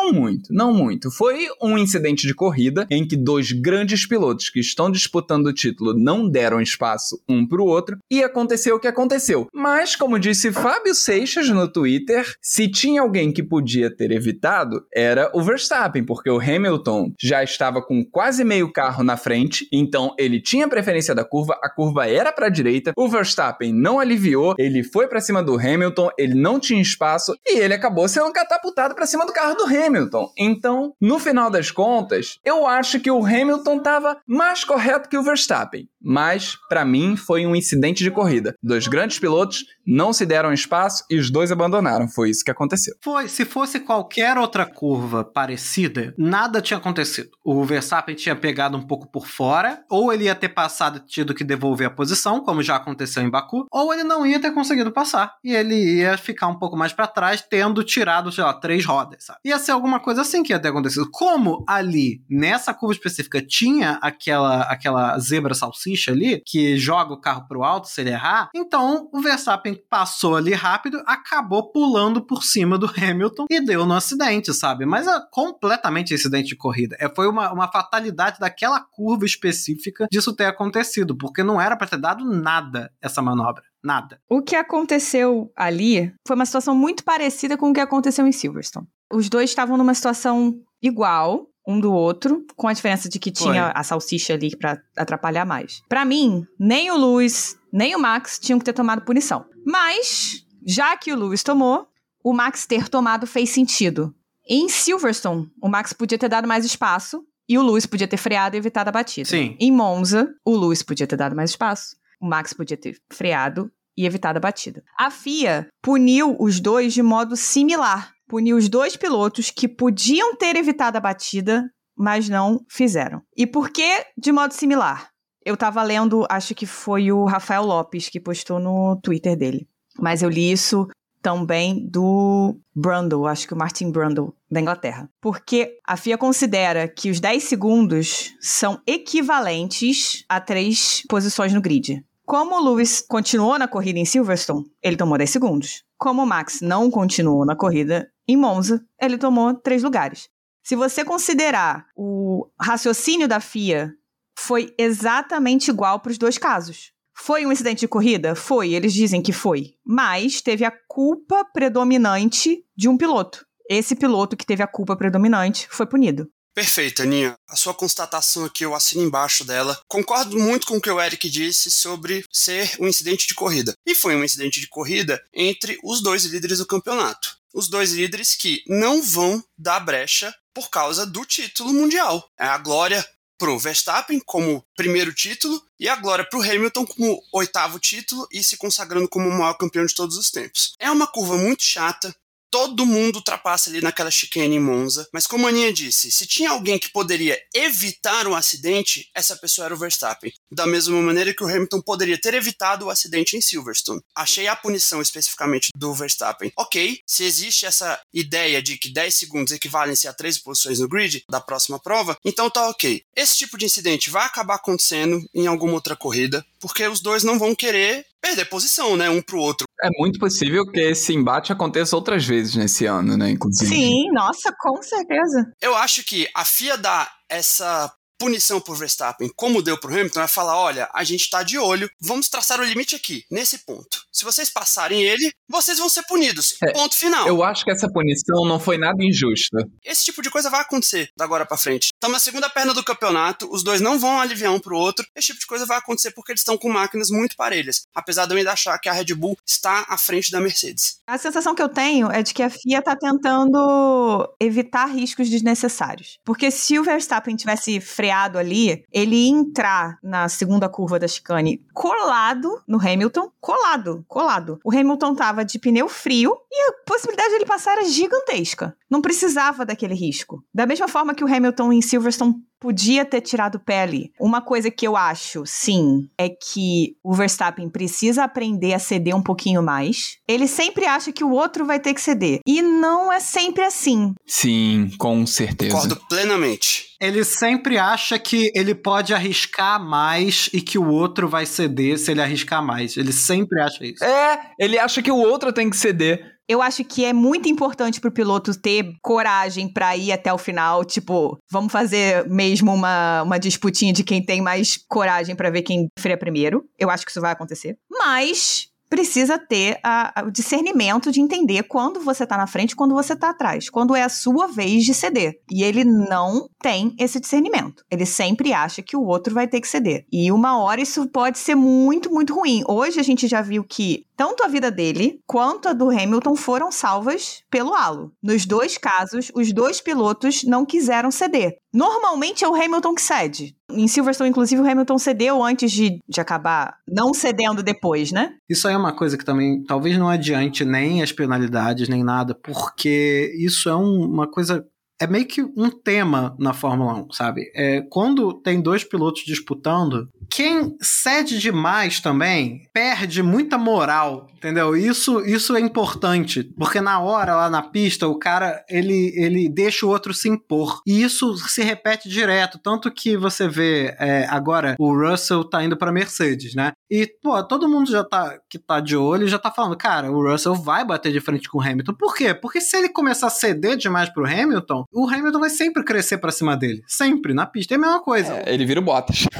Não 0.07 0.12
muito, 0.12 0.55
não 0.55 0.73
muito. 0.73 1.11
Foi 1.11 1.49
um 1.61 1.77
incidente 1.77 2.29
de 2.29 2.35
corrida 2.35 2.87
em 2.88 3.05
que 3.05 3.16
dois 3.16 3.51
grandes 3.51 4.07
pilotos 4.07 4.49
que 4.49 4.61
estão 4.61 4.88
disputando 4.88 5.47
o 5.47 5.53
título 5.53 5.95
não 5.99 6.31
deram 6.31 6.61
espaço 6.61 7.21
um 7.29 7.45
para 7.45 7.61
o 7.61 7.66
outro 7.66 7.99
e 8.09 8.23
aconteceu 8.23 8.77
o 8.77 8.79
que 8.79 8.87
aconteceu. 8.87 9.49
Mas, 9.53 9.97
como 9.97 10.16
disse 10.16 10.53
Fábio 10.53 10.95
Seixas 10.95 11.49
no 11.49 11.66
Twitter, 11.66 12.25
se 12.40 12.69
tinha 12.69 13.03
alguém 13.03 13.33
que 13.33 13.42
podia 13.42 13.95
ter 13.95 14.12
evitado, 14.12 14.87
era 14.95 15.29
o 15.35 15.42
Verstappen, 15.42 16.05
porque 16.05 16.31
o 16.31 16.38
Hamilton 16.38 17.12
já 17.21 17.42
estava 17.42 17.83
com 17.83 18.05
quase 18.05 18.45
meio 18.45 18.73
carro 18.73 19.03
na 19.03 19.16
frente, 19.16 19.66
então 19.73 20.14
ele 20.16 20.40
tinha 20.40 20.69
preferência 20.69 21.16
da 21.16 21.25
curva, 21.25 21.59
a 21.61 21.69
curva 21.69 22.07
era 22.07 22.33
para 22.33 22.47
a 22.47 22.51
direita, 22.51 22.92
o 22.97 23.09
Verstappen 23.09 23.73
não 23.73 23.99
aliviou, 23.99 24.55
ele 24.57 24.85
foi 24.85 25.09
para 25.09 25.21
cima 25.21 25.42
do 25.42 25.59
Hamilton, 25.59 26.11
ele 26.16 26.35
não 26.35 26.61
tinha 26.61 26.81
espaço 26.81 27.35
e 27.45 27.59
ele 27.59 27.75
acabou 27.75 28.07
sendo 28.07 28.33
catapultado 28.33 28.95
para 28.95 29.05
cima 29.05 29.27
do 29.27 29.33
carro 29.33 29.57
do 29.57 29.64
Hamilton. 29.64 29.96
Hamilton. 29.97 30.33
Então, 30.37 30.93
no 31.01 31.19
final 31.19 31.51
das 31.51 31.71
contas, 31.71 32.39
eu 32.45 32.67
acho 32.67 33.01
que 33.01 33.11
o 33.11 33.25
Hamilton 33.25 33.79
estava 33.79 34.19
mais 34.27 34.65
correto 34.65 35.09
que 35.09 35.17
o 35.17 35.23
Verstappen. 35.23 35.89
Mas, 36.09 36.57
para 36.69 36.85
mim, 36.85 37.17
foi 37.17 37.45
um 37.47 37.57
incidente 37.57 38.05
de 38.05 38.13
corrida. 38.13 38.55
Dois 38.63 38.87
grandes 38.87 39.19
pilotos 39.19 39.65
não 39.85 40.13
se 40.13 40.25
deram 40.25 40.53
espaço 40.53 41.05
e 41.11 41.19
os 41.19 41.31
dois 41.31 41.51
abandonaram. 41.51 42.07
Foi 42.07 42.31
isso 42.31 42.45
que 42.45 42.51
aconteceu. 42.51 42.95
Foi. 43.03 43.27
Se 43.27 43.45
fosse 43.45 43.81
qualquer 43.81 44.39
outra 44.39 44.65
curva 44.65 45.25
parecida, 45.25 46.15
nada 46.17 46.61
tinha 46.61 46.79
acontecido. 46.79 47.31
O 47.45 47.65
Verstappen 47.65 48.15
tinha 48.15 48.37
pegado 48.37 48.77
um 48.77 48.87
pouco 48.87 49.11
por 49.11 49.27
fora, 49.27 49.83
ou 49.91 50.13
ele 50.13 50.25
ia 50.25 50.35
ter 50.35 50.51
passado 50.51 50.99
e 50.99 51.07
tido 51.09 51.35
que 51.35 51.43
devolver 51.43 51.89
a 51.89 51.91
posição, 51.91 52.41
como 52.41 52.63
já 52.63 52.77
aconteceu 52.77 53.23
em 53.23 53.31
Baku, 53.31 53.67
ou 53.73 53.93
ele 53.93 54.05
não 54.05 54.25
ia 54.25 54.41
ter 54.41 54.53
conseguido 54.53 54.93
passar. 54.93 55.35
E 55.43 55.53
ele 55.53 55.75
ia 55.75 56.17
ficar 56.17 56.47
um 56.47 56.59
pouco 56.59 56.77
mais 56.77 56.93
para 56.93 57.09
trás, 57.09 57.45
tendo 57.49 57.83
tirado, 57.83 58.31
sei 58.31 58.45
lá, 58.45 58.55
três 58.55 58.85
rodas, 58.85 59.25
sabe? 59.25 59.41
Ia 59.45 59.59
ser 59.59 59.73
alguma 59.73 59.86
coisa 60.01 60.22
assim 60.22 60.42
que 60.42 60.53
ia 60.53 60.59
ter 60.59 60.68
acontecido. 60.68 61.09
Como 61.11 61.64
ali, 61.68 62.22
nessa 62.29 62.75
curva 62.75 62.94
específica, 62.94 63.40
tinha 63.40 63.99
aquela, 64.03 64.62
aquela 64.62 65.18
zebra 65.18 65.55
salsicha 65.55 66.12
ali, 66.12 66.42
que 66.44 66.77
joga 66.77 67.14
o 67.14 67.20
carro 67.20 67.46
pro 67.46 67.62
alto 67.62 67.88
se 67.88 68.01
ele 68.01 68.11
errar, 68.11 68.51
então 68.55 69.09
o 69.12 69.20
Verstappen 69.20 69.79
passou 69.88 70.37
ali 70.37 70.53
rápido, 70.53 71.03
acabou 71.07 71.70
pulando 71.70 72.20
por 72.20 72.42
cima 72.42 72.79
do 72.79 72.90
Hamilton 72.96 73.46
e 73.51 73.61
deu 73.61 73.87
no 73.87 73.94
acidente, 73.94 74.53
sabe? 74.53 74.85
Mas 74.85 75.07
é 75.07 75.20
completamente 75.31 76.14
acidente 76.14 76.49
de 76.49 76.57
corrida. 76.57 76.96
É, 76.99 77.09
foi 77.14 77.29
uma, 77.29 77.53
uma 77.53 77.70
fatalidade 77.70 78.38
daquela 78.38 78.81
curva 78.81 79.25
específica 79.25 80.07
disso 80.11 80.35
ter 80.35 80.46
acontecido, 80.46 81.16
porque 81.16 81.42
não 81.42 81.61
era 81.61 81.77
para 81.77 81.87
ter 81.87 81.99
dado 81.99 82.25
nada 82.25 82.90
essa 83.01 83.22
manobra. 83.22 83.62
Nada. 83.83 84.20
O 84.29 84.42
que 84.42 84.57
aconteceu 84.57 85.53
ali 85.55 86.12
foi 86.27 86.35
uma 86.35 86.44
situação 86.44 86.75
muito 86.75 87.05
parecida 87.05 87.57
com 87.57 87.70
o 87.70 87.72
que 87.72 87.79
aconteceu 87.79 88.27
em 88.27 88.33
Silverstone. 88.33 88.88
Os 89.12 89.29
dois 89.29 89.51
estavam 89.51 89.77
numa 89.77 89.95
situação 89.95 90.61
igual, 90.83 91.49
um 91.66 91.81
do 91.81 91.92
outro, 91.92 92.45
com 92.55 92.69
a 92.69 92.73
diferença 92.73 93.09
de 93.09 93.19
que 93.19 93.31
tinha 93.31 93.64
Foi. 93.64 93.73
a 93.75 93.83
salsicha 93.83 94.35
ali 94.35 94.57
para 94.57 94.81
atrapalhar 94.97 95.45
mais. 95.45 95.83
Para 95.88 96.05
mim, 96.05 96.47
nem 96.59 96.90
o 96.90 96.97
Lewis, 96.97 97.59
nem 97.73 97.95
o 97.97 97.99
Max 97.99 98.38
tinham 98.38 98.59
que 98.59 98.64
ter 98.64 98.73
tomado 98.73 99.03
punição. 99.03 99.45
Mas, 99.64 100.45
já 100.64 100.97
que 100.97 101.12
o 101.12 101.19
Lewis 101.19 101.42
tomou, 101.42 101.88
o 102.23 102.33
Max 102.33 102.66
ter 102.66 102.88
tomado 102.88 103.27
fez 103.27 103.51
sentido. 103.51 104.14
Em 104.49 104.69
Silverstone, 104.69 105.51
o 105.61 105.69
Max 105.69 105.92
podia 105.92 106.19
ter 106.19 106.29
dado 106.29 106.47
mais 106.47 106.64
espaço 106.64 107.25
e 107.49 107.59
o 107.59 107.62
Lewis 107.62 107.87
podia 107.87 108.07
ter 108.07 108.16
freado 108.16 108.57
e 108.57 108.59
evitado 108.59 108.88
a 108.88 108.92
batida. 108.92 109.29
Sim. 109.29 109.57
Em 109.59 109.73
Monza, 109.73 110.33
o 110.45 110.57
Lewis 110.57 110.83
podia 110.83 111.07
ter 111.07 111.16
dado 111.16 111.35
mais 111.35 111.51
espaço, 111.51 111.97
o 112.21 112.27
Max 112.27 112.53
podia 112.53 112.77
ter 112.77 113.01
freado 113.12 113.71
e 113.97 114.07
evitado 114.07 114.38
a 114.38 114.40
batida. 114.40 114.85
A 114.97 115.11
FIA 115.11 115.69
puniu 115.83 116.37
os 116.38 116.61
dois 116.61 116.95
de 116.95 117.03
modo 117.03 117.37
similar 117.37 118.15
puniu 118.29 118.57
os 118.57 118.69
dois 118.69 118.97
pilotos 118.97 119.51
que 119.51 119.69
podiam 119.69 120.37
ter 120.37 120.57
evitado 120.57 120.99
a 120.99 121.01
batida, 121.01 121.71
mas 121.97 122.29
não 122.29 122.61
fizeram. 122.69 123.23
E 123.37 123.47
por 123.47 123.71
que 123.71 124.05
de 124.17 124.33
modo 124.33 124.53
similar? 124.53 125.11
Eu 125.45 125.57
tava 125.57 125.83
lendo, 125.83 126.27
acho 126.29 126.55
que 126.55 126.67
foi 126.67 127.12
o 127.12 127.25
Rafael 127.25 127.65
Lopes 127.65 128.09
que 128.09 128.21
postou 128.21 128.59
no 128.59 128.99
Twitter 129.03 129.37
dele. 129.37 129.69
Mas 129.99 130.23
eu 130.23 130.29
li 130.29 130.51
isso 130.51 130.89
também 131.23 131.89
do 131.89 132.57
Brundle, 132.75 133.27
acho 133.27 133.49
que 133.49 133.55
o 133.55 133.57
Martin 133.57 133.91
Brundle, 133.91 134.33
da 134.49 134.61
Inglaterra. 134.61 135.11
Porque 135.21 135.79
a 135.85 135.97
FIA 135.97 136.17
considera 136.17 136.87
que 136.87 137.11
os 137.11 137.19
10 137.19 137.43
segundos 137.43 138.35
são 138.41 138.81
equivalentes 138.87 140.25
a 140.29 140.41
três 140.41 141.03
posições 141.09 141.53
no 141.53 141.61
grid. 141.61 142.05
Como 142.25 142.57
o 142.57 142.65
Lewis 142.65 143.05
continuou 143.09 143.59
na 143.59 143.69
corrida 143.69 143.99
em 143.99 144.05
Silverstone, 144.05 144.67
ele 144.83 144.97
tomou 144.97 145.19
10 145.19 145.31
segundos. 145.31 145.83
Como 145.97 146.23
o 146.23 146.27
Max 146.27 146.61
não 146.61 146.91
continuou 146.91 147.45
na 147.45 147.57
corrida, 147.57 148.09
em 148.29 148.37
Monza, 148.37 148.85
ele 149.01 149.19
tomou 149.19 149.55
três 149.55 149.83
lugares. 149.83 150.29
Se 150.65 150.75
você 150.75 151.05
considerar 151.05 151.87
o 151.97 152.49
raciocínio 152.61 153.29
da 153.29 153.39
FIA, 153.39 153.93
foi 154.39 154.75
exatamente 154.77 155.71
igual 155.71 156.01
para 156.01 156.11
os 156.11 156.19
dois 156.19 156.39
casos. 156.39 156.93
Foi 157.17 157.47
um 157.47 157.53
incidente 157.53 157.81
de 157.81 157.89
corrida? 157.89 158.35
Foi, 158.35 158.75
eles 158.75 158.93
dizem 158.93 159.23
que 159.23 159.33
foi. 159.33 159.75
Mas 159.85 160.43
teve 160.43 160.65
a 160.65 160.73
culpa 160.89 161.45
predominante 161.45 162.65
de 162.77 162.89
um 162.89 162.99
piloto. 162.99 163.47
Esse 163.71 163.97
piloto 163.97 164.37
que 164.37 164.45
teve 164.45 164.62
a 164.62 164.67
culpa 164.67 164.97
predominante 164.97 165.67
foi 165.71 165.87
punido. 165.87 166.29
Perfeito, 166.55 167.03
Aninha. 167.03 167.37
A 167.49 167.55
sua 167.55 167.75
constatação 167.75 168.45
aqui 168.45 168.65
eu 168.65 168.75
assino 168.75 169.03
embaixo 169.03 169.45
dela. 169.45 169.79
Concordo 169.87 170.39
muito 170.39 170.67
com 170.67 170.79
o 170.79 170.81
que 170.81 170.91
o 170.91 171.01
Eric 171.01 171.29
disse 171.29 171.71
sobre 171.71 172.25
ser 172.33 172.77
um 172.81 172.89
incidente 172.89 173.27
de 173.27 173.35
corrida. 173.35 173.75
E 173.85 173.95
foi 173.95 174.17
um 174.17 174.25
incidente 174.25 174.59
de 174.59 174.67
corrida 174.67 175.23
entre 175.35 175.79
os 175.85 176.03
dois 176.03 176.25
líderes 176.25 176.59
do 176.59 176.67
campeonato. 176.67 177.37
Os 177.57 177.69
dois 177.69 177.92
líderes 177.92 178.35
que 178.35 178.62
não 178.66 179.03
vão 179.03 179.42
dar 179.57 179.81
brecha 179.81 180.31
por 180.53 180.69
causa 180.69 181.07
do 181.07 181.25
título 181.25 181.73
mundial. 181.73 182.31
É 182.38 182.45
a 182.45 182.59
glória 182.59 183.03
pro 183.38 183.59
Verstappen 183.59 184.21
como 184.27 184.62
primeiro 184.77 185.11
título 185.14 185.62
e 185.81 185.88
a 185.88 185.97
glória 185.97 186.29
pro 186.29 186.42
Hamilton 186.42 186.85
como 186.85 187.19
oitavo 187.33 187.79
título 187.79 188.29
e 188.31 188.45
se 188.45 188.59
consagrando 188.59 189.09
como 189.09 189.31
o 189.31 189.33
maior 189.33 189.55
campeão 189.55 189.87
de 189.87 189.95
todos 189.95 190.19
os 190.19 190.31
tempos. 190.31 190.75
É 190.79 190.90
uma 190.90 191.07
curva 191.07 191.38
muito 191.38 191.62
chata, 191.62 192.14
todo 192.51 192.87
mundo 192.87 193.17
ultrapassa 193.17 193.71
ali 193.71 193.81
naquela 193.81 194.11
chicane 194.11 194.57
em 194.57 194.61
Monza. 194.61 195.07
Mas 195.13 195.27
como 195.27 195.47
a 195.47 195.51
Aninha 195.51 195.73
disse, 195.73 196.11
se 196.11 196.27
tinha 196.27 196.51
alguém 196.51 196.79
que 196.79 196.91
poderia 196.91 197.39
evitar 197.55 198.27
um 198.27 198.35
acidente, 198.35 199.09
essa 199.15 199.37
pessoa 199.37 199.67
era 199.67 199.75
o 199.75 199.79
Verstappen. 199.79 200.33
Da 200.51 200.67
mesma 200.67 201.01
maneira 201.01 201.35
que 201.35 201.45
o 201.45 201.49
Hamilton 201.49 201.83
poderia 201.83 202.21
ter 202.21 202.35
evitado 202.35 202.87
o 202.87 202.91
acidente 202.91 203.37
em 203.37 203.41
Silverstone. 203.41 204.01
Achei 204.15 204.47
a 204.47 204.57
punição 204.57 205.01
especificamente 205.01 205.71
do 205.77 205.95
Verstappen. 205.95 206.53
Ok, 206.57 207.01
se 207.07 207.25
existe 207.25 207.67
essa 207.67 208.01
ideia 208.13 208.63
de 208.63 208.79
que 208.79 208.93
10 208.93 209.15
segundos 209.15 209.53
equivalem-se 209.53 210.09
a 210.09 210.13
13 210.13 210.43
posições 210.43 210.79
no 210.79 210.89
grid 210.89 211.25
da 211.31 211.41
próxima 211.41 211.79
prova, 211.79 212.17
então 212.25 212.51
tá 212.51 212.69
ok. 212.69 213.03
Esse 213.15 213.37
tipo 213.37 213.59
de 213.59 213.65
incidente 213.65 214.11
vai 214.11 214.25
acabar 214.25 214.57
acontecendo 214.57 215.21
em 215.35 215.47
alguma 215.47 215.75
outra 215.75 215.97
corrida, 215.97 216.45
porque 216.61 216.87
os 216.87 217.01
dois 217.01 217.23
não 217.23 217.39
vão 217.39 217.55
querer 217.55 218.05
perder 218.27 218.45
posição, 218.47 218.97
né, 218.97 219.09
um 219.09 219.23
pro 219.23 219.39
outro. 219.39 219.67
É 219.83 219.89
muito 219.99 220.19
possível 220.19 220.65
que 220.71 220.81
esse 220.81 221.12
embate 221.15 221.53
aconteça 221.53 221.95
outras 221.95 222.25
vezes 222.25 222.57
nesse 222.57 222.87
ano, 222.87 223.17
né, 223.17 223.31
inclusive. 223.31 223.75
Sim, 223.75 224.11
nossa, 224.12 224.53
com 224.59 224.83
certeza. 224.83 225.53
Eu 225.61 225.75
acho 225.77 226.05
que 226.05 226.29
a 226.35 226.45
FIA 226.45 226.77
dá 226.77 227.11
essa 227.29 227.93
punição 228.18 228.61
por 228.61 228.76
Verstappen, 228.76 229.31
como 229.37 229.62
deu 229.62 229.79
pro 229.79 229.92
Hamilton, 229.92 230.22
é 230.22 230.29
falar: 230.29 230.59
olha, 230.59 230.88
a 230.94 231.05
gente 231.05 231.29
tá 231.29 231.42
de 231.42 231.59
olho, 231.59 231.90
vamos 232.00 232.29
traçar 232.29 232.61
o 232.61 232.64
limite 232.64 232.94
aqui, 232.94 233.24
nesse 233.31 233.59
ponto. 233.59 234.05
Se 234.11 234.24
vocês 234.24 234.48
passarem 234.48 235.05
ele, 235.05 235.31
vocês 235.48 235.79
vão 235.79 235.88
ser 235.88 236.02
punidos. 236.05 236.57
É, 236.62 236.72
ponto 236.72 236.96
final. 236.96 237.26
Eu 237.29 237.42
acho 237.44 237.64
que 237.64 237.70
essa 237.70 237.88
punição 237.90 238.46
não 238.46 238.59
foi 238.59 238.79
nada 238.79 239.05
injusta. 239.05 239.59
Esse 239.85 240.07
tipo 240.07 240.22
de 240.22 240.31
coisa 240.31 240.48
vai 240.48 240.62
acontecer 240.62 241.11
da 241.16 241.26
agora 241.26 241.44
para 241.44 241.59
frente. 241.59 241.88
Estamos 241.92 242.14
na 242.14 242.20
segunda 242.20 242.48
perna 242.48 242.72
do 242.72 242.83
campeonato, 242.83 243.52
os 243.52 243.62
dois 243.62 243.81
não 243.81 243.98
vão 243.98 244.18
aliviar 244.18 244.52
um 244.52 244.61
pro 244.61 244.79
outro. 244.79 245.05
Esse 245.14 245.29
tipo 245.29 245.40
de 245.40 245.46
coisa 245.46 245.66
vai 245.66 245.76
acontecer 245.76 246.12
porque 246.12 246.33
eles 246.33 246.40
estão 246.40 246.57
com 246.57 246.70
máquinas 246.70 247.11
muito 247.11 247.37
parelhas. 247.37 247.83
Apesar 247.94 248.24
de 248.24 248.33
eu 248.33 248.38
ainda 248.38 248.52
achar 248.52 248.79
que 248.79 248.88
a 248.88 248.92
Red 248.92 249.14
Bull 249.14 249.37
está 249.44 249.85
à 249.88 249.98
frente 249.98 250.31
da 250.31 250.40
Mercedes. 250.40 251.00
A 251.07 251.18
sensação 251.18 251.55
que 251.55 251.62
eu 251.62 251.68
tenho 251.68 252.11
é 252.11 252.22
de 252.22 252.33
que 252.33 252.42
a 252.42 252.48
FIA 252.48 252.81
tá 252.81 252.96
tentando 252.96 254.35
evitar 254.40 254.87
riscos 254.87 255.29
desnecessários. 255.29 256.18
Porque 256.24 256.50
se 256.50 256.79
o 256.79 256.85
Verstappen 256.85 257.37
tivesse 257.37 257.81
freado 258.07 258.38
ali, 258.38 258.85
ele 258.92 259.29
entrar 259.29 259.99
na 260.01 260.29
segunda 260.29 260.69
curva 260.69 260.97
da 260.97 261.09
chicane 261.09 261.61
colado 261.75 262.62
no 262.66 262.79
Hamilton, 262.79 263.33
colado, 263.40 264.05
colado. 264.07 264.61
O 264.64 264.71
Hamilton 264.71 265.14
tava 265.16 265.45
de 265.45 265.59
pneu 265.59 265.88
frio 265.88 266.37
e 266.51 266.71
a 266.71 266.73
possibilidade 266.87 267.31
de 267.31 267.35
ele 267.35 267.47
passar 267.47 267.73
era 267.73 267.85
gigantesca. 267.85 268.77
Não 268.88 269.03
precisava 269.03 269.66
daquele 269.66 269.95
risco. 269.95 270.42
Da 270.55 270.66
mesma 270.66 270.87
forma 270.87 271.14
que 271.14 271.25
o 271.25 271.27
Hamilton 271.27 271.73
em 271.73 271.83
Silverstone 271.83 272.37
podia 272.61 273.05
ter 273.05 273.21
tirado 273.21 273.57
o 273.57 273.61
pé 273.61 273.83
ali. 273.83 274.12
Uma 274.21 274.40
coisa 274.40 274.71
que 274.71 274.87
eu 274.87 274.97
acho, 274.97 275.45
sim, 275.47 276.09
é 276.19 276.29
que 276.29 276.97
o 277.03 277.14
Verstappen 277.14 277.69
precisa 277.69 278.25
aprender 278.25 278.75
a 278.75 278.79
ceder 278.79 279.14
um 279.14 279.23
pouquinho 279.23 279.62
mais. 279.62 280.19
Ele 280.29 280.47
sempre 280.47 280.87
acha 280.87 281.12
que 281.12 281.25
o 281.25 281.31
outro 281.31 281.66
vai 281.66 281.79
ter 281.79 281.95
que 281.95 282.01
ceder. 282.01 282.40
E 282.47 282.62
não 282.62 283.12
é 283.12 283.21
sempre 283.21 283.64
assim. 283.64 284.14
Sim, 284.27 284.90
com 284.99 285.27
certeza. 285.27 285.73
Concordo 285.73 286.01
plenamente. 286.09 286.87
Ele 287.01 287.25
sempre 287.25 287.79
acha 287.79 288.19
que 288.19 288.51
ele 288.55 288.75
pode 288.75 289.12
arriscar 289.12 289.83
mais 289.83 290.49
e 290.53 290.61
que 290.61 290.79
o 290.79 290.88
outro 290.88 291.29
vai 291.29 291.45
ceder 291.45 291.99
se 291.99 292.11
ele 292.11 292.23
arriscar 292.23 292.64
mais. 292.64 292.97
Ele 292.97 293.12
sempre 293.12 293.61
acha 293.61 293.85
isso. 293.85 294.03
É, 294.03 294.51
ele 294.59 294.79
acha 294.79 295.03
que 295.03 295.11
o 295.11 295.16
outro 295.16 295.53
tem 295.53 295.69
que 295.69 295.77
ceder. 295.77 296.36
Eu 296.49 296.63
acho 296.63 296.85
que 296.85 297.05
é 297.05 297.13
muito 297.13 297.49
importante 297.49 298.01
pro 298.01 298.13
piloto 298.13 298.59
ter 298.59 298.93
coragem 299.03 299.73
pra 299.73 299.97
ir 299.97 300.13
até 300.13 300.33
o 300.33 300.39
final. 300.39 300.85
Tipo, 300.85 301.39
vamos 301.51 301.73
fazer 301.73 302.29
mesmo 302.29 302.73
uma, 302.73 303.23
uma 303.23 303.39
disputinha 303.39 303.93
de 303.93 304.05
quem 304.05 304.25
tem 304.25 304.41
mais 304.41 304.77
coragem 304.89 305.35
pra 305.35 305.51
ver 305.51 305.63
quem 305.63 305.89
freia 305.99 306.19
primeiro. 306.19 306.65
Eu 306.79 306.89
acho 306.89 307.05
que 307.05 307.11
isso 307.11 307.21
vai 307.21 307.33
acontecer. 307.33 307.77
Mas 307.91 308.69
precisa 308.89 309.39
ter 309.39 309.79
a, 309.83 310.21
a, 310.21 310.25
o 310.25 310.31
discernimento 310.31 311.11
de 311.11 311.21
entender 311.21 311.65
quando 311.65 312.01
você 312.01 312.27
tá 312.27 312.37
na 312.37 312.47
frente 312.47 312.77
quando 312.77 312.95
você 312.95 313.17
tá 313.17 313.31
atrás. 313.31 313.69
Quando 313.69 313.95
é 313.95 314.03
a 314.03 314.09
sua 314.09 314.47
vez 314.47 314.85
de 314.85 314.95
ceder. 314.95 315.35
E 315.51 315.63
ele 315.63 315.85
não 315.85 316.49
tem 316.63 316.95
esse 316.99 317.21
discernimento. 317.21 317.85
Ele 317.91 318.07
sempre 318.07 318.53
acha 318.53 318.83
que 318.83 318.97
o 318.97 319.05
outro 319.05 319.35
vai 319.35 319.49
ter 319.49 319.61
que 319.61 319.69
ceder. 319.69 320.07
E 320.11 320.31
uma 320.31 320.59
hora 320.59 320.81
isso 320.81 321.09
pode 321.09 321.39
ser 321.39 321.55
muito, 321.55 322.11
muito 322.11 322.35
ruim. 322.35 322.63
Hoje 322.69 323.01
a 323.01 323.03
gente 323.03 323.27
já 323.27 323.43
viu 323.43 323.65
que 323.65 324.06
tanto 324.16 324.42
a 324.42 324.48
vida 324.48 324.70
dele 324.70 325.20
quanto 325.26 325.68
a 325.68 325.72
do 325.72 325.90
Hamilton 325.90 326.35
foram 326.35 326.72
salvas 326.72 327.42
pelo 327.50 327.74
halo. 327.74 328.12
Nos 328.22 328.46
dois 328.46 328.79
casos, 328.79 329.31
os 329.35 329.52
dois 329.52 329.81
pilotos 329.81 330.42
não 330.44 330.64
quiseram 330.64 331.11
ceder. 331.11 331.59
Normalmente 331.72 332.42
é 332.42 332.48
o 332.48 332.55
Hamilton 332.55 332.94
que 332.94 333.02
cede. 333.02 333.57
Em 333.70 333.87
Silverstone, 333.87 334.31
inclusive, 334.31 334.62
o 334.62 334.66
Hamilton 334.66 334.98
cedeu 334.98 335.42
antes 335.44 335.70
de, 335.70 336.00
de 336.09 336.20
acabar 336.20 336.79
não 336.88 337.12
cedendo 337.12 337.62
depois, 337.62 338.11
né? 338.11 338.33
Isso 338.48 338.66
aí 338.66 338.74
é 338.74 338.79
uma 338.79 338.94
coisa 338.94 339.18
que 339.18 339.24
também 339.24 339.62
talvez 339.64 339.98
não 339.98 340.09
adiante 340.09 340.64
nem 340.64 341.02
as 341.02 341.12
penalidades, 341.12 341.88
nem 341.88 342.02
nada, 342.02 342.35
porque 342.35 343.35
isso 343.38 343.68
é 343.68 343.76
um, 343.76 344.05
uma 344.05 344.26
coisa 344.26 344.64
é 345.01 345.07
meio 345.07 345.27
que 345.27 345.43
um 345.43 345.71
tema 345.71 346.35
na 346.39 346.53
Fórmula 346.53 346.95
1, 346.95 347.13
sabe? 347.13 347.51
É, 347.55 347.83
quando 347.91 348.33
tem 348.33 348.61
dois 348.61 348.83
pilotos 348.83 349.23
disputando, 349.25 350.09
quem 350.31 350.77
cede 350.81 351.39
demais 351.39 352.01
também 352.01 352.69
perde 352.73 353.23
muita 353.23 353.59
moral, 353.59 354.27
entendeu? 354.35 354.77
Isso, 354.77 355.21
isso 355.21 355.55
é 355.55 355.61
importante, 355.61 356.45
porque 356.57 356.81
na 356.81 357.01
hora 357.01 357.35
lá 357.35 357.51
na 357.51 357.63
pista 357.63 358.09
o 358.09 358.19
cara 358.19 358.65
ele, 358.69 359.13
ele 359.15 359.49
deixa 359.49 359.87
o 359.87 359.89
outro 359.89 360.15
se 360.15 360.29
impor 360.29 360.81
e 360.87 361.03
isso 361.03 361.37
se 361.37 361.63
repete 361.63 362.09
direto, 362.09 362.59
tanto 362.59 362.91
que 362.91 363.17
você 363.17 363.49
vê 363.49 363.95
é, 363.99 364.27
agora 364.29 364.77
o 364.79 364.95
Russell 364.95 365.45
tá 365.45 365.63
indo 365.63 365.77
para 365.77 365.93
Mercedes, 365.93 366.55
né? 366.55 366.73
E 366.91 367.07
pô, 367.23 367.43
todo 367.45 367.69
mundo 367.69 367.91
já 367.91 368.05
tá 368.05 368.39
que 368.49 368.59
tá 368.59 368.81
de 368.81 368.97
olho 368.97 369.29
já 369.29 369.39
tá 369.39 369.51
falando, 369.51 369.77
cara, 369.77 370.11
o 370.11 370.31
Russell 370.31 370.55
vai 370.55 370.85
bater 370.85 371.13
de 371.13 371.21
frente 371.21 371.49
com 371.49 371.59
o 371.59 371.63
Hamilton. 371.63 371.95
Por 371.95 372.15
quê? 372.15 372.33
Porque 372.33 372.61
se 372.61 372.77
ele 372.77 372.89
começar 372.89 373.27
a 373.27 373.31
ceder 373.31 373.77
demais 373.77 374.09
pro 374.09 374.27
Hamilton, 374.27 374.85
o 374.92 375.09
Hamilton 375.09 375.40
vai 375.40 375.51
sempre 375.51 375.85
crescer 375.85 376.18
para 376.18 376.33
cima 376.33 376.57
dele, 376.57 376.83
sempre 376.87 377.35
na 377.35 377.46
pista 377.46 377.75
é 377.75 377.77
a 377.77 377.81
mesma 377.81 378.03
coisa. 378.03 378.42
É, 378.44 378.53
ele 378.53 378.64
vira 378.64 378.81
o 378.81 378.85
Bottas. 378.85 379.27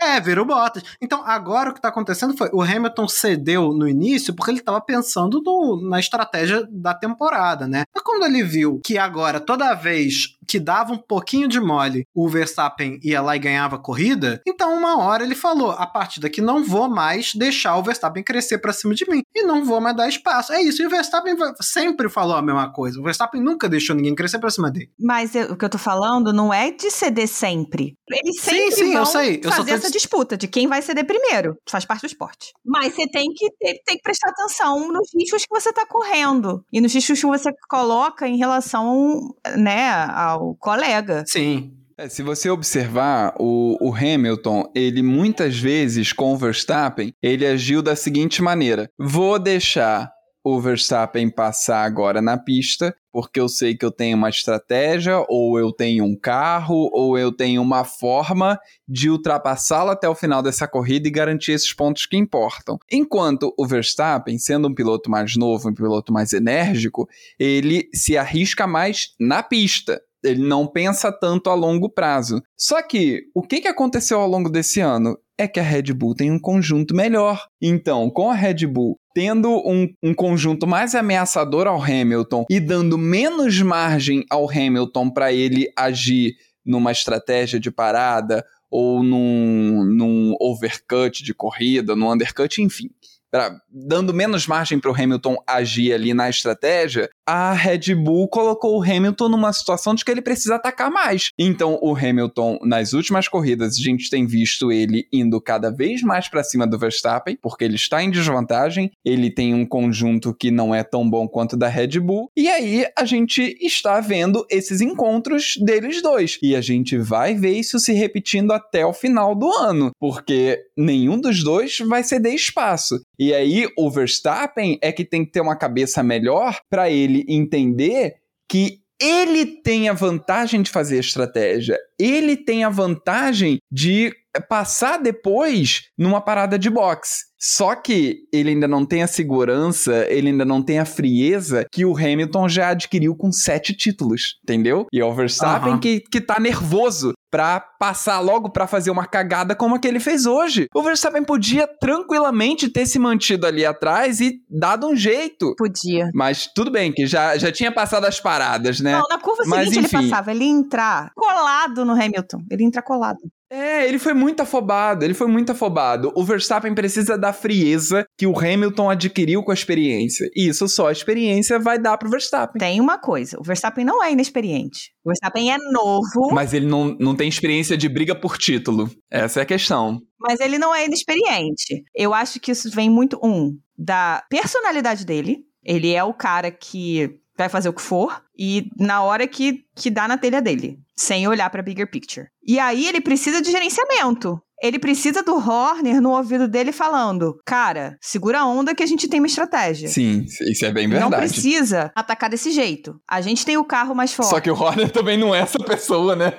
É, 0.00 0.20
virou 0.20 0.44
Bottas. 0.44 0.82
Então, 1.00 1.22
agora 1.24 1.70
o 1.70 1.74
que 1.74 1.80
tá 1.80 1.88
acontecendo 1.88 2.36
foi, 2.36 2.50
o 2.52 2.62
Hamilton 2.62 3.08
cedeu 3.08 3.72
no 3.72 3.88
início 3.88 4.34
porque 4.34 4.50
ele 4.50 4.60
tava 4.60 4.80
pensando 4.80 5.40
no, 5.42 5.80
na 5.88 6.00
estratégia 6.00 6.66
da 6.70 6.92
temporada, 6.94 7.66
né? 7.66 7.84
Mas 7.94 8.02
quando 8.02 8.24
ele 8.24 8.42
viu 8.42 8.80
que 8.84 8.98
agora, 8.98 9.40
toda 9.40 9.74
vez 9.74 10.36
que 10.46 10.58
dava 10.58 10.92
um 10.92 10.98
pouquinho 10.98 11.46
de 11.46 11.60
mole, 11.60 12.04
o 12.12 12.28
Verstappen 12.28 12.98
ia 13.04 13.22
lá 13.22 13.36
e 13.36 13.38
ganhava 13.38 13.76
a 13.76 13.78
corrida, 13.78 14.42
então 14.46 14.76
uma 14.76 14.98
hora 14.98 15.22
ele 15.22 15.36
falou, 15.36 15.70
a 15.70 15.86
partir 15.86 16.18
daqui 16.18 16.40
não 16.40 16.64
vou 16.64 16.88
mais 16.88 17.32
deixar 17.34 17.76
o 17.76 17.82
Verstappen 17.84 18.22
crescer 18.22 18.58
para 18.58 18.72
cima 18.72 18.94
de 18.94 19.08
mim 19.08 19.22
e 19.34 19.44
não 19.44 19.64
vou 19.64 19.80
mais 19.80 19.96
dar 19.96 20.08
espaço. 20.08 20.52
É 20.52 20.60
isso, 20.60 20.82
e 20.82 20.86
o 20.86 20.90
Verstappen 20.90 21.36
sempre 21.60 22.08
falou 22.08 22.36
a 22.36 22.42
mesma 22.42 22.72
coisa. 22.72 22.98
O 22.98 23.02
Verstappen 23.02 23.40
nunca 23.40 23.68
deixou 23.68 23.94
ninguém 23.94 24.14
crescer 24.14 24.40
para 24.40 24.50
cima 24.50 24.59
dele. 24.68 24.90
Mas 24.98 25.36
eu, 25.36 25.52
o 25.52 25.56
que 25.56 25.64
eu 25.64 25.68
tô 25.68 25.78
falando 25.78 26.32
não 26.32 26.52
é 26.52 26.72
de 26.72 26.90
ceder 26.90 27.28
sempre. 27.28 27.94
Eles 28.10 28.40
sempre 28.40 28.72
sim, 28.72 28.84
sim, 28.84 28.92
vão 28.92 29.02
eu 29.02 29.06
sei. 29.06 29.40
Eu 29.44 29.52
fazer 29.52 29.70
tô... 29.70 29.76
essa 29.76 29.90
disputa 29.90 30.36
de 30.36 30.48
quem 30.48 30.66
vai 30.66 30.82
ceder 30.82 31.06
primeiro. 31.06 31.56
Faz 31.68 31.84
parte 31.84 32.00
do 32.00 32.06
esporte. 32.06 32.52
Mas 32.66 32.92
você 32.92 33.06
tem 33.08 33.32
que, 33.32 33.48
ter, 33.60 33.80
tem 33.86 33.96
que 33.96 34.02
prestar 34.02 34.30
atenção 34.30 34.92
nos 34.92 35.08
riscos 35.14 35.44
que 35.44 35.54
você 35.54 35.72
tá 35.72 35.86
correndo. 35.86 36.64
E 36.72 36.80
nos 36.80 36.92
riscos 36.92 37.20
que 37.20 37.26
você 37.26 37.52
coloca 37.68 38.26
em 38.26 38.36
relação, 38.36 39.32
né, 39.56 39.90
ao 39.92 40.56
colega. 40.56 41.22
Sim. 41.28 41.76
É, 42.00 42.08
se 42.08 42.22
você 42.22 42.48
observar, 42.48 43.34
o, 43.38 43.76
o, 43.78 43.94
Hamilton, 43.94 44.72
ele 44.74 45.02
muitas 45.02 45.58
vezes 45.58 46.14
com 46.14 46.32
o 46.32 46.36
Verstappen, 46.36 47.12
ele 47.22 47.46
agiu 47.46 47.82
da 47.82 47.94
seguinte 47.94 48.40
maneira: 48.40 48.88
vou 48.98 49.38
deixar 49.38 50.10
o 50.42 50.60
Verstappen 50.60 51.28
passar 51.30 51.84
agora 51.84 52.22
na 52.22 52.38
pista, 52.38 52.94
porque 53.12 53.40
eu 53.40 53.48
sei 53.48 53.76
que 53.76 53.84
eu 53.84 53.90
tenho 53.90 54.16
uma 54.16 54.28
estratégia, 54.28 55.24
ou 55.28 55.58
eu 55.58 55.72
tenho 55.72 56.04
um 56.04 56.16
carro, 56.16 56.90
ou 56.92 57.18
eu 57.18 57.30
tenho 57.30 57.60
uma 57.60 57.84
forma 57.84 58.58
de 58.88 59.10
ultrapassá-lo 59.10 59.90
até 59.90 60.08
o 60.08 60.14
final 60.14 60.42
dessa 60.42 60.66
corrida 60.66 61.08
e 61.08 61.10
garantir 61.10 61.52
esses 61.52 61.72
pontos 61.72 62.06
que 62.06 62.16
importam. 62.16 62.78
Enquanto 62.90 63.52
o 63.58 63.66
Verstappen, 63.66 64.38
sendo 64.38 64.68
um 64.68 64.74
piloto 64.74 65.10
mais 65.10 65.36
novo, 65.36 65.68
um 65.68 65.74
piloto 65.74 66.12
mais 66.12 66.32
enérgico, 66.32 67.08
ele 67.38 67.88
se 67.92 68.16
arrisca 68.16 68.66
mais 68.66 69.14
na 69.18 69.42
pista. 69.42 70.00
Ele 70.22 70.46
não 70.46 70.66
pensa 70.66 71.10
tanto 71.10 71.48
a 71.48 71.54
longo 71.54 71.88
prazo. 71.88 72.42
Só 72.56 72.82
que 72.82 73.22
o 73.34 73.42
que, 73.42 73.66
aconteceu 73.66 74.20
ao 74.20 74.28
longo 74.28 74.50
desse 74.50 74.80
ano? 74.80 75.18
É 75.40 75.48
que 75.48 75.58
a 75.58 75.62
Red 75.62 75.92
Bull 75.94 76.14
tem 76.14 76.30
um 76.30 76.38
conjunto 76.38 76.94
melhor. 76.94 77.46
Então, 77.62 78.10
com 78.10 78.30
a 78.30 78.34
Red 78.34 78.66
Bull 78.66 78.98
tendo 79.14 79.50
um, 79.66 79.88
um, 80.02 80.14
conjunto 80.14 80.66
mais 80.66 80.94
ameaçador 80.94 81.66
ao 81.66 81.82
Hamilton 81.82 82.44
e 82.48 82.60
dando 82.60 82.96
menos 82.96 83.60
margem 83.60 84.24
ao 84.30 84.48
Hamilton 84.48 85.10
para 85.10 85.32
ele 85.32 85.72
agir 85.76 86.34
numa 86.64 86.92
estratégia 86.92 87.58
de 87.58 87.70
parada 87.70 88.44
ou 88.70 89.02
num, 89.02 89.84
num 89.84 90.36
overcut 90.38 91.24
de 91.24 91.34
corrida, 91.34 91.96
num 91.96 92.12
undercut, 92.12 92.62
enfim 92.62 92.88
pra, 93.30 93.56
dando 93.68 94.12
menos 94.12 94.46
margem 94.46 94.78
para 94.78 94.90
o 94.90 94.94
Hamilton 94.94 95.36
agir 95.46 95.92
ali 95.92 96.12
na 96.12 96.28
estratégia, 96.28 97.08
a 97.32 97.52
Red 97.52 97.94
Bull 97.94 98.26
colocou 98.26 98.76
o 98.76 98.82
Hamilton 98.82 99.28
numa 99.28 99.52
situação 99.52 99.94
de 99.94 100.04
que 100.04 100.10
ele 100.10 100.20
precisa 100.20 100.56
atacar 100.56 100.90
mais. 100.90 101.30
Então, 101.38 101.78
o 101.80 101.94
Hamilton, 101.94 102.58
nas 102.64 102.92
últimas 102.92 103.28
corridas, 103.28 103.76
a 103.76 103.80
gente 103.80 104.10
tem 104.10 104.26
visto 104.26 104.72
ele 104.72 105.06
indo 105.12 105.40
cada 105.40 105.70
vez 105.70 106.02
mais 106.02 106.26
para 106.26 106.42
cima 106.42 106.66
do 106.66 106.76
Verstappen, 106.76 107.38
porque 107.40 107.62
ele 107.62 107.76
está 107.76 108.02
em 108.02 108.10
desvantagem, 108.10 108.90
ele 109.04 109.30
tem 109.30 109.54
um 109.54 109.64
conjunto 109.64 110.34
que 110.34 110.50
não 110.50 110.74
é 110.74 110.82
tão 110.82 111.08
bom 111.08 111.28
quanto 111.28 111.56
da 111.56 111.68
Red 111.68 112.00
Bull, 112.00 112.32
e 112.36 112.48
aí 112.48 112.84
a 112.98 113.04
gente 113.04 113.56
está 113.60 114.00
vendo 114.00 114.44
esses 114.50 114.80
encontros 114.80 115.54
deles 115.64 116.02
dois. 116.02 116.36
E 116.42 116.56
a 116.56 116.60
gente 116.60 116.98
vai 116.98 117.36
ver 117.36 117.52
isso 117.52 117.78
se 117.78 117.92
repetindo 117.92 118.50
até 118.50 118.84
o 118.84 118.92
final 118.92 119.36
do 119.36 119.48
ano, 119.52 119.92
porque 120.00 120.58
nenhum 120.76 121.20
dos 121.20 121.44
dois 121.44 121.78
vai 121.78 122.02
ceder 122.02 122.34
espaço. 122.34 123.00
E 123.16 123.32
aí 123.32 123.68
o 123.78 123.88
Verstappen 123.88 124.80
é 124.82 124.90
que 124.90 125.04
tem 125.04 125.24
que 125.24 125.30
ter 125.30 125.40
uma 125.40 125.54
cabeça 125.54 126.02
melhor 126.02 126.58
para 126.68 126.90
ele 126.90 127.19
entender 127.28 128.16
que 128.48 128.80
ele 129.00 129.46
tem 129.46 129.88
a 129.88 129.94
vantagem 129.94 130.60
de 130.62 130.70
fazer 130.70 130.98
estratégia, 130.98 131.78
ele 132.00 132.36
tem 132.36 132.64
a 132.64 132.70
vantagem 132.70 133.58
de 133.70 134.12
passar 134.48 134.98
depois 134.98 135.82
numa 135.98 136.20
parada 136.20 136.58
de 136.58 136.70
boxe. 136.70 137.30
Só 137.42 137.74
que 137.74 138.18
ele 138.30 138.50
ainda 138.50 138.68
não 138.68 138.84
tem 138.84 139.02
a 139.02 139.06
segurança, 139.06 140.06
ele 140.10 140.28
ainda 140.28 140.44
não 140.44 140.62
tem 140.62 140.78
a 140.78 140.84
frieza 140.84 141.64
que 141.72 141.86
o 141.86 141.96
Hamilton 141.96 142.48
já 142.48 142.68
adquiriu 142.68 143.16
com 143.16 143.32
sete 143.32 143.74
títulos, 143.74 144.38
entendeu? 144.44 144.86
E 144.92 145.00
é 145.00 145.04
o 145.04 145.14
Verstappen 145.14 145.72
uhum. 145.72 145.80
que, 145.80 146.00
que 146.00 146.20
tá 146.20 146.38
nervoso 146.38 147.14
pra 147.30 147.60
passar 147.60 148.20
logo 148.20 148.50
para 148.50 148.66
fazer 148.66 148.90
uma 148.90 149.06
cagada 149.06 149.54
como 149.54 149.76
a 149.76 149.78
que 149.78 149.88
ele 149.88 150.00
fez 150.00 150.26
hoje. 150.26 150.66
O 150.74 150.82
Verstappen 150.82 151.24
podia 151.24 151.66
tranquilamente 151.66 152.68
ter 152.68 152.84
se 152.84 152.98
mantido 152.98 153.46
ali 153.46 153.64
atrás 153.64 154.20
e 154.20 154.42
dado 154.50 154.88
um 154.88 154.96
jeito. 154.96 155.54
Podia. 155.56 156.10
Mas 156.12 156.50
tudo 156.54 156.70
bem, 156.70 156.92
que 156.92 157.06
já, 157.06 157.38
já 157.38 157.50
tinha 157.50 157.72
passado 157.72 158.04
as 158.04 158.20
paradas, 158.20 158.80
né? 158.80 158.92
Não, 158.92 159.06
na 159.08 159.18
curva 159.18 159.44
Mas, 159.46 159.68
seguinte 159.68 159.86
enfim. 159.86 159.96
ele 159.98 160.10
passava, 160.10 160.30
ele 160.30 160.44
ia 160.44 160.50
entrar 160.50 161.10
colado 161.14 161.84
no 161.84 161.89
Hamilton. 161.92 162.42
Ele 162.50 162.64
entra 162.64 162.82
colado. 162.82 163.18
É, 163.52 163.88
ele 163.88 163.98
foi 163.98 164.14
muito 164.14 164.40
afobado, 164.40 165.04
ele 165.04 165.12
foi 165.12 165.26
muito 165.26 165.50
afobado. 165.50 166.12
O 166.14 166.24
Verstappen 166.24 166.72
precisa 166.72 167.18
da 167.18 167.32
frieza 167.32 168.04
que 168.16 168.26
o 168.26 168.38
Hamilton 168.38 168.88
adquiriu 168.88 169.42
com 169.42 169.50
a 169.50 169.54
experiência. 169.54 170.28
E 170.36 170.48
isso 170.48 170.68
só 170.68 170.86
a 170.88 170.92
experiência 170.92 171.58
vai 171.58 171.76
dar 171.76 171.98
pro 171.98 172.08
Verstappen. 172.08 172.60
Tem 172.60 172.80
uma 172.80 172.98
coisa, 172.98 173.36
o 173.40 173.42
Verstappen 173.42 173.84
não 173.84 174.04
é 174.04 174.12
inexperiente. 174.12 174.92
O 175.04 175.08
Verstappen 175.08 175.52
é 175.52 175.58
novo. 175.72 176.32
Mas 176.32 176.54
ele 176.54 176.66
não, 176.66 176.96
não 177.00 177.16
tem 177.16 177.28
experiência 177.28 177.76
de 177.76 177.88
briga 177.88 178.14
por 178.14 178.38
título. 178.38 178.88
Essa 179.10 179.40
é 179.40 179.42
a 179.42 179.46
questão. 179.46 179.98
Mas 180.20 180.38
ele 180.38 180.56
não 180.56 180.72
é 180.72 180.84
inexperiente. 180.84 181.82
Eu 181.92 182.14
acho 182.14 182.38
que 182.38 182.52
isso 182.52 182.70
vem 182.70 182.88
muito, 182.88 183.18
um, 183.20 183.56
da 183.76 184.22
personalidade 184.30 185.04
dele. 185.04 185.38
Ele 185.64 185.92
é 185.92 186.04
o 186.04 186.14
cara 186.14 186.52
que 186.52 187.18
vai 187.40 187.48
fazer 187.48 187.68
o 187.68 187.72
que 187.72 187.80
for 187.80 188.22
e 188.38 188.70
na 188.78 189.02
hora 189.02 189.26
que, 189.26 189.64
que 189.74 189.90
dá 189.90 190.06
na 190.06 190.18
telha 190.18 190.42
dele, 190.42 190.78
sem 190.94 191.26
olhar 191.26 191.48
para 191.48 191.62
bigger 191.62 191.90
picture. 191.90 192.28
E 192.46 192.58
aí 192.58 192.86
ele 192.86 193.00
precisa 193.00 193.40
de 193.40 193.50
gerenciamento. 193.50 194.40
Ele 194.62 194.78
precisa 194.78 195.22
do 195.22 195.36
Horner 195.36 196.00
no 196.00 196.10
ouvido 196.10 196.46
dele 196.46 196.72
falando: 196.72 197.38
Cara, 197.46 197.96
segura 198.00 198.40
a 198.40 198.46
onda 198.46 198.74
que 198.74 198.82
a 198.82 198.86
gente 198.86 199.08
tem 199.08 199.20
uma 199.20 199.26
estratégia. 199.26 199.88
Sim, 199.88 200.24
isso 200.42 200.64
é 200.64 200.72
bem 200.72 200.88
verdade. 200.88 201.10
Não 201.10 201.18
precisa 201.18 201.90
atacar 201.94 202.28
desse 202.28 202.50
jeito. 202.50 203.00
A 203.08 203.20
gente 203.20 203.44
tem 203.44 203.56
o 203.56 203.64
carro 203.64 203.94
mais 203.94 204.12
forte. 204.12 204.30
Só 204.30 204.40
que 204.40 204.50
o 204.50 204.54
Horner 204.54 204.90
também 204.92 205.16
não 205.16 205.34
é 205.34 205.40
essa 205.40 205.58
pessoa, 205.58 206.14
né? 206.14 206.34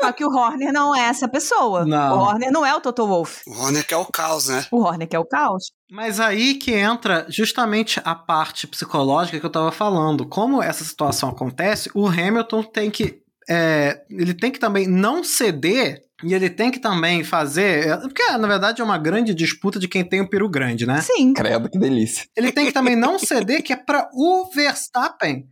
Só 0.00 0.12
que 0.12 0.24
o 0.24 0.28
Horner 0.28 0.72
não 0.72 0.94
é 0.94 1.00
essa 1.00 1.28
pessoa. 1.28 1.84
Não. 1.86 2.18
O 2.18 2.22
Horner 2.22 2.50
não 2.50 2.66
é 2.66 2.74
o 2.74 2.80
Toto 2.80 3.06
Wolff. 3.06 3.42
O 3.46 3.52
Horner 3.52 3.86
quer 3.86 3.96
o 3.96 4.06
caos, 4.06 4.48
né? 4.48 4.66
O 4.70 4.80
Horner 4.80 5.08
quer 5.08 5.18
o 5.18 5.24
caos. 5.24 5.72
Mas 5.90 6.18
aí 6.18 6.54
que 6.54 6.72
entra 6.72 7.24
justamente 7.28 8.00
a 8.04 8.14
parte 8.14 8.66
psicológica 8.66 9.38
que 9.38 9.46
eu 9.46 9.50
tava 9.50 9.70
falando. 9.70 10.26
Como 10.26 10.62
essa 10.62 10.84
situação 10.84 11.28
acontece, 11.28 11.90
o 11.94 12.06
Hamilton 12.06 12.62
tem 12.64 12.90
que. 12.90 13.22
É, 13.48 14.02
ele 14.10 14.34
tem 14.34 14.50
que 14.50 14.58
também 14.58 14.86
não 14.86 15.22
ceder 15.22 16.02
e 16.22 16.32
ele 16.32 16.48
tem 16.48 16.70
que 16.70 16.78
também 16.78 17.22
fazer. 17.24 17.88
É, 17.88 17.96
porque, 17.96 18.22
na 18.22 18.46
verdade, 18.46 18.80
é 18.80 18.84
uma 18.84 18.96
grande 18.96 19.34
disputa 19.34 19.78
de 19.78 19.88
quem 19.88 20.04
tem 20.04 20.20
o 20.20 20.28
peru 20.28 20.48
grande, 20.48 20.86
né? 20.86 21.00
Sim. 21.00 21.34
Credo, 21.34 21.68
que 21.68 21.78
delícia. 21.78 22.26
Ele 22.36 22.52
tem 22.52 22.66
que 22.66 22.72
também 22.72 22.96
não 22.96 23.18
ceder, 23.18 23.62
que 23.62 23.72
é 23.72 23.76
para 23.76 24.08
o 24.14 24.50
Verstappen 24.54 25.46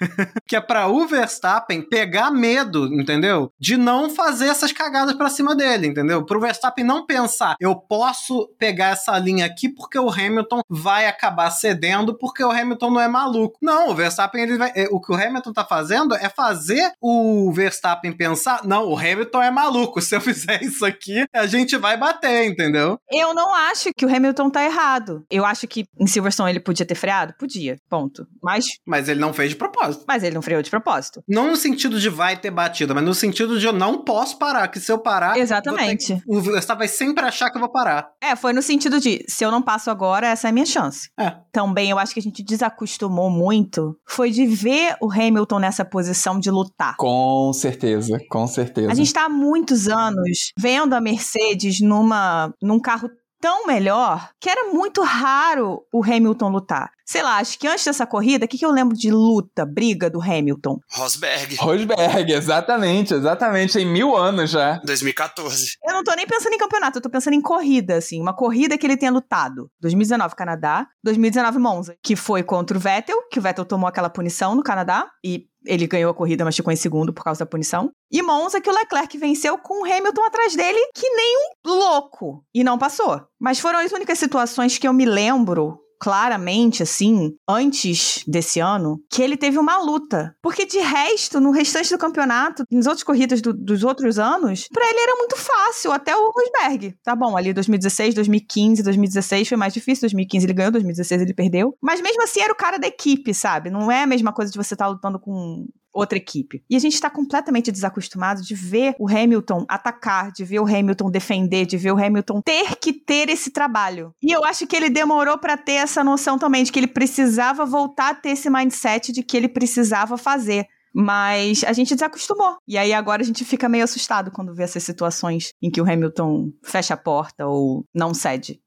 que 0.46 0.56
é 0.56 0.60
para 0.60 0.88
o 0.88 1.06
Verstappen 1.06 1.82
pegar 1.82 2.30
medo, 2.30 2.86
entendeu? 2.92 3.50
De 3.58 3.76
não 3.76 4.10
fazer 4.10 4.48
essas 4.48 4.72
cagadas 4.72 5.14
para 5.14 5.30
cima 5.30 5.54
dele, 5.54 5.86
entendeu? 5.86 6.24
Para 6.24 6.36
o 6.36 6.40
Verstappen 6.40 6.84
não 6.84 7.06
pensar, 7.06 7.56
eu 7.60 7.74
posso 7.74 8.48
pegar 8.58 8.88
essa 8.88 9.18
linha 9.18 9.46
aqui 9.46 9.68
porque 9.68 9.98
o 9.98 10.10
Hamilton 10.10 10.60
vai 10.68 11.06
acabar 11.06 11.50
cedendo 11.50 12.16
porque 12.16 12.42
o 12.42 12.50
Hamilton 12.50 12.90
não 12.90 13.00
é 13.00 13.08
maluco. 13.08 13.58
Não, 13.62 13.90
o 13.90 13.94
Verstappen 13.94 14.42
ele 14.42 14.58
vai, 14.58 14.72
é, 14.74 14.88
o 14.90 15.00
que 15.00 15.12
o 15.12 15.14
Hamilton 15.14 15.52
tá 15.52 15.64
fazendo 15.64 16.14
é 16.14 16.28
fazer 16.28 16.92
o 17.00 17.50
Verstappen 17.52 18.12
pensar, 18.12 18.64
não, 18.64 18.88
o 18.88 18.98
Hamilton 18.98 19.42
é 19.42 19.50
maluco. 19.50 20.00
Se 20.06 20.14
eu 20.14 20.20
fizer 20.20 20.62
isso 20.62 20.84
aqui, 20.84 21.24
a 21.32 21.46
gente 21.46 21.76
vai 21.76 21.96
bater, 21.96 22.44
entendeu? 22.44 22.98
Eu 23.10 23.34
não 23.34 23.54
acho 23.54 23.90
que 23.96 24.04
o 24.04 24.14
Hamilton 24.14 24.50
tá 24.50 24.64
errado. 24.64 25.24
Eu 25.30 25.44
acho 25.44 25.66
que 25.66 25.84
em 25.98 26.06
Silverstone 26.06 26.50
ele 26.50 26.60
podia 26.60 26.86
ter 26.86 26.94
freado, 26.94 27.34
podia, 27.38 27.78
ponto. 27.88 28.26
Mas 28.42 28.78
mas 28.84 29.08
ele 29.08 29.20
não 29.20 29.32
fez 29.32 29.50
de 29.50 29.56
propósito 29.56 29.75
propósito. 29.76 30.04
Mas 30.08 30.22
ele 30.22 30.34
não 30.34 30.42
freou 30.42 30.62
de 30.62 30.70
propósito. 30.70 31.22
Não 31.28 31.48
no 31.48 31.56
sentido 31.56 32.00
de 32.00 32.08
vai 32.08 32.36
ter 32.36 32.50
batida, 32.50 32.94
mas 32.94 33.04
no 33.04 33.14
sentido 33.14 33.58
de 33.58 33.66
eu 33.66 33.72
não 33.72 34.02
posso 34.02 34.38
parar, 34.38 34.68
que 34.68 34.80
se 34.80 34.90
eu 34.90 34.98
parar. 34.98 35.36
Exatamente. 35.38 36.14
Ter... 36.14 36.22
O 36.26 36.40
Verstappen 36.40 36.86
vai 36.86 36.88
sempre 36.88 37.24
achar 37.24 37.50
que 37.50 37.56
eu 37.56 37.60
vou 37.60 37.70
parar. 37.70 38.10
É, 38.20 38.34
foi 38.36 38.52
no 38.52 38.62
sentido 38.62 39.00
de 39.00 39.24
se 39.28 39.44
eu 39.44 39.50
não 39.50 39.62
passo 39.62 39.90
agora, 39.90 40.28
essa 40.28 40.48
é 40.48 40.50
a 40.50 40.52
minha 40.52 40.66
chance. 40.66 41.10
É. 41.18 41.32
Também 41.52 41.90
eu 41.90 41.98
acho 41.98 42.12
que 42.12 42.20
a 42.20 42.22
gente 42.22 42.42
desacostumou 42.42 43.30
muito 43.30 43.96
foi 44.06 44.30
de 44.30 44.46
ver 44.46 44.96
o 45.00 45.10
Hamilton 45.10 45.58
nessa 45.58 45.84
posição 45.84 46.38
de 46.38 46.50
lutar. 46.50 46.96
Com 46.96 47.52
certeza, 47.52 48.18
com 48.30 48.46
certeza. 48.46 48.90
A 48.90 48.94
gente 48.94 49.12
tá 49.12 49.24
há 49.24 49.28
muitos 49.28 49.88
anos 49.88 50.52
vendo 50.58 50.94
a 50.94 51.00
Mercedes 51.00 51.80
numa 51.80 52.52
num 52.62 52.78
carro 52.78 53.10
tão 53.40 53.66
melhor 53.66 54.30
que 54.40 54.48
era 54.48 54.72
muito 54.72 55.02
raro 55.02 55.82
o 55.92 56.04
Hamilton 56.04 56.48
lutar. 56.48 56.90
Sei 57.04 57.22
lá, 57.22 57.36
acho 57.36 57.56
que 57.58 57.68
antes 57.68 57.84
dessa 57.84 58.04
corrida, 58.04 58.46
o 58.46 58.48
que, 58.48 58.58
que 58.58 58.66
eu 58.66 58.72
lembro 58.72 58.96
de 58.96 59.12
luta, 59.12 59.64
briga 59.64 60.10
do 60.10 60.20
Hamilton? 60.20 60.80
Rosberg. 60.90 61.54
Rosberg, 61.54 62.32
exatamente, 62.32 63.14
exatamente. 63.14 63.78
Em 63.78 63.86
mil 63.86 64.16
anos 64.16 64.50
já. 64.50 64.80
2014. 64.84 65.76
Eu 65.84 65.94
não 65.94 66.02
tô 66.02 66.12
nem 66.14 66.26
pensando 66.26 66.54
em 66.54 66.58
campeonato, 66.58 66.98
eu 66.98 67.02
tô 67.02 67.08
pensando 67.08 67.34
em 67.34 67.40
corrida, 67.40 67.96
assim. 67.96 68.20
Uma 68.20 68.34
corrida 68.34 68.76
que 68.76 68.84
ele 68.84 68.96
tenha 68.96 69.12
lutado. 69.12 69.70
2019 69.80 70.34
Canadá, 70.34 70.86
2019 71.04 71.58
Monza, 71.58 71.96
que 72.02 72.16
foi 72.16 72.42
contra 72.42 72.76
o 72.76 72.80
Vettel, 72.80 73.22
que 73.30 73.38
o 73.38 73.42
Vettel 73.42 73.64
tomou 73.64 73.88
aquela 73.88 74.10
punição 74.10 74.56
no 74.56 74.62
Canadá 74.64 75.06
e 75.24 75.46
ele 75.66 75.86
ganhou 75.86 76.10
a 76.10 76.14
corrida, 76.14 76.44
mas 76.44 76.56
ficou 76.56 76.72
em 76.72 76.76
segundo 76.76 77.12
por 77.12 77.24
causa 77.24 77.40
da 77.40 77.46
punição. 77.46 77.90
E 78.10 78.22
Monza, 78.22 78.60
que 78.60 78.70
o 78.70 78.74
Leclerc 78.74 79.16
venceu 79.18 79.58
com 79.58 79.82
o 79.82 79.84
Hamilton 79.84 80.24
atrás 80.24 80.54
dele, 80.54 80.78
que 80.94 81.08
nem 81.10 81.36
um 81.66 81.70
louco. 81.70 82.44
E 82.54 82.64
não 82.64 82.78
passou. 82.78 83.22
Mas 83.40 83.58
foram 83.58 83.78
as 83.78 83.92
únicas 83.92 84.18
situações 84.18 84.78
que 84.78 84.86
eu 84.86 84.92
me 84.92 85.04
lembro 85.04 85.78
claramente, 86.00 86.82
assim, 86.82 87.32
antes 87.48 88.22
desse 88.26 88.60
ano, 88.60 88.98
que 89.10 89.22
ele 89.22 89.36
teve 89.36 89.58
uma 89.58 89.78
luta. 89.78 90.34
Porque 90.42 90.66
de 90.66 90.78
resto, 90.78 91.40
no 91.40 91.50
restante 91.50 91.90
do 91.90 91.98
campeonato, 91.98 92.64
nas 92.70 92.86
outras 92.86 93.02
corridas 93.02 93.40
do, 93.40 93.52
dos 93.52 93.82
outros 93.82 94.18
anos, 94.18 94.68
para 94.72 94.88
ele 94.88 95.00
era 95.00 95.16
muito 95.16 95.36
fácil, 95.36 95.92
até 95.92 96.14
o 96.16 96.30
Rosberg. 96.30 96.94
Tá 97.02 97.14
bom, 97.14 97.36
ali 97.36 97.52
2016, 97.52 98.14
2015, 98.14 98.82
2016 98.82 99.48
foi 99.48 99.56
mais 99.56 99.72
difícil, 99.72 100.02
2015 100.02 100.46
ele 100.46 100.52
ganhou, 100.52 100.72
2016 100.72 101.22
ele 101.22 101.34
perdeu. 101.34 101.76
Mas 101.82 102.00
mesmo 102.00 102.22
assim 102.22 102.40
era 102.40 102.52
o 102.52 102.56
cara 102.56 102.78
da 102.78 102.86
equipe, 102.86 103.32
sabe? 103.34 103.70
Não 103.70 103.90
é 103.90 104.02
a 104.02 104.06
mesma 104.06 104.32
coisa 104.32 104.50
de 104.50 104.58
você 104.58 104.74
estar 104.74 104.86
tá 104.86 104.90
lutando 104.90 105.18
com 105.18 105.66
outra 105.96 106.18
equipe. 106.18 106.62
E 106.68 106.76
a 106.76 106.78
gente 106.78 106.94
está 106.94 107.08
completamente 107.08 107.72
desacostumado 107.72 108.42
de 108.42 108.54
ver 108.54 108.94
o 108.98 109.08
Hamilton 109.08 109.64
atacar, 109.68 110.30
de 110.30 110.44
ver 110.44 110.60
o 110.60 110.66
Hamilton 110.66 111.10
defender, 111.10 111.66
de 111.66 111.76
ver 111.76 111.92
o 111.92 111.98
Hamilton 111.98 112.40
ter 112.42 112.76
que 112.76 112.92
ter 112.92 113.28
esse 113.28 113.50
trabalho. 113.50 114.12
E 114.22 114.30
eu 114.30 114.44
acho 114.44 114.66
que 114.66 114.76
ele 114.76 114.90
demorou 114.90 115.38
para 115.38 115.56
ter 115.56 115.72
essa 115.72 116.04
noção 116.04 116.38
também 116.38 116.62
de 116.62 116.70
que 116.70 116.78
ele 116.78 116.86
precisava 116.86 117.64
voltar 117.64 118.10
a 118.10 118.14
ter 118.14 118.30
esse 118.30 118.50
mindset 118.50 119.12
de 119.12 119.22
que 119.22 119.36
ele 119.36 119.48
precisava 119.48 120.18
fazer. 120.18 120.66
Mas 120.94 121.62
a 121.64 121.74
gente 121.74 121.94
desacostumou. 121.94 122.56
E 122.66 122.78
aí 122.78 122.94
agora 122.94 123.20
a 123.20 123.24
gente 123.24 123.44
fica 123.44 123.68
meio 123.68 123.84
assustado 123.84 124.30
quando 124.30 124.54
vê 124.54 124.62
essas 124.62 124.82
situações 124.82 125.50
em 125.60 125.70
que 125.70 125.80
o 125.80 125.84
Hamilton 125.84 126.50
fecha 126.64 126.94
a 126.94 126.96
porta 126.96 127.46
ou 127.46 127.84
não 127.94 128.14
cede. 128.14 128.60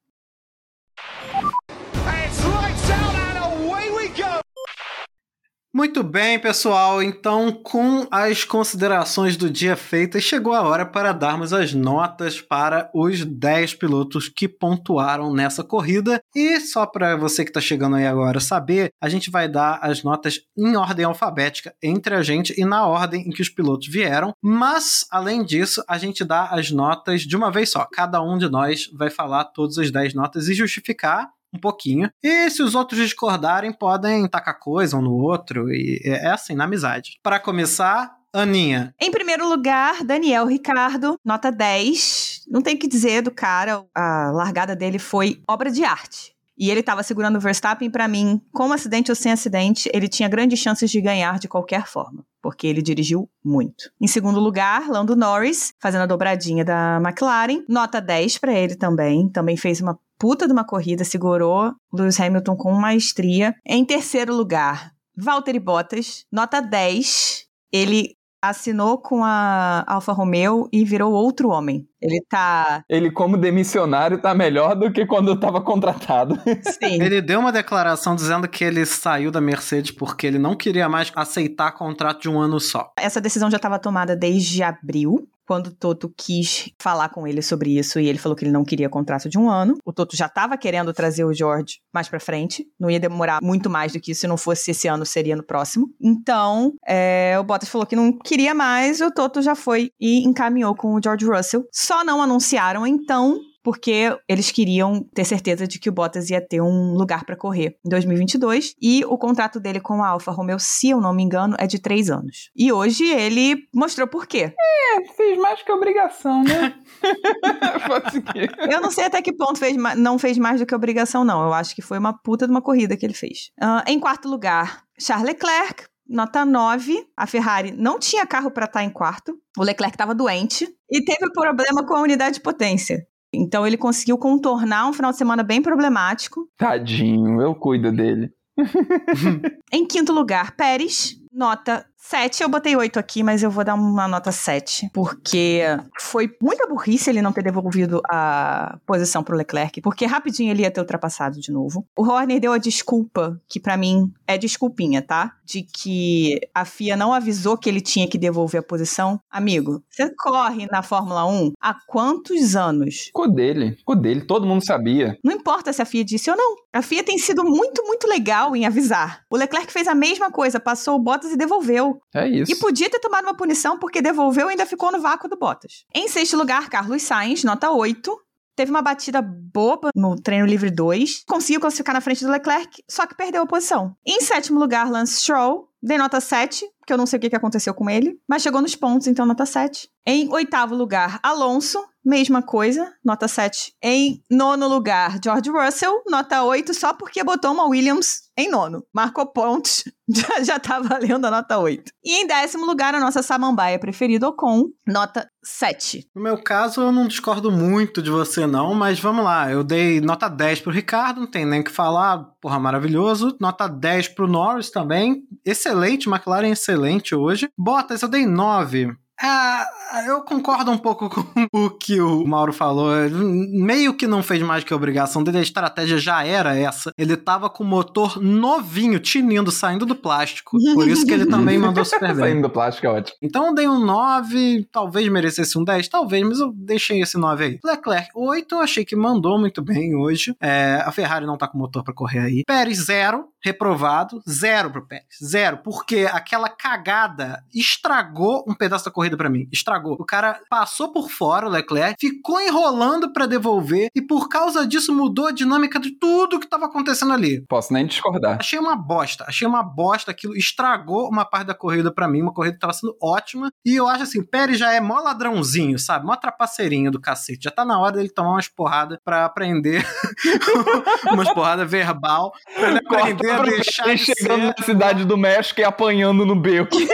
Muito 5.79 6.03
bem, 6.03 6.37
pessoal. 6.37 7.01
Então, 7.01 7.53
com 7.53 8.05
as 8.11 8.43
considerações 8.43 9.37
do 9.37 9.49
dia 9.49 9.77
feitas, 9.77 10.25
chegou 10.25 10.53
a 10.53 10.61
hora 10.61 10.85
para 10.85 11.13
darmos 11.13 11.53
as 11.53 11.73
notas 11.73 12.41
para 12.41 12.91
os 12.93 13.23
10 13.23 13.75
pilotos 13.75 14.27
que 14.27 14.45
pontuaram 14.45 15.33
nessa 15.33 15.63
corrida. 15.63 16.21
E 16.35 16.59
só 16.59 16.85
para 16.85 17.15
você 17.15 17.45
que 17.45 17.49
está 17.49 17.61
chegando 17.61 17.95
aí 17.95 18.05
agora 18.05 18.41
saber, 18.41 18.89
a 19.01 19.07
gente 19.07 19.31
vai 19.31 19.47
dar 19.47 19.79
as 19.81 20.03
notas 20.03 20.41
em 20.57 20.75
ordem 20.75 21.05
alfabética 21.05 21.73
entre 21.81 22.13
a 22.13 22.21
gente 22.21 22.53
e 22.59 22.65
na 22.65 22.85
ordem 22.85 23.21
em 23.21 23.29
que 23.29 23.41
os 23.41 23.47
pilotos 23.47 23.87
vieram. 23.87 24.33
Mas, 24.43 25.05
além 25.09 25.45
disso, 25.45 25.81
a 25.87 25.97
gente 25.97 26.25
dá 26.25 26.47
as 26.47 26.71
notas 26.71 27.21
de 27.21 27.37
uma 27.37 27.49
vez 27.49 27.69
só. 27.69 27.87
Cada 27.89 28.21
um 28.21 28.37
de 28.37 28.49
nós 28.49 28.89
vai 28.93 29.09
falar 29.09 29.45
todas 29.45 29.77
as 29.77 29.89
10 29.89 30.13
notas 30.13 30.49
e 30.49 30.53
justificar 30.53 31.29
um 31.53 31.59
pouquinho. 31.59 32.09
E 32.23 32.49
se 32.49 32.61
os 32.61 32.75
outros 32.75 32.99
discordarem, 32.99 33.73
podem 33.73 34.27
tacar 34.27 34.59
coisa 34.59 34.97
um 34.97 35.01
no 35.01 35.13
outro. 35.13 35.71
E 35.71 36.01
é 36.03 36.29
assim, 36.29 36.53
na 36.53 36.65
amizade. 36.65 37.19
Para 37.23 37.39
começar, 37.39 38.15
Aninha. 38.33 38.93
Em 38.99 39.11
primeiro 39.11 39.47
lugar, 39.47 40.03
Daniel 40.03 40.45
Ricardo, 40.45 41.19
nota 41.25 41.51
10. 41.51 42.45
Não 42.47 42.61
tem 42.61 42.75
o 42.75 42.79
que 42.79 42.87
dizer 42.87 43.21
do 43.21 43.31
cara, 43.31 43.83
a 43.95 44.31
largada 44.31 44.75
dele 44.75 44.99
foi 44.99 45.41
obra 45.47 45.71
de 45.71 45.83
arte. 45.83 46.35
E 46.59 46.69
ele 46.69 46.81
estava 46.81 47.01
segurando 47.03 47.37
o 47.37 47.39
Verstappen, 47.39 47.89
para 47.89 48.07
mim, 48.07 48.41
com 48.51 48.73
acidente 48.73 49.09
ou 49.09 49.15
sem 49.15 49.31
acidente, 49.31 49.89
ele 49.93 50.09
tinha 50.09 50.27
grandes 50.27 50.59
chances 50.59 50.91
de 50.91 50.99
ganhar 50.99 51.39
de 51.39 51.47
qualquer 51.47 51.87
forma, 51.87 52.25
porque 52.41 52.67
ele 52.67 52.81
dirigiu 52.81 53.29
muito. 53.43 53.89
Em 54.01 54.07
segundo 54.07 54.41
lugar, 54.41 54.89
Lando 54.89 55.15
Norris, 55.15 55.73
fazendo 55.79 56.01
a 56.01 56.05
dobradinha 56.05 56.65
da 56.65 57.01
McLaren, 57.01 57.63
nota 57.69 58.01
10 58.01 58.37
para 58.39 58.51
ele 58.51 58.75
também, 58.75 59.29
também 59.29 59.55
fez 59.55 59.79
uma 59.79 59.97
puta 60.19 60.45
de 60.45 60.51
uma 60.51 60.65
corrida, 60.65 61.05
segurou 61.05 61.73
Lewis 61.93 62.19
Hamilton 62.19 62.57
com 62.57 62.73
maestria. 62.73 63.55
Em 63.65 63.85
terceiro 63.85 64.35
lugar, 64.35 64.91
Valtteri 65.15 65.59
Bottas, 65.59 66.25
nota 66.29 66.61
10. 66.61 67.47
Ele 67.71 68.15
assinou 68.41 68.97
com 68.97 69.23
a 69.23 69.83
Alfa 69.87 70.13
Romeo 70.13 70.69
e 70.71 70.83
virou 70.83 71.13
outro 71.13 71.49
homem. 71.49 71.87
Ele 72.01 72.23
tá. 72.29 72.83
Ele, 72.89 73.11
como 73.11 73.37
demissionário, 73.37 74.21
tá 74.21 74.33
melhor 74.33 74.75
do 74.75 74.91
que 74.91 75.05
quando 75.05 75.29
eu 75.29 75.39
tava 75.39 75.61
contratado. 75.61 76.35
Sim. 76.63 77.01
ele 77.01 77.21
deu 77.21 77.39
uma 77.39 77.51
declaração 77.51 78.15
dizendo 78.15 78.47
que 78.47 78.63
ele 78.63 78.85
saiu 78.85 79.31
da 79.31 79.41
Mercedes 79.41 79.91
porque 79.91 80.25
ele 80.25 80.39
não 80.39 80.55
queria 80.55 80.87
mais 80.87 81.11
aceitar 81.15 81.73
contrato 81.73 82.21
de 82.21 82.29
um 82.29 82.39
ano 82.39 82.59
só. 82.59 82.91
Essa 82.97 83.19
decisão 83.19 83.51
já 83.51 83.57
estava 83.57 83.77
tomada 83.77 84.15
desde 84.15 84.63
abril 84.63 85.27
quando 85.49 85.67
o 85.69 85.71
Toto 85.71 86.13
quis 86.15 86.69
falar 86.79 87.09
com 87.09 87.25
ele 87.25 87.41
sobre 87.41 87.75
isso 87.75 87.99
e 87.99 88.07
ele 88.07 88.19
falou 88.19 88.35
que 88.35 88.45
ele 88.45 88.51
não 88.51 88.63
queria 88.63 88.87
contrato 88.87 89.27
de 89.27 89.35
um 89.35 89.49
ano. 89.49 89.79
O 89.83 89.91
Toto 89.91 90.15
já 90.15 90.27
estava 90.27 90.55
querendo 90.55 90.93
trazer 90.93 91.23
o 91.23 91.33
George 91.33 91.79
mais 91.91 92.07
para 92.07 92.19
frente, 92.19 92.67
não 92.79 92.87
ia 92.87 92.99
demorar 92.99 93.39
muito 93.41 93.67
mais 93.67 93.91
do 93.91 93.99
que 93.99 94.11
isso, 94.11 94.21
se 94.21 94.27
não 94.27 94.37
fosse 94.37 94.69
esse 94.69 94.87
ano, 94.87 95.07
seria 95.07 95.35
no 95.35 95.41
próximo. 95.41 95.87
Então, 95.99 96.73
é, 96.87 97.35
o 97.39 97.43
Bottas 97.43 97.67
falou 97.67 97.87
que 97.87 97.95
não 97.95 98.15
queria 98.15 98.53
mais, 98.53 99.01
o 99.01 99.09
Toto 99.09 99.41
já 99.41 99.55
foi 99.55 99.89
e 99.99 100.23
encaminhou 100.23 100.75
com 100.75 100.93
o 100.93 101.01
George 101.03 101.25
Russell. 101.25 101.65
Só 101.73 102.03
não 102.03 102.21
anunciaram 102.21 102.85
então 102.85 103.39
porque 103.63 104.17
eles 104.27 104.51
queriam 104.51 105.03
ter 105.13 105.25
certeza 105.25 105.67
de 105.67 105.79
que 105.79 105.89
o 105.89 105.91
Bottas 105.91 106.29
ia 106.29 106.41
ter 106.41 106.61
um 106.61 106.93
lugar 106.93 107.25
para 107.25 107.35
correr 107.35 107.77
em 107.85 107.89
2022 107.89 108.75
e 108.81 109.03
o 109.05 109.17
contrato 109.17 109.59
dele 109.59 109.79
com 109.79 110.03
a 110.03 110.09
Alfa 110.09 110.31
Romeo, 110.31 110.59
se 110.59 110.89
eu 110.89 111.01
não 111.01 111.13
me 111.13 111.23
engano, 111.23 111.55
é 111.59 111.67
de 111.67 111.79
três 111.79 112.09
anos. 112.09 112.49
E 112.55 112.71
hoje 112.71 113.05
ele 113.05 113.67
mostrou 113.73 114.07
por 114.07 114.25
quê. 114.25 114.53
É, 114.57 115.13
fez 115.13 115.37
mais 115.37 115.61
que 115.61 115.71
obrigação, 115.71 116.43
né? 116.43 116.75
eu 118.71 118.81
não 118.81 118.91
sei 118.91 119.05
até 119.05 119.21
que 119.21 119.33
ponto 119.33 119.59
fez, 119.59 119.75
não 119.97 120.17
fez 120.17 120.37
mais 120.37 120.59
do 120.59 120.65
que 120.65 120.75
obrigação, 120.75 121.23
não. 121.23 121.43
Eu 121.43 121.53
acho 121.53 121.75
que 121.75 121.81
foi 121.81 121.97
uma 121.97 122.13
puta 122.13 122.45
de 122.45 122.51
uma 122.51 122.61
corrida 122.61 122.95
que 122.95 123.05
ele 123.05 123.13
fez. 123.13 123.51
Uh, 123.61 123.83
em 123.87 123.99
quarto 123.99 124.27
lugar, 124.27 124.83
Charles 124.99 125.27
Leclerc, 125.27 125.85
nota 126.07 126.43
9. 126.43 127.07
A 127.15 127.27
Ferrari 127.27 127.71
não 127.71 127.99
tinha 127.99 128.25
carro 128.25 128.51
para 128.51 128.65
estar 128.65 128.79
tá 128.79 128.85
em 128.85 128.89
quarto. 128.89 129.37
O 129.57 129.63
Leclerc 129.63 129.93
estava 129.93 130.15
doente 130.15 130.67
e 130.89 131.03
teve 131.03 131.31
problema 131.31 131.85
com 131.85 131.93
a 131.93 132.01
unidade 132.01 132.35
de 132.35 132.41
potência. 132.41 133.05
Então 133.33 133.65
ele 133.65 133.77
conseguiu 133.77 134.17
contornar 134.17 134.87
um 134.87 134.93
final 134.93 135.11
de 135.11 135.17
semana 135.17 135.43
bem 135.43 135.61
problemático. 135.61 136.47
Tadinho, 136.57 137.41
eu 137.41 137.53
cuido 137.55 137.91
dele. 137.91 138.31
em 139.71 139.85
quinto 139.85 140.11
lugar, 140.11 140.55
Pérez, 140.55 141.15
nota 141.31 141.85
7, 142.01 142.41
eu 142.41 142.49
botei 142.49 142.75
8 142.75 142.97
aqui, 142.97 143.21
mas 143.21 143.43
eu 143.43 143.51
vou 143.51 143.63
dar 143.63 143.75
uma 143.75 144.07
nota 144.07 144.31
7, 144.31 144.89
porque 144.93 145.61
foi 145.99 146.29
muita 146.41 146.67
burrice 146.67 147.09
ele 147.09 147.21
não 147.21 147.33
ter 147.33 147.43
devolvido 147.43 148.01
a 148.09 148.79
posição 148.85 149.21
pro 149.21 149.35
Leclerc, 149.35 149.81
porque 149.81 150.05
rapidinho 150.05 150.49
ele 150.49 150.63
ia 150.63 150.71
ter 150.71 150.79
ultrapassado 150.79 151.39
de 151.39 151.51
novo. 151.51 151.85
O 151.97 152.03
Horner 152.03 152.39
deu 152.39 152.53
a 152.53 152.57
desculpa, 152.57 153.39
que 153.47 153.59
para 153.59 153.77
mim 153.77 154.11
é 154.25 154.37
desculpinha, 154.37 155.01
tá? 155.01 155.33
De 155.45 155.61
que 155.61 156.39
a 156.55 156.63
FIA 156.65 156.95
não 156.95 157.13
avisou 157.13 157.57
que 157.57 157.67
ele 157.67 157.81
tinha 157.81 158.07
que 158.07 158.17
devolver 158.17 158.61
a 158.61 158.63
posição. 158.63 159.19
Amigo, 159.29 159.83
você 159.89 160.11
corre 160.17 160.67
na 160.71 160.81
Fórmula 160.81 161.25
1 161.25 161.51
há 161.59 161.75
quantos 161.85 162.55
anos? 162.55 163.07
Ficou 163.07 163.31
dele, 163.31 163.75
ficou 163.75 163.95
dele, 163.95 164.21
todo 164.21 164.47
mundo 164.47 164.65
sabia. 164.65 165.17
Não 165.23 165.33
importa 165.33 165.73
se 165.73 165.81
a 165.81 165.85
FIA 165.85 166.05
disse 166.05 166.31
ou 166.31 166.37
não. 166.37 166.55
A 166.71 166.81
FIA 166.81 167.03
tem 167.03 167.17
sido 167.17 167.43
muito, 167.43 167.83
muito 167.83 168.07
legal 168.07 168.55
em 168.55 168.65
avisar. 168.65 169.23
O 169.29 169.35
Leclerc 169.35 169.71
fez 169.71 169.87
a 169.87 169.95
mesma 169.95 170.31
coisa, 170.31 170.59
passou 170.59 170.95
o 170.95 170.99
Bottas 170.99 171.31
e 171.31 171.37
devolveu. 171.37 171.88
É 172.13 172.27
isso. 172.27 172.51
E 172.51 172.55
podia 172.55 172.89
ter 172.89 172.99
tomado 172.99 173.25
uma 173.25 173.35
punição 173.35 173.77
porque 173.77 174.01
devolveu 174.01 174.47
e 174.47 174.51
ainda 174.51 174.65
ficou 174.65 174.91
no 174.91 174.99
vácuo 174.99 175.29
do 175.29 175.37
Bottas. 175.37 175.85
Em 175.93 176.07
sexto 176.07 176.37
lugar, 176.37 176.69
Carlos 176.69 177.01
Sainz, 177.03 177.43
nota 177.43 177.71
8. 177.71 178.15
Teve 178.55 178.71
uma 178.71 178.81
batida 178.81 179.21
boba 179.21 179.89
no 179.95 180.17
treino 180.17 180.45
livre 180.45 180.69
2. 180.69 181.23
Conseguiu 181.25 181.61
classificar 181.61 181.95
na 181.95 182.01
frente 182.01 182.25
do 182.25 182.31
Leclerc, 182.31 182.83
só 182.89 183.07
que 183.07 183.15
perdeu 183.15 183.43
a 183.43 183.47
posição. 183.47 183.95
Em 184.05 184.19
sétimo 184.19 184.59
lugar, 184.59 184.91
Lance 184.91 185.21
Stroll. 185.21 185.69
Dei 185.81 185.97
nota 185.97 186.19
7, 186.19 186.65
que 186.85 186.91
eu 186.91 186.97
não 186.97 187.05
sei 187.05 187.17
o 187.17 187.19
que 187.21 187.35
aconteceu 187.35 187.73
com 187.73 187.89
ele, 187.89 188.19
mas 188.27 188.41
chegou 188.41 188.61
nos 188.61 188.75
pontos, 188.75 189.07
então 189.07 189.25
nota 189.25 189.45
7. 189.45 189.89
Em 190.05 190.27
oitavo 190.33 190.75
lugar, 190.75 191.19
Alonso, 191.21 191.79
mesma 192.03 192.41
coisa, 192.41 192.91
nota 193.05 193.27
7. 193.27 193.73
Em 193.83 194.23
nono 194.29 194.67
lugar, 194.67 195.19
George 195.23 195.49
Russell, 195.49 196.01
nota 196.09 196.43
8, 196.43 196.73
só 196.73 196.93
porque 196.93 197.23
botou 197.23 197.51
uma 197.51 197.67
Williams 197.67 198.29
em 198.35 198.49
nono. 198.49 198.83
Marcou 198.93 199.27
pontos, 199.27 199.83
já, 200.09 200.43
já 200.43 200.59
tá 200.59 200.79
valendo 200.79 201.25
a 201.25 201.31
nota 201.31 201.59
8. 201.59 201.91
E 202.03 202.21
em 202.21 202.25
décimo 202.25 202.65
lugar, 202.65 202.95
a 202.95 202.99
nossa 202.99 203.21
samambaia 203.21 203.77
preferida, 203.77 204.27
Ocon, 204.27 204.69
nota 204.87 205.29
7. 205.43 206.09
No 206.15 206.23
meu 206.23 206.41
caso, 206.41 206.81
eu 206.81 206.91
não 206.91 207.07
discordo 207.07 207.51
muito 207.51 208.01
de 208.01 208.09
você, 208.09 208.47
não, 208.47 208.73
mas 208.73 208.99
vamos 208.99 209.23
lá. 209.23 209.51
Eu 209.51 209.63
dei 209.63 210.01
nota 210.01 210.27
10 210.27 210.61
pro 210.61 210.71
Ricardo, 210.71 211.21
não 211.21 211.27
tem 211.27 211.45
nem 211.45 211.61
o 211.61 211.63
que 211.63 211.71
falar, 211.71 212.25
porra, 212.41 212.59
maravilhoso. 212.59 213.37
Nota 213.39 213.67
10 213.67 214.09
pro 214.09 214.27
Norris 214.27 214.71
também. 214.71 215.23
Excelente, 215.45 215.68
McLaren 216.07 216.51
excelente 216.51 217.15
hoje. 217.15 217.49
Bottas, 217.57 218.01
eu 218.01 218.09
dei 218.09 218.25
9. 218.25 218.95
Ah, 219.21 219.67
eu 220.07 220.21
concordo 220.21 220.71
um 220.71 220.77
pouco 220.77 221.09
com 221.09 221.23
o 221.51 221.69
que 221.69 221.99
o 221.99 222.25
Mauro 222.25 222.53
falou. 222.53 222.89
Meio 223.09 223.93
que 223.93 224.07
não 224.07 224.23
fez 224.23 224.41
mais 224.41 224.63
que 224.63 224.71
a 224.71 224.75
obrigação 224.75 225.23
dele, 225.23 225.39
a 225.39 225.41
estratégia 225.41 225.97
já 225.97 226.23
era 226.25 226.55
essa. 226.55 226.91
Ele 226.97 227.17
tava 227.17 227.49
com 227.49 227.63
o 227.63 227.67
motor 227.67 228.21
novinho, 228.21 228.99
tinindo, 228.99 229.51
saindo 229.51 229.85
do 229.85 229.95
plástico. 229.95 230.57
Por 230.73 230.87
isso 230.87 231.05
que 231.05 231.11
ele 231.11 231.25
também 231.27 231.57
mandou 231.57 231.83
super 231.83 232.13
bem. 232.13 232.25
saindo 232.25 232.43
do 232.43 232.49
plástico 232.49 232.87
é 232.87 232.89
ótimo. 232.89 233.17
Então 233.21 233.47
eu 233.47 233.55
dei 233.55 233.67
um 233.67 233.83
9, 233.83 234.67
talvez 234.71 235.07
merecesse 235.09 235.57
um 235.57 235.63
10, 235.63 235.87
talvez, 235.89 236.25
mas 236.25 236.39
eu 236.39 236.53
deixei 236.55 237.01
esse 237.01 237.17
9 237.17 237.43
aí. 237.43 237.59
Leclerc, 237.63 238.09
8, 238.15 238.55
eu 238.55 238.61
achei 238.61 238.85
que 238.85 238.95
mandou 238.95 239.37
muito 239.37 239.61
bem 239.61 239.95
hoje. 239.95 240.35
É, 240.39 240.81
a 240.85 240.91
Ferrari 240.91 241.25
não 241.25 241.37
tá 241.37 241.47
com 241.47 241.57
motor 241.57 241.83
para 241.83 241.93
correr 241.93 242.19
aí. 242.19 242.43
Pérez, 242.45 242.85
0 242.85 243.27
reprovado, 243.43 244.21
zero 244.29 244.69
pro 244.69 244.85
Pérez. 244.85 245.05
Zero. 245.23 245.57
Porque 245.63 246.07
aquela 246.11 246.49
cagada 246.49 247.43
estragou 247.53 248.43
um 248.47 248.53
pedaço 248.53 248.85
da 248.85 248.91
corrida 248.91 249.08
para 249.17 249.29
mim. 249.29 249.47
Estragou. 249.51 249.95
O 249.99 250.05
cara 250.05 250.39
passou 250.49 250.91
por 250.91 251.09
fora, 251.09 251.47
o 251.47 251.49
Leclerc, 251.49 251.95
ficou 251.99 252.39
enrolando 252.39 253.11
para 253.11 253.25
devolver 253.25 253.89
e 253.95 254.01
por 254.01 254.29
causa 254.29 254.65
disso 254.65 254.93
mudou 254.93 255.27
a 255.27 255.31
dinâmica 255.31 255.79
de 255.79 255.91
tudo 255.91 256.39
que 256.39 256.47
tava 256.47 256.65
acontecendo 256.65 257.13
ali. 257.13 257.43
Posso 257.47 257.73
nem 257.73 257.85
discordar. 257.85 258.37
Achei 258.39 258.59
uma 258.59 258.75
bosta. 258.75 259.25
Achei 259.27 259.47
uma 259.47 259.63
bosta. 259.63 260.11
Aquilo 260.11 260.35
estragou 260.35 261.09
uma 261.09 261.25
parte 261.25 261.47
da 261.47 261.53
corrida 261.53 261.91
para 261.93 262.07
mim. 262.07 262.21
Uma 262.21 262.33
corrida 262.33 262.55
que 262.55 262.59
tava 262.59 262.73
sendo 262.73 262.95
ótima. 263.01 263.51
E 263.65 263.75
eu 263.75 263.87
acho 263.87 264.03
assim, 264.03 264.23
Pérez 264.23 264.57
já 264.57 264.73
é 264.73 264.79
mó 264.79 264.99
ladrãozinho, 264.99 265.77
sabe? 265.77 266.05
Mó 266.05 266.15
trapaceirinho 266.15 266.91
do 266.91 266.99
cacete. 266.99 267.43
Já 267.43 267.51
tá 267.51 267.65
na 267.65 267.79
hora 267.79 267.93
dele 267.93 268.09
tomar 268.09 268.31
umas 268.31 268.47
porradas 268.47 268.97
pra 269.03 269.25
aprender. 269.25 269.85
umas 271.11 271.31
porradas 271.33 271.69
verbal. 271.69 272.31
Pra 272.55 272.69
ele 272.69 272.79
aprender 272.79 273.35
pra 273.35 273.43
deixar 273.43 273.97
chegando 273.97 274.47
na 274.47 274.63
cidade 274.63 275.05
do 275.05 275.17
México 275.17 275.59
e 275.59 275.63
apanhando 275.63 276.25
no 276.25 276.35
beco. 276.35 276.77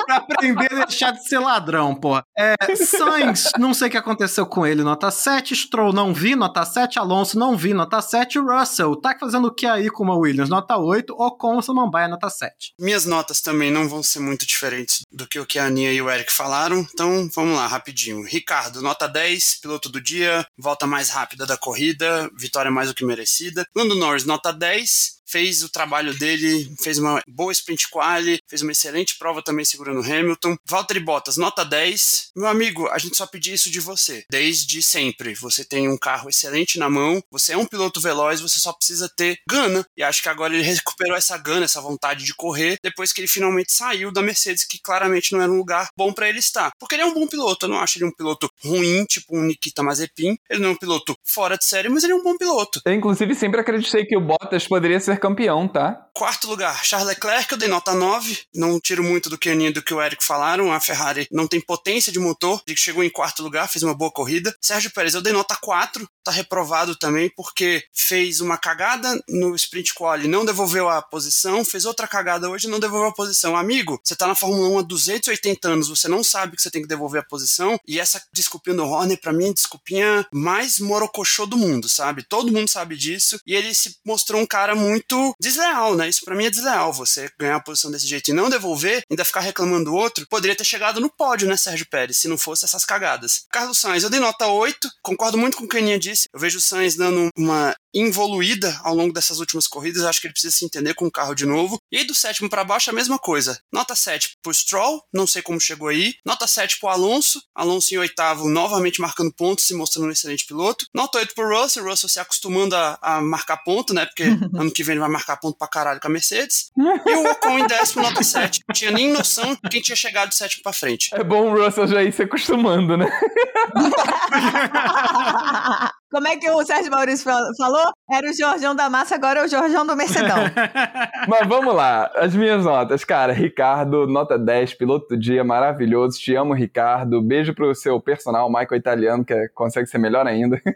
pra 0.06 0.16
aprender 0.16 0.72
a 0.72 0.84
deixar 0.84 1.12
de 1.12 1.26
ser 1.26 1.38
ladrão, 1.38 1.94
porra. 1.94 2.24
É, 2.36 2.54
Sainz, 2.76 3.50
não 3.58 3.74
sei 3.74 3.88
o 3.88 3.90
que 3.90 3.96
aconteceu 3.96 4.46
com 4.46 4.66
ele, 4.66 4.82
nota 4.82 5.10
7. 5.10 5.54
Stroll, 5.54 5.92
não 5.92 6.12
vi, 6.14 6.34
nota 6.34 6.64
7. 6.64 6.98
Alonso, 6.98 7.38
não 7.38 7.56
vi, 7.56 7.74
nota 7.74 8.00
7. 8.00 8.38
Russell, 8.38 8.96
tá 8.96 9.16
fazendo 9.18 9.48
o 9.48 9.54
que 9.54 9.66
aí 9.66 9.90
com 9.90 10.04
uma 10.04 10.16
Williams, 10.16 10.48
nota 10.48 10.76
8. 10.76 11.12
Ocon, 11.12 11.60
Samambaia, 11.62 12.08
nota 12.08 12.28
7. 12.28 12.74
Minhas 12.78 13.04
notas 13.04 13.40
também 13.40 13.70
não 13.70 13.88
vão 13.88 14.02
ser 14.02 14.20
muito 14.20 14.46
diferentes 14.46 15.02
do 15.10 15.26
que 15.26 15.38
o 15.38 15.46
que 15.46 15.58
a 15.58 15.66
Aninha 15.66 15.92
e 15.92 16.00
o 16.00 16.10
Eric 16.10 16.32
falaram, 16.32 16.86
então 16.92 17.28
vamos 17.34 17.56
lá, 17.56 17.66
rapidinho. 17.66 18.22
Ricardo, 18.24 18.80
nota 18.82 19.08
10, 19.08 19.60
piloto 19.60 19.88
do 19.88 20.00
dia, 20.00 20.46
volta 20.58 20.86
mais 20.86 21.10
rápida 21.10 21.46
da 21.46 21.56
corrida, 21.56 22.30
vitória 22.38 22.70
mais 22.70 22.88
do 22.88 22.94
que 22.94 23.04
merecida. 23.04 23.66
Lando 23.74 23.94
Norris, 23.94 24.24
nota 24.24 24.52
10. 24.52 25.20
fez 25.26 25.62
o 25.62 25.68
trabalho 25.68 26.12
dele, 26.18 26.74
fez 26.82 26.98
uma 26.98 27.22
boa 27.28 27.52
sprint 27.52 27.88
quali, 27.88 28.40
fez 28.48 28.62
uma 28.62 28.72
excelente 28.72 29.16
prova 29.16 29.42
também 29.42 29.64
segurando 29.64 29.89
o 29.98 30.04
Hamilton. 30.04 30.56
Valtteri 30.64 31.00
Bottas, 31.00 31.36
nota 31.36 31.64
10. 31.64 32.30
Meu 32.36 32.46
amigo, 32.46 32.88
a 32.88 32.98
gente 32.98 33.16
só 33.16 33.26
pedia 33.26 33.54
isso 33.54 33.70
de 33.70 33.80
você, 33.80 34.24
desde 34.30 34.82
sempre. 34.82 35.34
Você 35.34 35.64
tem 35.64 35.88
um 35.88 35.98
carro 35.98 36.28
excelente 36.28 36.78
na 36.78 36.88
mão, 36.88 37.22
você 37.30 37.52
é 37.52 37.56
um 37.56 37.66
piloto 37.66 38.00
veloz, 38.00 38.40
você 38.40 38.58
só 38.60 38.72
precisa 38.72 39.08
ter 39.08 39.38
gana. 39.48 39.84
E 39.96 40.02
acho 40.02 40.22
que 40.22 40.28
agora 40.28 40.54
ele 40.54 40.62
recuperou 40.62 41.16
essa 41.16 41.36
gana, 41.36 41.64
essa 41.64 41.80
vontade 41.80 42.24
de 42.24 42.34
correr, 42.34 42.78
depois 42.82 43.12
que 43.12 43.20
ele 43.20 43.28
finalmente 43.28 43.72
saiu 43.72 44.12
da 44.12 44.22
Mercedes, 44.22 44.64
que 44.64 44.80
claramente 44.80 45.32
não 45.32 45.42
era 45.42 45.50
um 45.50 45.56
lugar 45.56 45.88
bom 45.96 46.12
para 46.12 46.28
ele 46.28 46.38
estar. 46.38 46.70
Porque 46.78 46.94
ele 46.94 47.02
é 47.02 47.06
um 47.06 47.14
bom 47.14 47.26
piloto, 47.26 47.66
eu 47.66 47.70
não 47.70 47.78
acho 47.78 47.98
ele 47.98 48.06
um 48.06 48.14
piloto 48.14 48.48
ruim, 48.62 49.04
tipo 49.04 49.36
um 49.36 49.42
Nikita 49.42 49.82
Mazepin. 49.82 50.36
Ele 50.48 50.60
não 50.60 50.70
é 50.70 50.72
um 50.72 50.76
piloto 50.76 51.16
fora 51.24 51.56
de 51.56 51.64
série, 51.64 51.88
mas 51.88 52.04
ele 52.04 52.12
é 52.12 52.16
um 52.16 52.22
bom 52.22 52.36
piloto. 52.36 52.80
Eu, 52.84 52.92
inclusive, 52.92 53.34
sempre 53.34 53.60
acreditei 53.60 54.04
que 54.04 54.16
o 54.16 54.20
Bottas 54.20 54.66
poderia 54.66 55.00
ser 55.00 55.18
campeão, 55.18 55.68
tá? 55.68 56.08
Quarto 56.14 56.48
lugar, 56.48 56.84
Charles 56.84 57.08
Leclerc, 57.08 57.52
eu 57.52 57.58
dei 57.58 57.68
nota 57.68 57.94
9. 57.94 58.38
Não 58.54 58.80
tiro 58.80 59.02
muito 59.02 59.30
do 59.30 59.38
que 59.38 59.48
a 59.48 59.54
Do 59.72 59.82
que 59.82 59.94
o 59.94 60.00
Eric 60.00 60.24
falaram. 60.24 60.72
A 60.72 60.80
Ferrari 60.80 61.26
não 61.30 61.46
tem 61.46 61.60
potência 61.60 62.12
de 62.12 62.18
motor. 62.18 62.62
Chegou 62.76 63.04
em 63.04 63.10
quarto 63.10 63.42
lugar, 63.42 63.68
fez 63.68 63.82
uma 63.82 63.94
boa 63.94 64.10
corrida. 64.10 64.54
Sérgio 64.60 64.90
Pérez, 64.92 65.14
eu 65.14 65.22
dei 65.22 65.32
nota 65.32 65.56
4. 65.56 66.08
Tá 66.24 66.30
reprovado 66.30 66.96
também 66.96 67.30
porque 67.36 67.84
fez 67.94 68.40
uma 68.40 68.56
cagada 68.56 69.18
no 69.28 69.54
sprint 69.54 69.94
quali, 69.94 70.28
não 70.28 70.44
devolveu 70.44 70.88
a 70.88 71.00
posição, 71.02 71.64
fez 71.64 71.84
outra 71.84 72.06
cagada 72.06 72.48
hoje 72.48 72.68
não 72.68 72.80
devolveu 72.80 73.08
a 73.08 73.14
posição. 73.14 73.56
Amigo, 73.56 74.00
você 74.02 74.16
tá 74.16 74.26
na 74.26 74.34
Fórmula 74.34 74.68
1 74.68 74.78
há 74.78 74.82
280 74.82 75.68
anos, 75.68 75.88
você 75.88 76.08
não 76.08 76.22
sabe 76.22 76.56
que 76.56 76.62
você 76.62 76.70
tem 76.70 76.82
que 76.82 76.88
devolver 76.88 77.20
a 77.20 77.24
posição. 77.24 77.78
E 77.86 77.98
essa 78.00 78.22
desculpinha 78.32 78.76
do 78.76 78.84
Horner, 78.84 79.20
pra 79.20 79.32
mim, 79.32 79.50
é 79.50 79.52
desculpinha 79.52 80.26
mais 80.32 80.78
morocochô 80.78 81.46
do 81.46 81.56
mundo, 81.56 81.88
sabe? 81.88 82.22
Todo 82.22 82.52
mundo 82.52 82.68
sabe 82.68 82.96
disso. 82.96 83.38
E 83.46 83.54
ele 83.54 83.74
se 83.74 83.96
mostrou 84.04 84.40
um 84.40 84.46
cara 84.46 84.74
muito 84.74 85.34
desleal, 85.40 85.96
né? 85.96 86.08
Isso 86.08 86.24
pra 86.24 86.34
mim 86.34 86.46
é 86.46 86.50
desleal. 86.50 86.92
Você 86.92 87.30
ganhar 87.38 87.56
a 87.56 87.60
posição 87.60 87.90
desse 87.90 88.06
jeito 88.06 88.30
e 88.30 88.34
não 88.34 88.50
devolver, 88.50 89.02
ainda 89.10 89.24
ficar 89.24 89.40
reclamando 89.40 89.59
do 89.84 89.94
outro, 89.94 90.26
poderia 90.28 90.56
ter 90.56 90.64
chegado 90.64 91.00
no 91.00 91.10
pódio, 91.10 91.48
né, 91.48 91.56
Sérgio 91.56 91.86
Pérez, 91.88 92.18
se 92.18 92.28
não 92.28 92.38
fosse 92.38 92.64
essas 92.64 92.84
cagadas. 92.84 93.44
Carlos 93.50 93.78
Sainz, 93.78 94.02
eu 94.02 94.10
dei 94.10 94.20
nota 94.20 94.46
8, 94.46 94.90
concordo 95.02 95.38
muito 95.38 95.56
com 95.56 95.64
o 95.64 95.68
que 95.68 95.76
a 95.76 95.80
Aninha 95.80 95.98
disse. 95.98 96.28
Eu 96.32 96.40
vejo 96.40 96.58
o 96.58 96.60
Sainz 96.60 96.96
dando 96.96 97.28
uma 97.36 97.74
involuída 97.94 98.78
ao 98.82 98.94
longo 98.94 99.12
dessas 99.12 99.38
últimas 99.38 99.66
corridas. 99.66 100.04
Acho 100.04 100.20
que 100.20 100.26
ele 100.26 100.32
precisa 100.32 100.56
se 100.56 100.64
entender 100.64 100.94
com 100.94 101.06
o 101.06 101.10
carro 101.10 101.34
de 101.34 101.44
novo. 101.44 101.80
E 101.90 102.04
do 102.04 102.14
sétimo 102.14 102.48
para 102.48 102.64
baixo, 102.64 102.90
a 102.90 102.92
mesma 102.92 103.18
coisa. 103.18 103.60
Nota 103.72 103.94
7 103.94 104.36
pro 104.42 104.54
Stroll, 104.54 105.02
não 105.12 105.26
sei 105.26 105.42
como 105.42 105.60
chegou 105.60 105.88
aí. 105.88 106.14
Nota 106.24 106.46
7 106.46 106.78
pro 106.78 106.88
Alonso. 106.88 107.42
Alonso 107.54 107.94
em 107.94 107.98
oitavo, 107.98 108.48
novamente 108.48 109.00
marcando 109.00 109.32
pontos, 109.32 109.64
se 109.64 109.74
mostrando 109.74 110.08
um 110.08 110.12
excelente 110.12 110.46
piloto. 110.46 110.86
Nota 110.94 111.18
8 111.18 111.34
pro 111.34 111.48
Russell. 111.48 111.84
Russell 111.84 112.08
se 112.08 112.20
acostumando 112.20 112.76
a, 112.76 112.98
a 113.00 113.20
marcar 113.20 113.58
ponto, 113.58 113.92
né? 113.92 114.06
Porque 114.06 114.24
ano 114.54 114.70
que 114.70 114.84
vem 114.84 114.94
ele 114.94 115.00
vai 115.00 115.10
marcar 115.10 115.36
ponto 115.36 115.58
pra 115.58 115.68
caralho 115.68 116.00
com 116.00 116.08
a 116.08 116.10
Mercedes. 116.10 116.70
E 116.76 117.14
o 117.14 117.30
Ocon 117.30 117.58
em 117.58 117.66
décimo, 117.66 118.02
nota 118.02 118.22
7. 118.22 118.60
Não 118.68 118.74
tinha 118.74 118.90
nem 118.90 119.12
noção 119.12 119.49
quem 119.70 119.80
tinha 119.80 119.96
chegado 119.96 120.30
de 120.30 120.36
sétimo 120.36 120.62
pra 120.62 120.72
frente. 120.72 121.10
É 121.14 121.24
bom 121.24 121.50
o 121.50 121.64
Russell 121.64 121.86
já 121.86 122.02
ir 122.02 122.12
se 122.12 122.22
acostumando, 122.22 122.96
né? 122.96 123.10
Como 126.10 126.26
é 126.26 126.36
que 126.36 126.50
o 126.50 126.64
Sérgio 126.64 126.90
Maurício 126.90 127.30
falou? 127.56 127.92
Era 128.10 128.28
o 128.28 128.34
Jorjão 128.34 128.74
da 128.74 128.90
Massa, 128.90 129.14
agora 129.14 129.38
é 129.40 129.44
o 129.44 129.48
Jorjão 129.48 129.86
do 129.86 129.94
Mercedão. 129.94 130.38
Mas 131.28 131.46
vamos 131.46 131.72
lá, 131.72 132.10
as 132.16 132.34
minhas 132.34 132.64
notas. 132.64 133.04
Cara, 133.04 133.32
Ricardo, 133.32 134.08
nota 134.08 134.36
10, 134.36 134.74
piloto 134.74 135.06
do 135.10 135.16
dia, 135.16 135.44
maravilhoso. 135.44 136.18
Te 136.18 136.34
amo, 136.34 136.52
Ricardo. 136.52 137.22
Beijo 137.22 137.54
pro 137.54 137.72
seu 137.76 138.00
personal, 138.00 138.48
Michael 138.48 138.80
Italiano, 138.80 139.24
que 139.24 139.48
consegue 139.54 139.86
ser 139.86 139.98
melhor 139.98 140.26
ainda. 140.26 140.60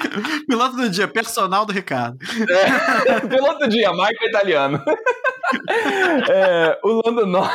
piloto 0.48 0.76
do 0.76 0.90
dia, 0.90 1.08
personal 1.08 1.64
do 1.64 1.72
Ricardo. 1.72 2.18
É, 2.48 3.20
piloto 3.26 3.60
do 3.60 3.68
dia, 3.68 3.90
Michael 3.92 4.28
Italiano. 4.28 4.82
É, 6.28 6.76
o 6.82 7.02
Lando 7.06 7.24
Norris. 7.24 7.54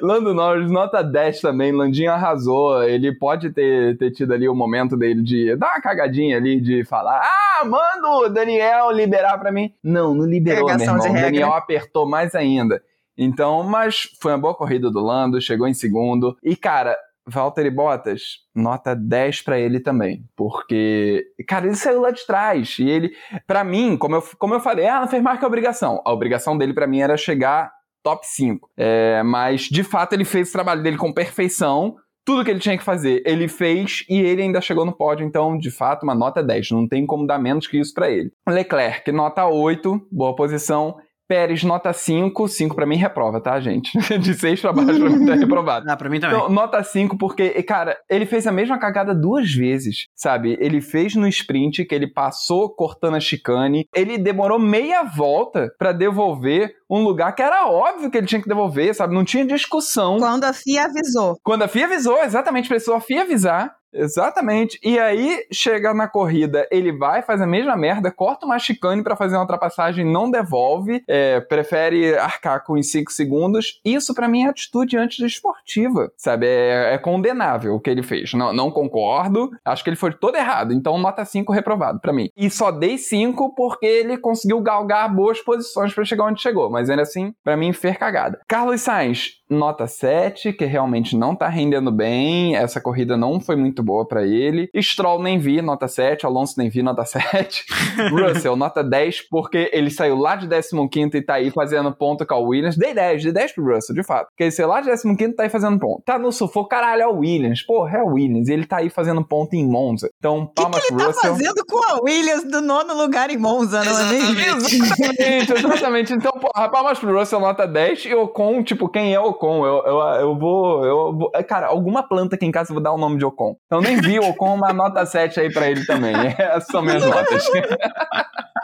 Lando 0.00 0.32
Norris, 0.32 0.70
nota 0.70 1.02
10 1.02 1.42
também. 1.42 1.72
Landinho 1.72 2.10
arrasou. 2.10 2.82
Ele 2.82 3.14
pode 3.14 3.50
ter, 3.50 3.98
ter 3.98 4.10
tido 4.12 4.32
ali 4.32 4.48
o 4.48 4.54
momento 4.54 4.96
dele 4.96 5.22
de 5.22 5.54
dar 5.56 5.72
uma 5.72 5.80
cagadinha 5.82 6.38
ali, 6.38 6.58
de 6.58 6.84
falar: 6.84 7.20
Ah, 7.20 7.64
manda 7.66 8.08
o 8.08 8.28
Daniel 8.30 8.90
liberar 8.92 9.36
pra 9.36 9.52
mim. 9.52 9.74
Não, 9.84 10.14
não 10.14 10.24
liberou, 10.24 10.66
meu 10.66 10.80
irmão. 10.80 10.98
O 10.98 11.12
Daniel 11.12 11.52
apertou 11.52 12.08
mais 12.08 12.34
ainda. 12.34 12.82
Então, 13.18 13.62
mas 13.62 14.10
foi 14.20 14.32
uma 14.32 14.38
boa 14.38 14.54
corrida 14.54 14.90
do 14.90 15.00
Lando, 15.00 15.40
chegou 15.40 15.66
em 15.66 15.74
segundo. 15.74 16.36
E, 16.42 16.54
cara, 16.54 16.96
Valtteri 17.28 17.70
Bottas, 17.70 18.38
nota 18.54 18.94
10 18.94 19.42
para 19.42 19.58
ele 19.58 19.80
também, 19.80 20.24
porque, 20.36 21.24
cara, 21.46 21.66
ele 21.66 21.74
saiu 21.74 22.00
lá 22.00 22.10
de 22.10 22.24
trás 22.24 22.78
e 22.78 22.88
ele, 22.88 23.12
para 23.46 23.64
mim, 23.64 23.96
como 23.96 24.16
eu, 24.16 24.22
como 24.38 24.54
eu 24.54 24.60
falei, 24.60 24.86
ah, 24.86 25.00
não 25.00 25.08
fez 25.08 25.22
mais 25.22 25.38
que 25.38 25.44
a 25.44 25.48
obrigação. 25.48 26.00
A 26.04 26.12
obrigação 26.12 26.56
dele 26.56 26.72
para 26.72 26.86
mim 26.86 27.00
era 27.00 27.16
chegar 27.16 27.72
top 28.02 28.24
5. 28.24 28.70
É, 28.76 29.22
mas, 29.24 29.62
de 29.62 29.82
fato, 29.82 30.12
ele 30.12 30.24
fez 30.24 30.48
o 30.48 30.52
trabalho 30.52 30.82
dele 30.82 30.96
com 30.96 31.12
perfeição, 31.12 31.96
tudo 32.24 32.44
que 32.44 32.50
ele 32.50 32.60
tinha 32.60 32.76
que 32.76 32.82
fazer, 32.82 33.22
ele 33.24 33.46
fez 33.46 34.04
e 34.08 34.18
ele 34.18 34.42
ainda 34.42 34.60
chegou 34.60 34.84
no 34.84 34.92
pódio, 34.92 35.24
então, 35.24 35.56
de 35.56 35.70
fato, 35.70 36.02
uma 36.02 36.14
nota 36.14 36.42
10. 36.42 36.72
Não 36.72 36.88
tem 36.88 37.06
como 37.06 37.26
dar 37.26 37.38
menos 37.38 37.68
que 37.68 37.78
isso 37.78 37.94
para 37.94 38.10
ele. 38.10 38.32
Leclerc, 38.48 39.10
nota 39.12 39.46
8, 39.46 40.08
boa 40.10 40.34
posição. 40.34 40.96
Pérez, 41.28 41.62
nota 41.64 41.92
5. 41.92 42.48
5 42.48 42.74
pra 42.74 42.86
mim 42.86 42.96
reprova, 42.96 43.40
tá, 43.40 43.58
gente? 43.60 43.96
De 44.18 44.34
6 44.34 44.60
pra 44.60 44.72
baixo 44.72 45.00
pra 45.00 45.10
mim 45.10 45.26
tá 45.26 45.34
reprovado. 45.34 45.86
Ah, 45.96 45.96
pra 45.96 46.10
mim 46.10 46.18
também. 46.18 46.36
Então, 46.36 46.48
nota 46.50 46.82
5 46.82 47.16
porque, 47.16 47.62
cara, 47.62 47.96
ele 48.10 48.26
fez 48.26 48.46
a 48.46 48.52
mesma 48.52 48.78
cagada 48.78 49.14
duas 49.14 49.52
vezes, 49.52 50.08
sabe? 50.14 50.56
Ele 50.60 50.80
fez 50.80 51.14
no 51.14 51.28
sprint, 51.28 51.84
que 51.84 51.94
ele 51.94 52.06
passou 52.08 52.68
cortando 52.70 53.14
a 53.14 53.20
chicane. 53.20 53.86
Ele 53.94 54.18
demorou 54.18 54.58
meia 54.58 55.04
volta 55.04 55.70
para 55.78 55.92
devolver 55.92 56.74
um 56.90 57.02
lugar 57.02 57.34
que 57.34 57.42
era 57.42 57.68
óbvio 57.68 58.10
que 58.10 58.18
ele 58.18 58.26
tinha 58.26 58.42
que 58.42 58.48
devolver, 58.48 58.94
sabe? 58.94 59.14
Não 59.14 59.24
tinha 59.24 59.46
discussão. 59.46 60.18
Quando 60.18 60.44
a 60.44 60.52
FIA 60.52 60.84
avisou. 60.84 61.36
Quando 61.42 61.62
a 61.62 61.68
FIA 61.68 61.86
avisou, 61.86 62.18
exatamente, 62.22 62.68
precisou 62.68 62.94
a 62.94 63.00
FIA 63.00 63.22
avisar. 63.22 63.74
Exatamente. 63.96 64.78
E 64.82 64.98
aí, 64.98 65.46
chega 65.52 65.94
na 65.94 66.06
corrida, 66.06 66.66
ele 66.70 66.92
vai, 66.92 67.22
faz 67.22 67.40
a 67.40 67.46
mesma 67.46 67.76
merda, 67.76 68.10
corta 68.10 68.46
uma 68.46 68.58
chicane 68.58 69.02
para 69.02 69.16
fazer 69.16 69.36
uma 69.36 69.42
ultrapassagem, 69.42 70.04
não 70.04 70.30
devolve, 70.30 71.02
é, 71.08 71.40
prefere 71.40 72.16
arcar 72.16 72.64
com 72.64 72.74
os 72.74 72.90
5 72.90 73.12
segundos. 73.12 73.80
Isso 73.84 74.14
para 74.14 74.28
mim 74.28 74.44
é 74.44 74.48
atitude 74.48 74.96
anti-esportiva, 74.96 76.12
sabe? 76.16 76.46
É, 76.46 76.94
é, 76.94 76.98
condenável 76.98 77.74
o 77.74 77.80
que 77.80 77.90
ele 77.90 78.02
fez. 78.02 78.32
Não, 78.34 78.52
não 78.52 78.70
concordo, 78.70 79.50
acho 79.64 79.82
que 79.82 79.90
ele 79.90 79.96
foi 79.96 80.12
todo 80.12 80.36
errado. 80.36 80.72
Então, 80.72 80.98
nota 80.98 81.24
5 81.24 81.52
reprovado 81.52 82.00
para 82.00 82.12
mim. 82.12 82.28
E 82.36 82.50
só 82.50 82.70
dei 82.70 82.98
5 82.98 83.54
porque 83.54 83.86
ele 83.86 84.18
conseguiu 84.18 84.60
galgar 84.60 85.12
boas 85.12 85.40
posições 85.40 85.94
para 85.94 86.04
chegar 86.04 86.24
onde 86.24 86.42
chegou. 86.42 86.70
Mas 86.70 86.90
ainda 86.90 87.02
assim, 87.02 87.32
para 87.42 87.56
mim, 87.56 87.72
fer 87.72 87.98
cagada. 87.98 88.40
Carlos 88.48 88.80
Sainz, 88.80 89.36
nota 89.48 89.86
7, 89.86 90.52
que 90.52 90.64
realmente 90.64 91.16
não 91.16 91.34
tá 91.34 91.48
rendendo 91.48 91.90
bem. 91.90 92.56
Essa 92.56 92.80
corrida 92.80 93.16
não 93.16 93.40
foi 93.40 93.56
muito 93.56 93.82
boa 93.82 94.06
para 94.06 94.24
ele. 94.26 94.68
Stroll 94.76 95.22
nem 95.22 95.38
vi, 95.38 95.62
nota 95.62 95.88
7. 95.88 96.26
Alonso 96.26 96.54
nem 96.58 96.68
vi, 96.68 96.82
nota 96.82 97.04
7. 97.06 97.64
Russell, 98.10 98.56
nota 98.56 98.82
10, 98.82 99.28
porque 99.28 99.70
ele 99.72 99.90
saiu 99.90 100.16
lá 100.16 100.36
de 100.36 100.46
15 100.48 101.16
e 101.16 101.22
tá 101.22 101.34
aí 101.34 101.50
fazendo 101.50 101.92
ponto 101.92 102.26
com 102.26 102.34
a 102.34 102.38
Williams. 102.38 102.76
Dei 102.76 102.94
10, 102.94 103.24
dei 103.24 103.32
10 103.32 103.52
pro 103.52 103.74
Russell, 103.74 103.94
de 103.94 104.02
fato. 104.02 104.28
Porque 104.28 104.44
ele 104.44 104.50
saiu 104.50 104.68
lá 104.68 104.80
de 104.80 104.90
15 104.90 105.24
e 105.24 105.32
tá 105.32 105.42
aí 105.44 105.48
fazendo 105.50 105.78
ponto. 105.78 106.02
Tá 106.04 106.18
no 106.18 106.32
sufoco, 106.32 106.68
caralho, 106.68 107.02
é 107.02 107.06
o 107.06 107.18
Williams. 107.18 107.62
Porra, 107.64 107.98
é 107.98 108.02
o 108.02 108.14
Williams. 108.14 108.48
E 108.48 108.52
ele 108.52 108.66
tá 108.66 108.78
aí 108.78 108.90
fazendo 108.90 109.24
ponto 109.24 109.54
em 109.54 109.66
Monza. 109.66 110.10
Então, 110.18 110.46
palmas 110.54 110.80
que 110.80 110.88
que 110.88 110.92
ele 110.94 110.98
pro 110.98 111.06
Russell. 111.08 111.22
tá 111.22 111.36
fazendo 111.36 111.64
com 111.68 111.78
a 111.78 112.00
Williams 112.02 112.44
do 112.44 112.60
nono 112.60 112.94
lugar 112.94 113.30
em 113.30 113.36
Monza, 113.36 113.84
não 113.84 113.98
é 113.98 114.12
mesmo? 114.12 114.66
Exatamente, 114.66 115.52
exatamente. 115.52 116.12
Então, 116.12 116.32
porra, 116.32 116.68
palmas 116.68 116.98
pro 116.98 117.16
Russell, 117.16 117.40
nota 117.40 117.66
10. 117.66 118.06
E 118.06 118.14
Ocon, 118.14 118.62
tipo, 118.62 118.88
quem 118.88 119.14
é 119.14 119.20
Ocon? 119.36 119.64
Eu, 119.64 119.84
eu, 119.86 120.00
eu 120.20 120.38
vou. 120.38 120.84
Eu 120.84 121.16
vou 121.16 121.30
cara, 121.46 121.68
alguma 121.68 122.02
planta 122.02 122.34
aqui 122.34 122.44
em 122.44 122.50
casa 122.50 122.70
eu 122.70 122.74
vou 122.74 122.82
dar 122.82 122.92
o 122.92 122.98
nome 122.98 123.18
de 123.18 123.24
Ocon. 123.24 123.56
Então 123.66 123.80
nem 123.80 124.00
vi 124.00 124.18
o 124.18 124.28
Ocon, 124.30 124.54
uma 124.54 124.72
nota 124.72 125.06
7 125.06 125.40
aí 125.40 125.52
pra 125.52 125.70
ele 125.70 125.86
também. 125.86 126.14
Essas 126.38 126.66
são 126.70 126.82
minhas 126.82 127.04
notas. 127.04 127.46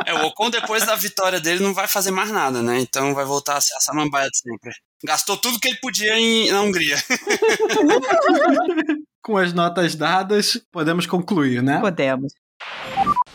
É, 0.05 0.15
o 0.15 0.27
Ocon 0.27 0.51
depois 0.51 0.85
da 0.85 0.97
vitória 0.97 1.39
dele 1.39 1.63
não 1.63 1.73
vai 1.73 1.87
fazer 1.87 2.11
mais 2.11 2.29
nada, 2.29 2.61
né? 2.61 2.81
Então 2.81 3.15
vai 3.15 3.25
voltar 3.25 3.57
a 3.57 3.61
ser 3.61 3.73
a 3.77 3.81
samambaia 3.81 4.29
de 4.29 4.37
sempre. 4.37 4.73
Gastou 5.05 5.37
tudo 5.37 5.61
que 5.61 5.69
ele 5.69 5.79
podia 5.81 6.19
em, 6.19 6.51
na 6.51 6.61
Hungria. 6.61 6.97
Com 9.23 9.37
as 9.37 9.53
notas 9.53 9.95
dadas, 9.95 10.61
podemos 10.73 11.07
concluir, 11.07 11.63
né? 11.63 11.79
Podemos. 11.79 12.33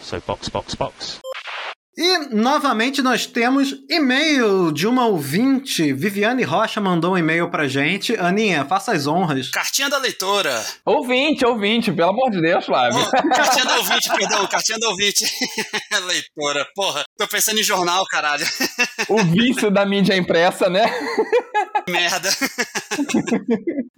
So 0.01 0.21
box, 0.25 0.49
box, 0.49 0.75
box. 0.75 1.19
E 1.97 2.29
novamente 2.29 3.01
nós 3.01 3.25
temos 3.25 3.73
e-mail 3.89 4.71
de 4.71 4.85
uma 4.85 5.07
ouvinte. 5.07 5.91
Viviane 5.91 6.43
Rocha 6.43 6.79
mandou 6.79 7.13
um 7.13 7.17
e-mail 7.17 7.49
pra 7.49 7.67
gente. 7.67 8.15
Aninha, 8.15 8.63
faça 8.65 8.91
as 8.91 9.07
honras. 9.07 9.49
Cartinha 9.49 9.89
da 9.89 9.97
leitora. 9.97 10.63
Ouvinte, 10.85 11.43
ouvinte, 11.43 11.91
pelo 11.91 12.11
amor 12.11 12.29
de 12.29 12.39
Deus, 12.39 12.65
Flávio. 12.65 12.99
Oh, 12.99 13.29
cartinha 13.29 13.65
da 13.65 13.77
ouvinte, 13.77 14.09
perdão, 14.15 14.45
cartinha 14.45 14.77
da 14.77 14.89
ouvinte. 14.89 15.25
leitora, 16.05 16.67
porra. 16.75 17.03
Tô 17.17 17.27
pensando 17.27 17.59
em 17.59 17.63
jornal, 17.63 18.05
caralho. 18.11 18.45
O 19.09 19.23
vício 19.23 19.71
da 19.71 19.83
mídia 19.83 20.15
impressa, 20.15 20.69
né? 20.69 20.85
Merda. 21.89 22.29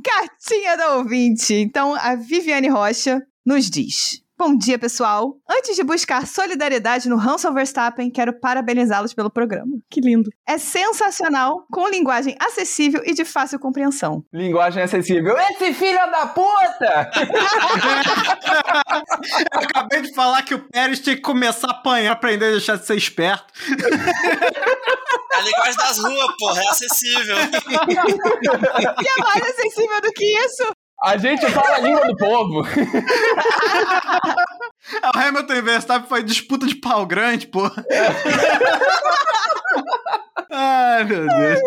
Cartinha 0.02 0.78
da 0.78 0.96
ouvinte. 0.96 1.54
Então, 1.54 1.94
a 1.96 2.16
Viviane 2.16 2.70
Rocha 2.70 3.20
nos 3.46 3.70
diz. 3.70 4.22
Bom 4.40 4.56
dia, 4.56 4.80
pessoal. 4.80 5.36
Antes 5.50 5.76
de 5.76 5.84
buscar 5.84 6.26
solidariedade 6.26 7.10
no 7.10 7.20
Hansel 7.20 7.54
Verstappen, 7.54 8.10
quero 8.10 8.40
parabenizá-los 8.40 9.14
pelo 9.14 9.30
programa. 9.30 9.74
Que 9.92 10.00
lindo. 10.00 10.30
É 10.48 10.58
sensacional, 10.58 11.66
com 11.70 11.86
linguagem 11.90 12.38
acessível 12.40 13.02
e 13.06 13.14
de 13.14 13.26
fácil 13.26 13.60
compreensão. 13.60 14.24
Linguagem 14.32 14.82
acessível. 14.82 15.38
Esse 15.38 15.74
filho 15.74 16.00
da 16.10 16.28
puta! 16.28 17.12
Eu 19.52 19.60
acabei 19.60 20.04
de 20.04 20.16
falar 20.16 20.42
que 20.44 20.56
o 20.56 20.70
Pérez 20.70 21.02
tinha 21.02 21.18
que 21.18 21.22
começar 21.22 21.68
a 21.68 21.72
apanhar, 21.72 22.14
aprender 22.14 22.46
a 22.46 22.52
deixar 22.52 22.78
de 22.78 22.86
ser 22.86 22.96
esperto. 22.96 23.54
A 25.34 25.42
linguagem 25.42 25.76
das 25.76 25.98
ruas, 25.98 26.36
porra, 26.40 26.62
é 26.62 26.70
acessível. 26.70 27.36
E 29.02 29.08
é 29.08 29.22
mais 29.22 29.44
acessível 29.50 30.02
do 30.02 30.14
que 30.14 30.24
isso? 30.46 30.64
A 31.04 31.18
gente 31.18 31.50
fala 31.52 31.76
a 31.76 31.80
língua 31.80 32.06
do 32.08 32.16
povo. 32.16 32.62
O 35.04 35.18
Hamilton 35.18 35.54
e 35.54 35.62
Verstappen 35.62 36.10
foi 36.10 36.24
disputa 36.24 36.66
de 36.66 36.76
pau 36.76 37.06
grande, 37.06 37.46
pô. 37.48 37.62
Ai, 40.52 41.04
meu 41.04 41.28
Deus. 41.28 41.60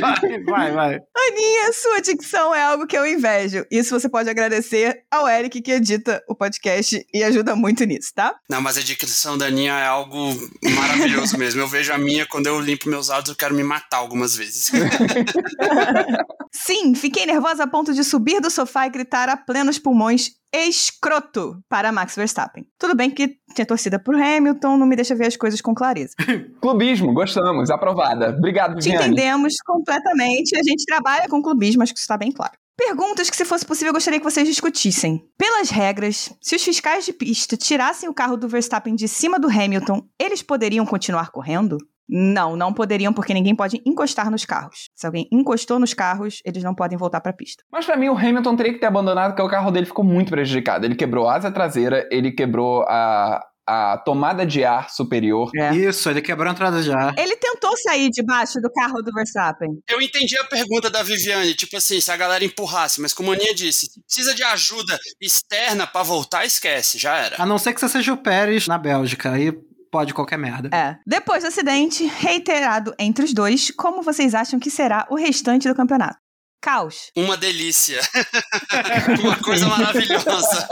Vai, 0.00 0.42
vai, 0.42 0.72
vai. 0.72 1.00
Aninha, 1.16 1.72
sua 1.72 2.00
dicção 2.00 2.54
é 2.54 2.62
algo 2.62 2.86
que 2.86 2.98
eu 2.98 3.06
invejo. 3.06 3.64
Isso 3.70 3.98
você 3.98 4.08
pode 4.08 4.28
agradecer 4.28 5.04
ao 5.10 5.28
Eric 5.28 5.62
que 5.62 5.70
edita 5.70 6.22
o 6.28 6.34
podcast 6.34 7.06
e 7.14 7.22
ajuda 7.22 7.54
muito 7.54 7.84
nisso, 7.84 8.10
tá? 8.14 8.34
Não, 8.50 8.60
mas 8.60 8.76
a 8.76 8.80
dicção 8.80 9.38
da 9.38 9.46
Aninha 9.46 9.72
é 9.72 9.86
algo 9.86 10.34
maravilhoso 10.74 11.38
mesmo. 11.38 11.60
Eu 11.60 11.68
vejo 11.68 11.92
a 11.92 11.98
minha, 11.98 12.26
quando 12.26 12.48
eu 12.48 12.60
limpo 12.60 12.88
meus 12.88 13.08
áudios, 13.08 13.30
eu 13.30 13.36
quero 13.36 13.54
me 13.54 13.62
matar 13.62 13.98
algumas 13.98 14.34
vezes. 14.34 14.72
Sim, 16.52 16.94
fiquei 16.94 17.26
nervosa 17.26 17.64
a 17.64 17.66
ponto 17.66 17.93
de 17.94 18.04
subir 18.04 18.40
do 18.40 18.50
sofá 18.50 18.86
e 18.86 18.90
gritar 18.90 19.28
a 19.28 19.36
plenos 19.36 19.78
pulmões 19.78 20.32
escroto 20.52 21.58
para 21.68 21.90
Max 21.90 22.14
Verstappen. 22.14 22.64
Tudo 22.78 22.94
bem 22.94 23.10
que 23.10 23.36
tinha 23.54 23.66
torcida 23.66 23.98
pro 23.98 24.16
Hamilton, 24.16 24.76
não 24.76 24.86
me 24.86 24.94
deixa 24.94 25.14
ver 25.14 25.26
as 25.26 25.36
coisas 25.36 25.60
com 25.60 25.74
clareza. 25.74 26.14
Clubismo, 26.60 27.12
gostamos, 27.12 27.70
aprovada. 27.70 28.30
Obrigado, 28.30 28.78
Te 28.78 28.90
Viviane. 28.90 29.06
entendemos 29.06 29.54
completamente, 29.64 30.56
a 30.56 30.62
gente 30.62 30.84
trabalha 30.84 31.28
com 31.28 31.42
clubismo, 31.42 31.82
acho 31.82 31.92
que 31.92 31.98
isso 31.98 32.04
está 32.04 32.16
bem 32.16 32.30
claro. 32.30 32.52
Perguntas 32.76 33.30
que, 33.30 33.36
se 33.36 33.44
fosse 33.44 33.64
possível, 33.64 33.90
eu 33.90 33.94
gostaria 33.94 34.18
que 34.18 34.24
vocês 34.24 34.48
discutissem. 34.48 35.24
Pelas 35.38 35.70
regras, 35.70 36.32
se 36.40 36.56
os 36.56 36.62
fiscais 36.62 37.04
de 37.04 37.12
pista 37.12 37.56
tirassem 37.56 38.08
o 38.08 38.14
carro 38.14 38.36
do 38.36 38.48
Verstappen 38.48 38.96
de 38.96 39.06
cima 39.06 39.38
do 39.38 39.48
Hamilton, 39.48 40.02
eles 40.18 40.42
poderiam 40.42 40.84
continuar 40.84 41.30
correndo? 41.30 41.78
Não, 42.08 42.56
não 42.56 42.72
poderiam, 42.72 43.12
porque 43.12 43.34
ninguém 43.34 43.54
pode 43.54 43.80
encostar 43.86 44.30
nos 44.30 44.44
carros. 44.44 44.90
Se 44.94 45.06
alguém 45.06 45.28
encostou 45.32 45.78
nos 45.78 45.94
carros, 45.94 46.40
eles 46.44 46.62
não 46.62 46.74
podem 46.74 46.98
voltar 46.98 47.20
pra 47.20 47.32
pista. 47.32 47.64
Mas 47.72 47.86
pra 47.86 47.96
mim 47.96 48.08
o 48.08 48.16
Hamilton 48.16 48.56
teria 48.56 48.72
que 48.74 48.80
ter 48.80 48.86
abandonado 48.86 49.30
porque 49.30 49.42
o 49.42 49.48
carro 49.48 49.70
dele 49.70 49.86
ficou 49.86 50.04
muito 50.04 50.30
prejudicado. 50.30 50.84
Ele 50.84 50.94
quebrou 50.94 51.28
a 51.28 51.36
asa 51.36 51.50
traseira, 51.50 52.06
ele 52.10 52.32
quebrou 52.32 52.82
a, 52.82 53.40
a 53.66 53.98
tomada 53.98 54.44
de 54.44 54.64
ar 54.64 54.90
superior. 54.90 55.50
É. 55.56 55.74
Isso, 55.74 56.10
ele 56.10 56.20
quebrou 56.20 56.48
a 56.48 56.52
entrada 56.52 56.82
já. 56.82 57.14
Ele 57.16 57.36
tentou 57.36 57.76
sair 57.78 58.10
debaixo 58.10 58.60
do 58.60 58.70
carro 58.70 59.02
do 59.02 59.10
Verstappen. 59.12 59.70
Eu 59.88 60.00
entendi 60.00 60.36
a 60.38 60.44
pergunta 60.44 60.90
da 60.90 61.02
Viviane, 61.02 61.54
tipo 61.54 61.76
assim, 61.76 62.00
se 62.00 62.10
a 62.10 62.16
galera 62.16 62.44
empurrasse, 62.44 63.00
mas 63.00 63.12
como 63.12 63.32
a 63.32 63.34
Aninha 63.34 63.54
disse, 63.54 63.86
se 63.86 64.00
precisa 64.02 64.34
de 64.34 64.42
ajuda 64.42 64.98
externa 65.20 65.86
pra 65.86 66.02
voltar, 66.02 66.44
esquece, 66.44 66.98
já 66.98 67.16
era. 67.16 67.36
A 67.38 67.46
não 67.46 67.58
ser 67.58 67.72
que 67.72 67.80
você 67.80 67.88
seja 67.88 68.12
o 68.12 68.18
Pérez 68.18 68.68
na 68.68 68.76
Bélgica, 68.76 69.32
aí 69.32 69.52
pode 69.94 70.12
qualquer 70.12 70.36
merda. 70.36 70.76
É. 70.76 70.96
Depois 71.06 71.44
do 71.44 71.46
acidente, 71.46 72.04
reiterado 72.04 72.92
entre 72.98 73.24
os 73.24 73.32
dois, 73.32 73.70
como 73.70 74.02
vocês 74.02 74.34
acham 74.34 74.58
que 74.58 74.68
será 74.68 75.06
o 75.08 75.14
restante 75.14 75.68
do 75.68 75.74
campeonato? 75.74 76.16
Caos. 76.60 77.12
Uma 77.16 77.36
delícia. 77.36 78.00
Uma 79.22 79.36
coisa 79.36 79.68
maravilhosa. 79.68 80.66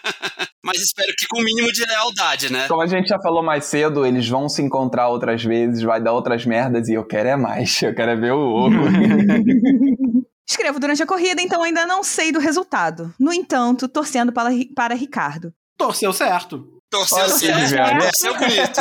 Mas 0.64 0.80
espero 0.80 1.12
que 1.18 1.26
com 1.26 1.40
o 1.40 1.44
mínimo 1.44 1.70
de 1.70 1.84
lealdade, 1.84 2.50
né? 2.50 2.66
Como 2.66 2.80
a 2.80 2.86
gente 2.86 3.08
já 3.08 3.20
falou 3.20 3.42
mais 3.42 3.66
cedo, 3.66 4.06
eles 4.06 4.26
vão 4.26 4.48
se 4.48 4.62
encontrar 4.62 5.08
outras 5.08 5.44
vezes, 5.44 5.82
vai 5.82 6.00
dar 6.00 6.14
outras 6.14 6.46
merdas 6.46 6.88
e 6.88 6.94
eu 6.94 7.04
quero 7.04 7.28
é 7.28 7.36
mais. 7.36 7.82
Eu 7.82 7.94
quero 7.94 8.12
é 8.12 8.16
ver 8.16 8.32
o 8.32 8.40
oco. 8.40 8.72
Escrevo 10.48 10.80
durante 10.80 11.02
a 11.02 11.06
corrida, 11.06 11.42
então 11.42 11.62
ainda 11.62 11.84
não 11.84 12.02
sei 12.02 12.32
do 12.32 12.38
resultado. 12.38 13.12
No 13.20 13.34
entanto, 13.34 13.86
torcendo 13.86 14.32
para, 14.32 14.48
para 14.74 14.94
Ricardo. 14.94 15.52
Torceu 15.76 16.12
certo. 16.12 16.81
Torceu 16.92 17.56
Viviane. 17.56 18.00
torceu 18.00 18.38
bonito. 18.38 18.80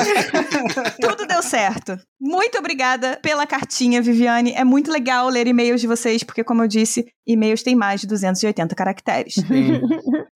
Tudo 0.99 1.25
deu 1.25 1.41
certo. 1.41 1.97
Muito 2.19 2.57
obrigada 2.57 3.17
pela 3.23 3.47
cartinha, 3.47 4.01
Viviane. 4.01 4.51
É 4.51 4.65
muito 4.65 4.91
legal 4.91 5.29
ler 5.29 5.47
e-mails 5.47 5.79
de 5.79 5.87
vocês, 5.87 6.21
porque, 6.21 6.43
como 6.43 6.61
eu 6.61 6.67
disse, 6.67 7.05
e-mails 7.25 7.63
têm 7.63 7.73
mais 7.75 8.01
de 8.01 8.07
280 8.07 8.75
caracteres. 8.75 9.35
Sim. 9.35 9.79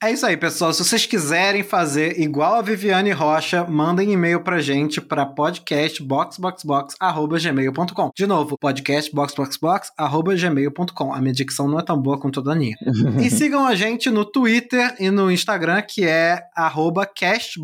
É 0.01 0.09
isso 0.11 0.25
aí, 0.25 0.37
pessoal. 0.37 0.71
Se 0.73 0.83
vocês 0.83 1.05
quiserem 1.05 1.61
fazer 1.63 2.19
igual 2.19 2.55
a 2.55 2.61
Viviane 2.61 3.11
Rocha, 3.11 3.63
mandem 3.65 4.11
e-mail 4.11 4.41
pra 4.41 4.59
gente 4.61 4.99
pra 5.01 5.25
podcastboxboxbox.gmail.com. 5.25 8.09
De 8.15 8.25
novo, 8.25 8.57
podcastboxboxbox.gmail.com. 8.57 11.13
A 11.13 11.21
minha 11.21 11.33
dicção 11.33 11.67
não 11.67 11.79
é 11.79 11.83
tão 11.83 12.01
boa 12.01 12.17
quanto 12.19 12.39
a 12.39 12.43
da 12.43 12.53
Aninha. 12.53 12.77
e 13.23 13.29
sigam 13.29 13.63
a 13.65 13.75
gente 13.75 14.09
no 14.09 14.23
Twitter 14.25 14.95
e 14.99 15.11
no 15.11 15.31
Instagram, 15.31 15.81
que 15.81 16.05
é 16.05 16.41
arroba 16.55 17.05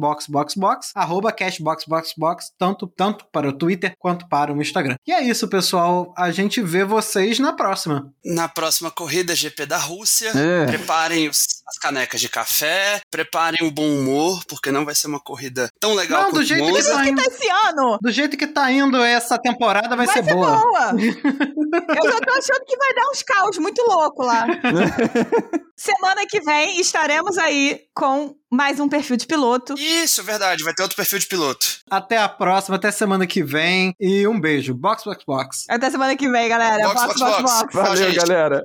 castboxboxbox, 0.02 0.92
arroba 0.96 1.32
castboxboxbox, 1.32 2.52
tanto, 2.58 2.88
tanto 2.88 3.26
para 3.32 3.48
o 3.50 3.54
Twitter 3.54 3.94
quanto 4.00 4.28
para 4.28 4.52
o 4.54 4.62
Instagram. 4.62 4.96
E 5.06 5.12
é 5.12 5.22
isso, 5.22 5.48
pessoal. 5.48 6.14
A 6.18 6.32
gente 6.32 6.62
vê 6.62 6.84
vocês 6.84 7.40
na 7.40 7.54
próxima. 7.54 8.12
Na 8.26 8.48
próxima 8.48 8.90
corrida 8.92 9.36
GP 9.36 9.66
da 9.66 9.78
Rússia, 9.78 10.32
É. 10.36 10.66
preparem 10.66 11.30
os- 11.30 11.62
as 11.68 11.78
canecas 11.78 12.20
de 12.20 12.28
café, 12.30 13.02
preparem 13.10 13.66
o 13.66 13.72
bom 13.72 13.88
humor, 13.88 14.44
porque 14.48 14.72
não 14.72 14.84
vai 14.86 14.94
ser 14.96 15.08
uma 15.08 15.20
corrida 15.20 15.70
tão 15.80 15.94
legal 15.94 16.24
Não, 16.24 16.32
do 16.32 16.44
jeito 16.44 16.66
que 16.74 16.84
tá 16.84 17.08
indo. 17.08 17.22
Esse 17.22 17.50
ano 17.50 17.98
Do 18.02 18.12
jeito 18.12 18.38
que 18.38 18.48
tá 18.48 18.72
indo 18.72 19.02
essa 19.02 19.38
temporada, 19.38 19.96
vai, 19.96 20.06
vai 20.06 20.16
ser, 20.18 20.24
ser 20.26 20.34
boa. 20.34 20.60
boa. 20.60 20.92
Eu 22.04 22.12
já 22.12 22.20
tô 22.20 22.32
achando 22.32 22.66
que 22.66 22.78
vai 22.78 22.94
dar 22.94 23.10
uns 23.12 23.24
caos 23.24 23.58
muito 23.58 23.82
louco 23.84 24.24
lá. 24.24 24.46
Semana 25.76 26.26
que 26.30 26.42
vem 26.42 26.80
estaremos 26.80 27.38
aí 27.38 27.82
com 27.96 28.36
mais 28.52 28.82
um 28.82 28.90
perfil 28.90 29.16
de 29.16 29.26
piloto. 29.26 29.76
Isso, 29.78 30.22
verdade, 30.24 30.62
vai 30.64 30.74
ter 30.74 30.82
outro 30.82 30.98
perfil 30.98 31.20
de 31.20 31.26
piloto. 31.26 31.66
Até 31.90 32.18
a 32.18 32.28
próxima, 32.28 32.76
até 32.76 32.92
semana 32.92 33.26
que 33.26 33.42
vem. 33.42 33.96
E 33.98 34.28
um 34.28 34.38
beijo. 34.40 34.74
Box, 34.74 35.06
box, 35.06 35.24
box. 35.26 35.66
Até 35.70 35.90
semana 35.90 36.18
que 36.18 36.30
vem, 36.30 36.50
galera. 36.50 36.84
Box, 36.84 37.02
box, 37.02 37.20
box, 37.20 37.42
box. 37.42 37.44
box. 37.44 37.74
box. 37.74 38.00
Valeu, 38.00 38.14
galera. 38.14 38.62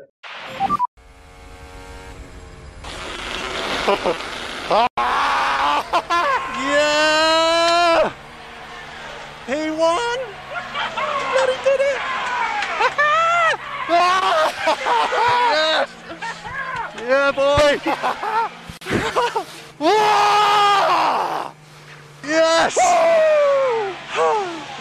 Yeah! 6.58 8.10
He 9.46 9.70
won! 9.70 10.18
Bloody 11.32 11.56
did 11.62 11.80
it! 11.80 12.00
yes! 13.88 15.88
Yeah, 17.06 17.30
boy! 17.30 17.78
yes! 22.24 22.78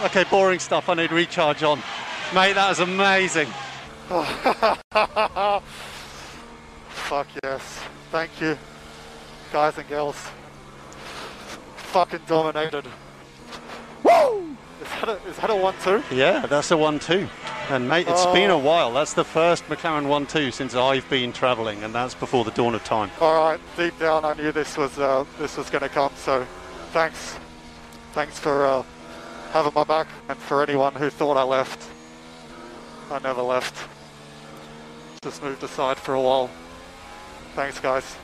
okay, 0.04 0.24
boring 0.30 0.58
stuff. 0.58 0.88
I 0.88 0.94
need 0.94 1.12
recharge 1.12 1.62
on. 1.62 1.78
Mate, 2.34 2.54
that 2.54 2.68
was 2.68 2.80
amazing. 2.80 3.48
Fuck 6.88 7.26
yes. 7.44 7.80
Thank 8.10 8.40
you, 8.40 8.56
guys 9.52 9.76
and 9.78 9.88
girls 9.88 10.16
fucking 11.96 12.20
dominated. 12.26 12.84
Woo! 14.02 14.54
Is 14.86 15.00
that 15.00 15.08
a, 15.08 15.28
is 15.28 15.36
that 15.38 15.50
a 15.50 15.56
one-two? 15.56 16.02
Yeah, 16.14 16.46
that's 16.46 16.70
a 16.70 16.76
one-two. 16.76 17.28
And 17.70 17.88
mate, 17.88 18.06
it's 18.08 18.26
been 18.26 18.50
a 18.50 18.58
while. 18.58 18.92
That's 18.92 19.12
the 19.12 19.24
first 19.24 19.64
McLaren 19.66 20.06
one-two 20.06 20.50
since 20.52 20.74
I've 20.74 21.08
been 21.10 21.32
travelling, 21.32 21.82
and 21.82 21.94
that's 21.94 22.14
before 22.14 22.44
the 22.44 22.52
dawn 22.52 22.74
of 22.74 22.84
time. 22.84 23.10
All 23.20 23.34
right, 23.34 23.60
deep 23.76 23.98
down, 23.98 24.24
I 24.24 24.34
knew 24.34 24.52
this 24.52 24.76
was 24.76 24.98
uh, 24.98 25.24
this 25.38 25.56
was 25.56 25.68
going 25.68 25.82
to 25.82 25.88
come. 25.88 26.12
So, 26.16 26.46
thanks, 26.92 27.36
thanks 28.12 28.38
for 28.38 28.64
uh, 28.64 28.82
having 29.50 29.72
my 29.74 29.84
back, 29.84 30.08
and 30.28 30.38
for 30.38 30.62
anyone 30.62 30.94
who 30.94 31.10
thought 31.10 31.36
I 31.36 31.42
left, 31.42 31.88
I 33.10 33.18
never 33.18 33.42
left. 33.42 33.88
Just 35.22 35.42
moved 35.42 35.62
aside 35.62 35.98
for 35.98 36.14
a 36.14 36.20
while. 36.20 36.48
Thanks, 37.54 37.80
guys. 37.80 38.16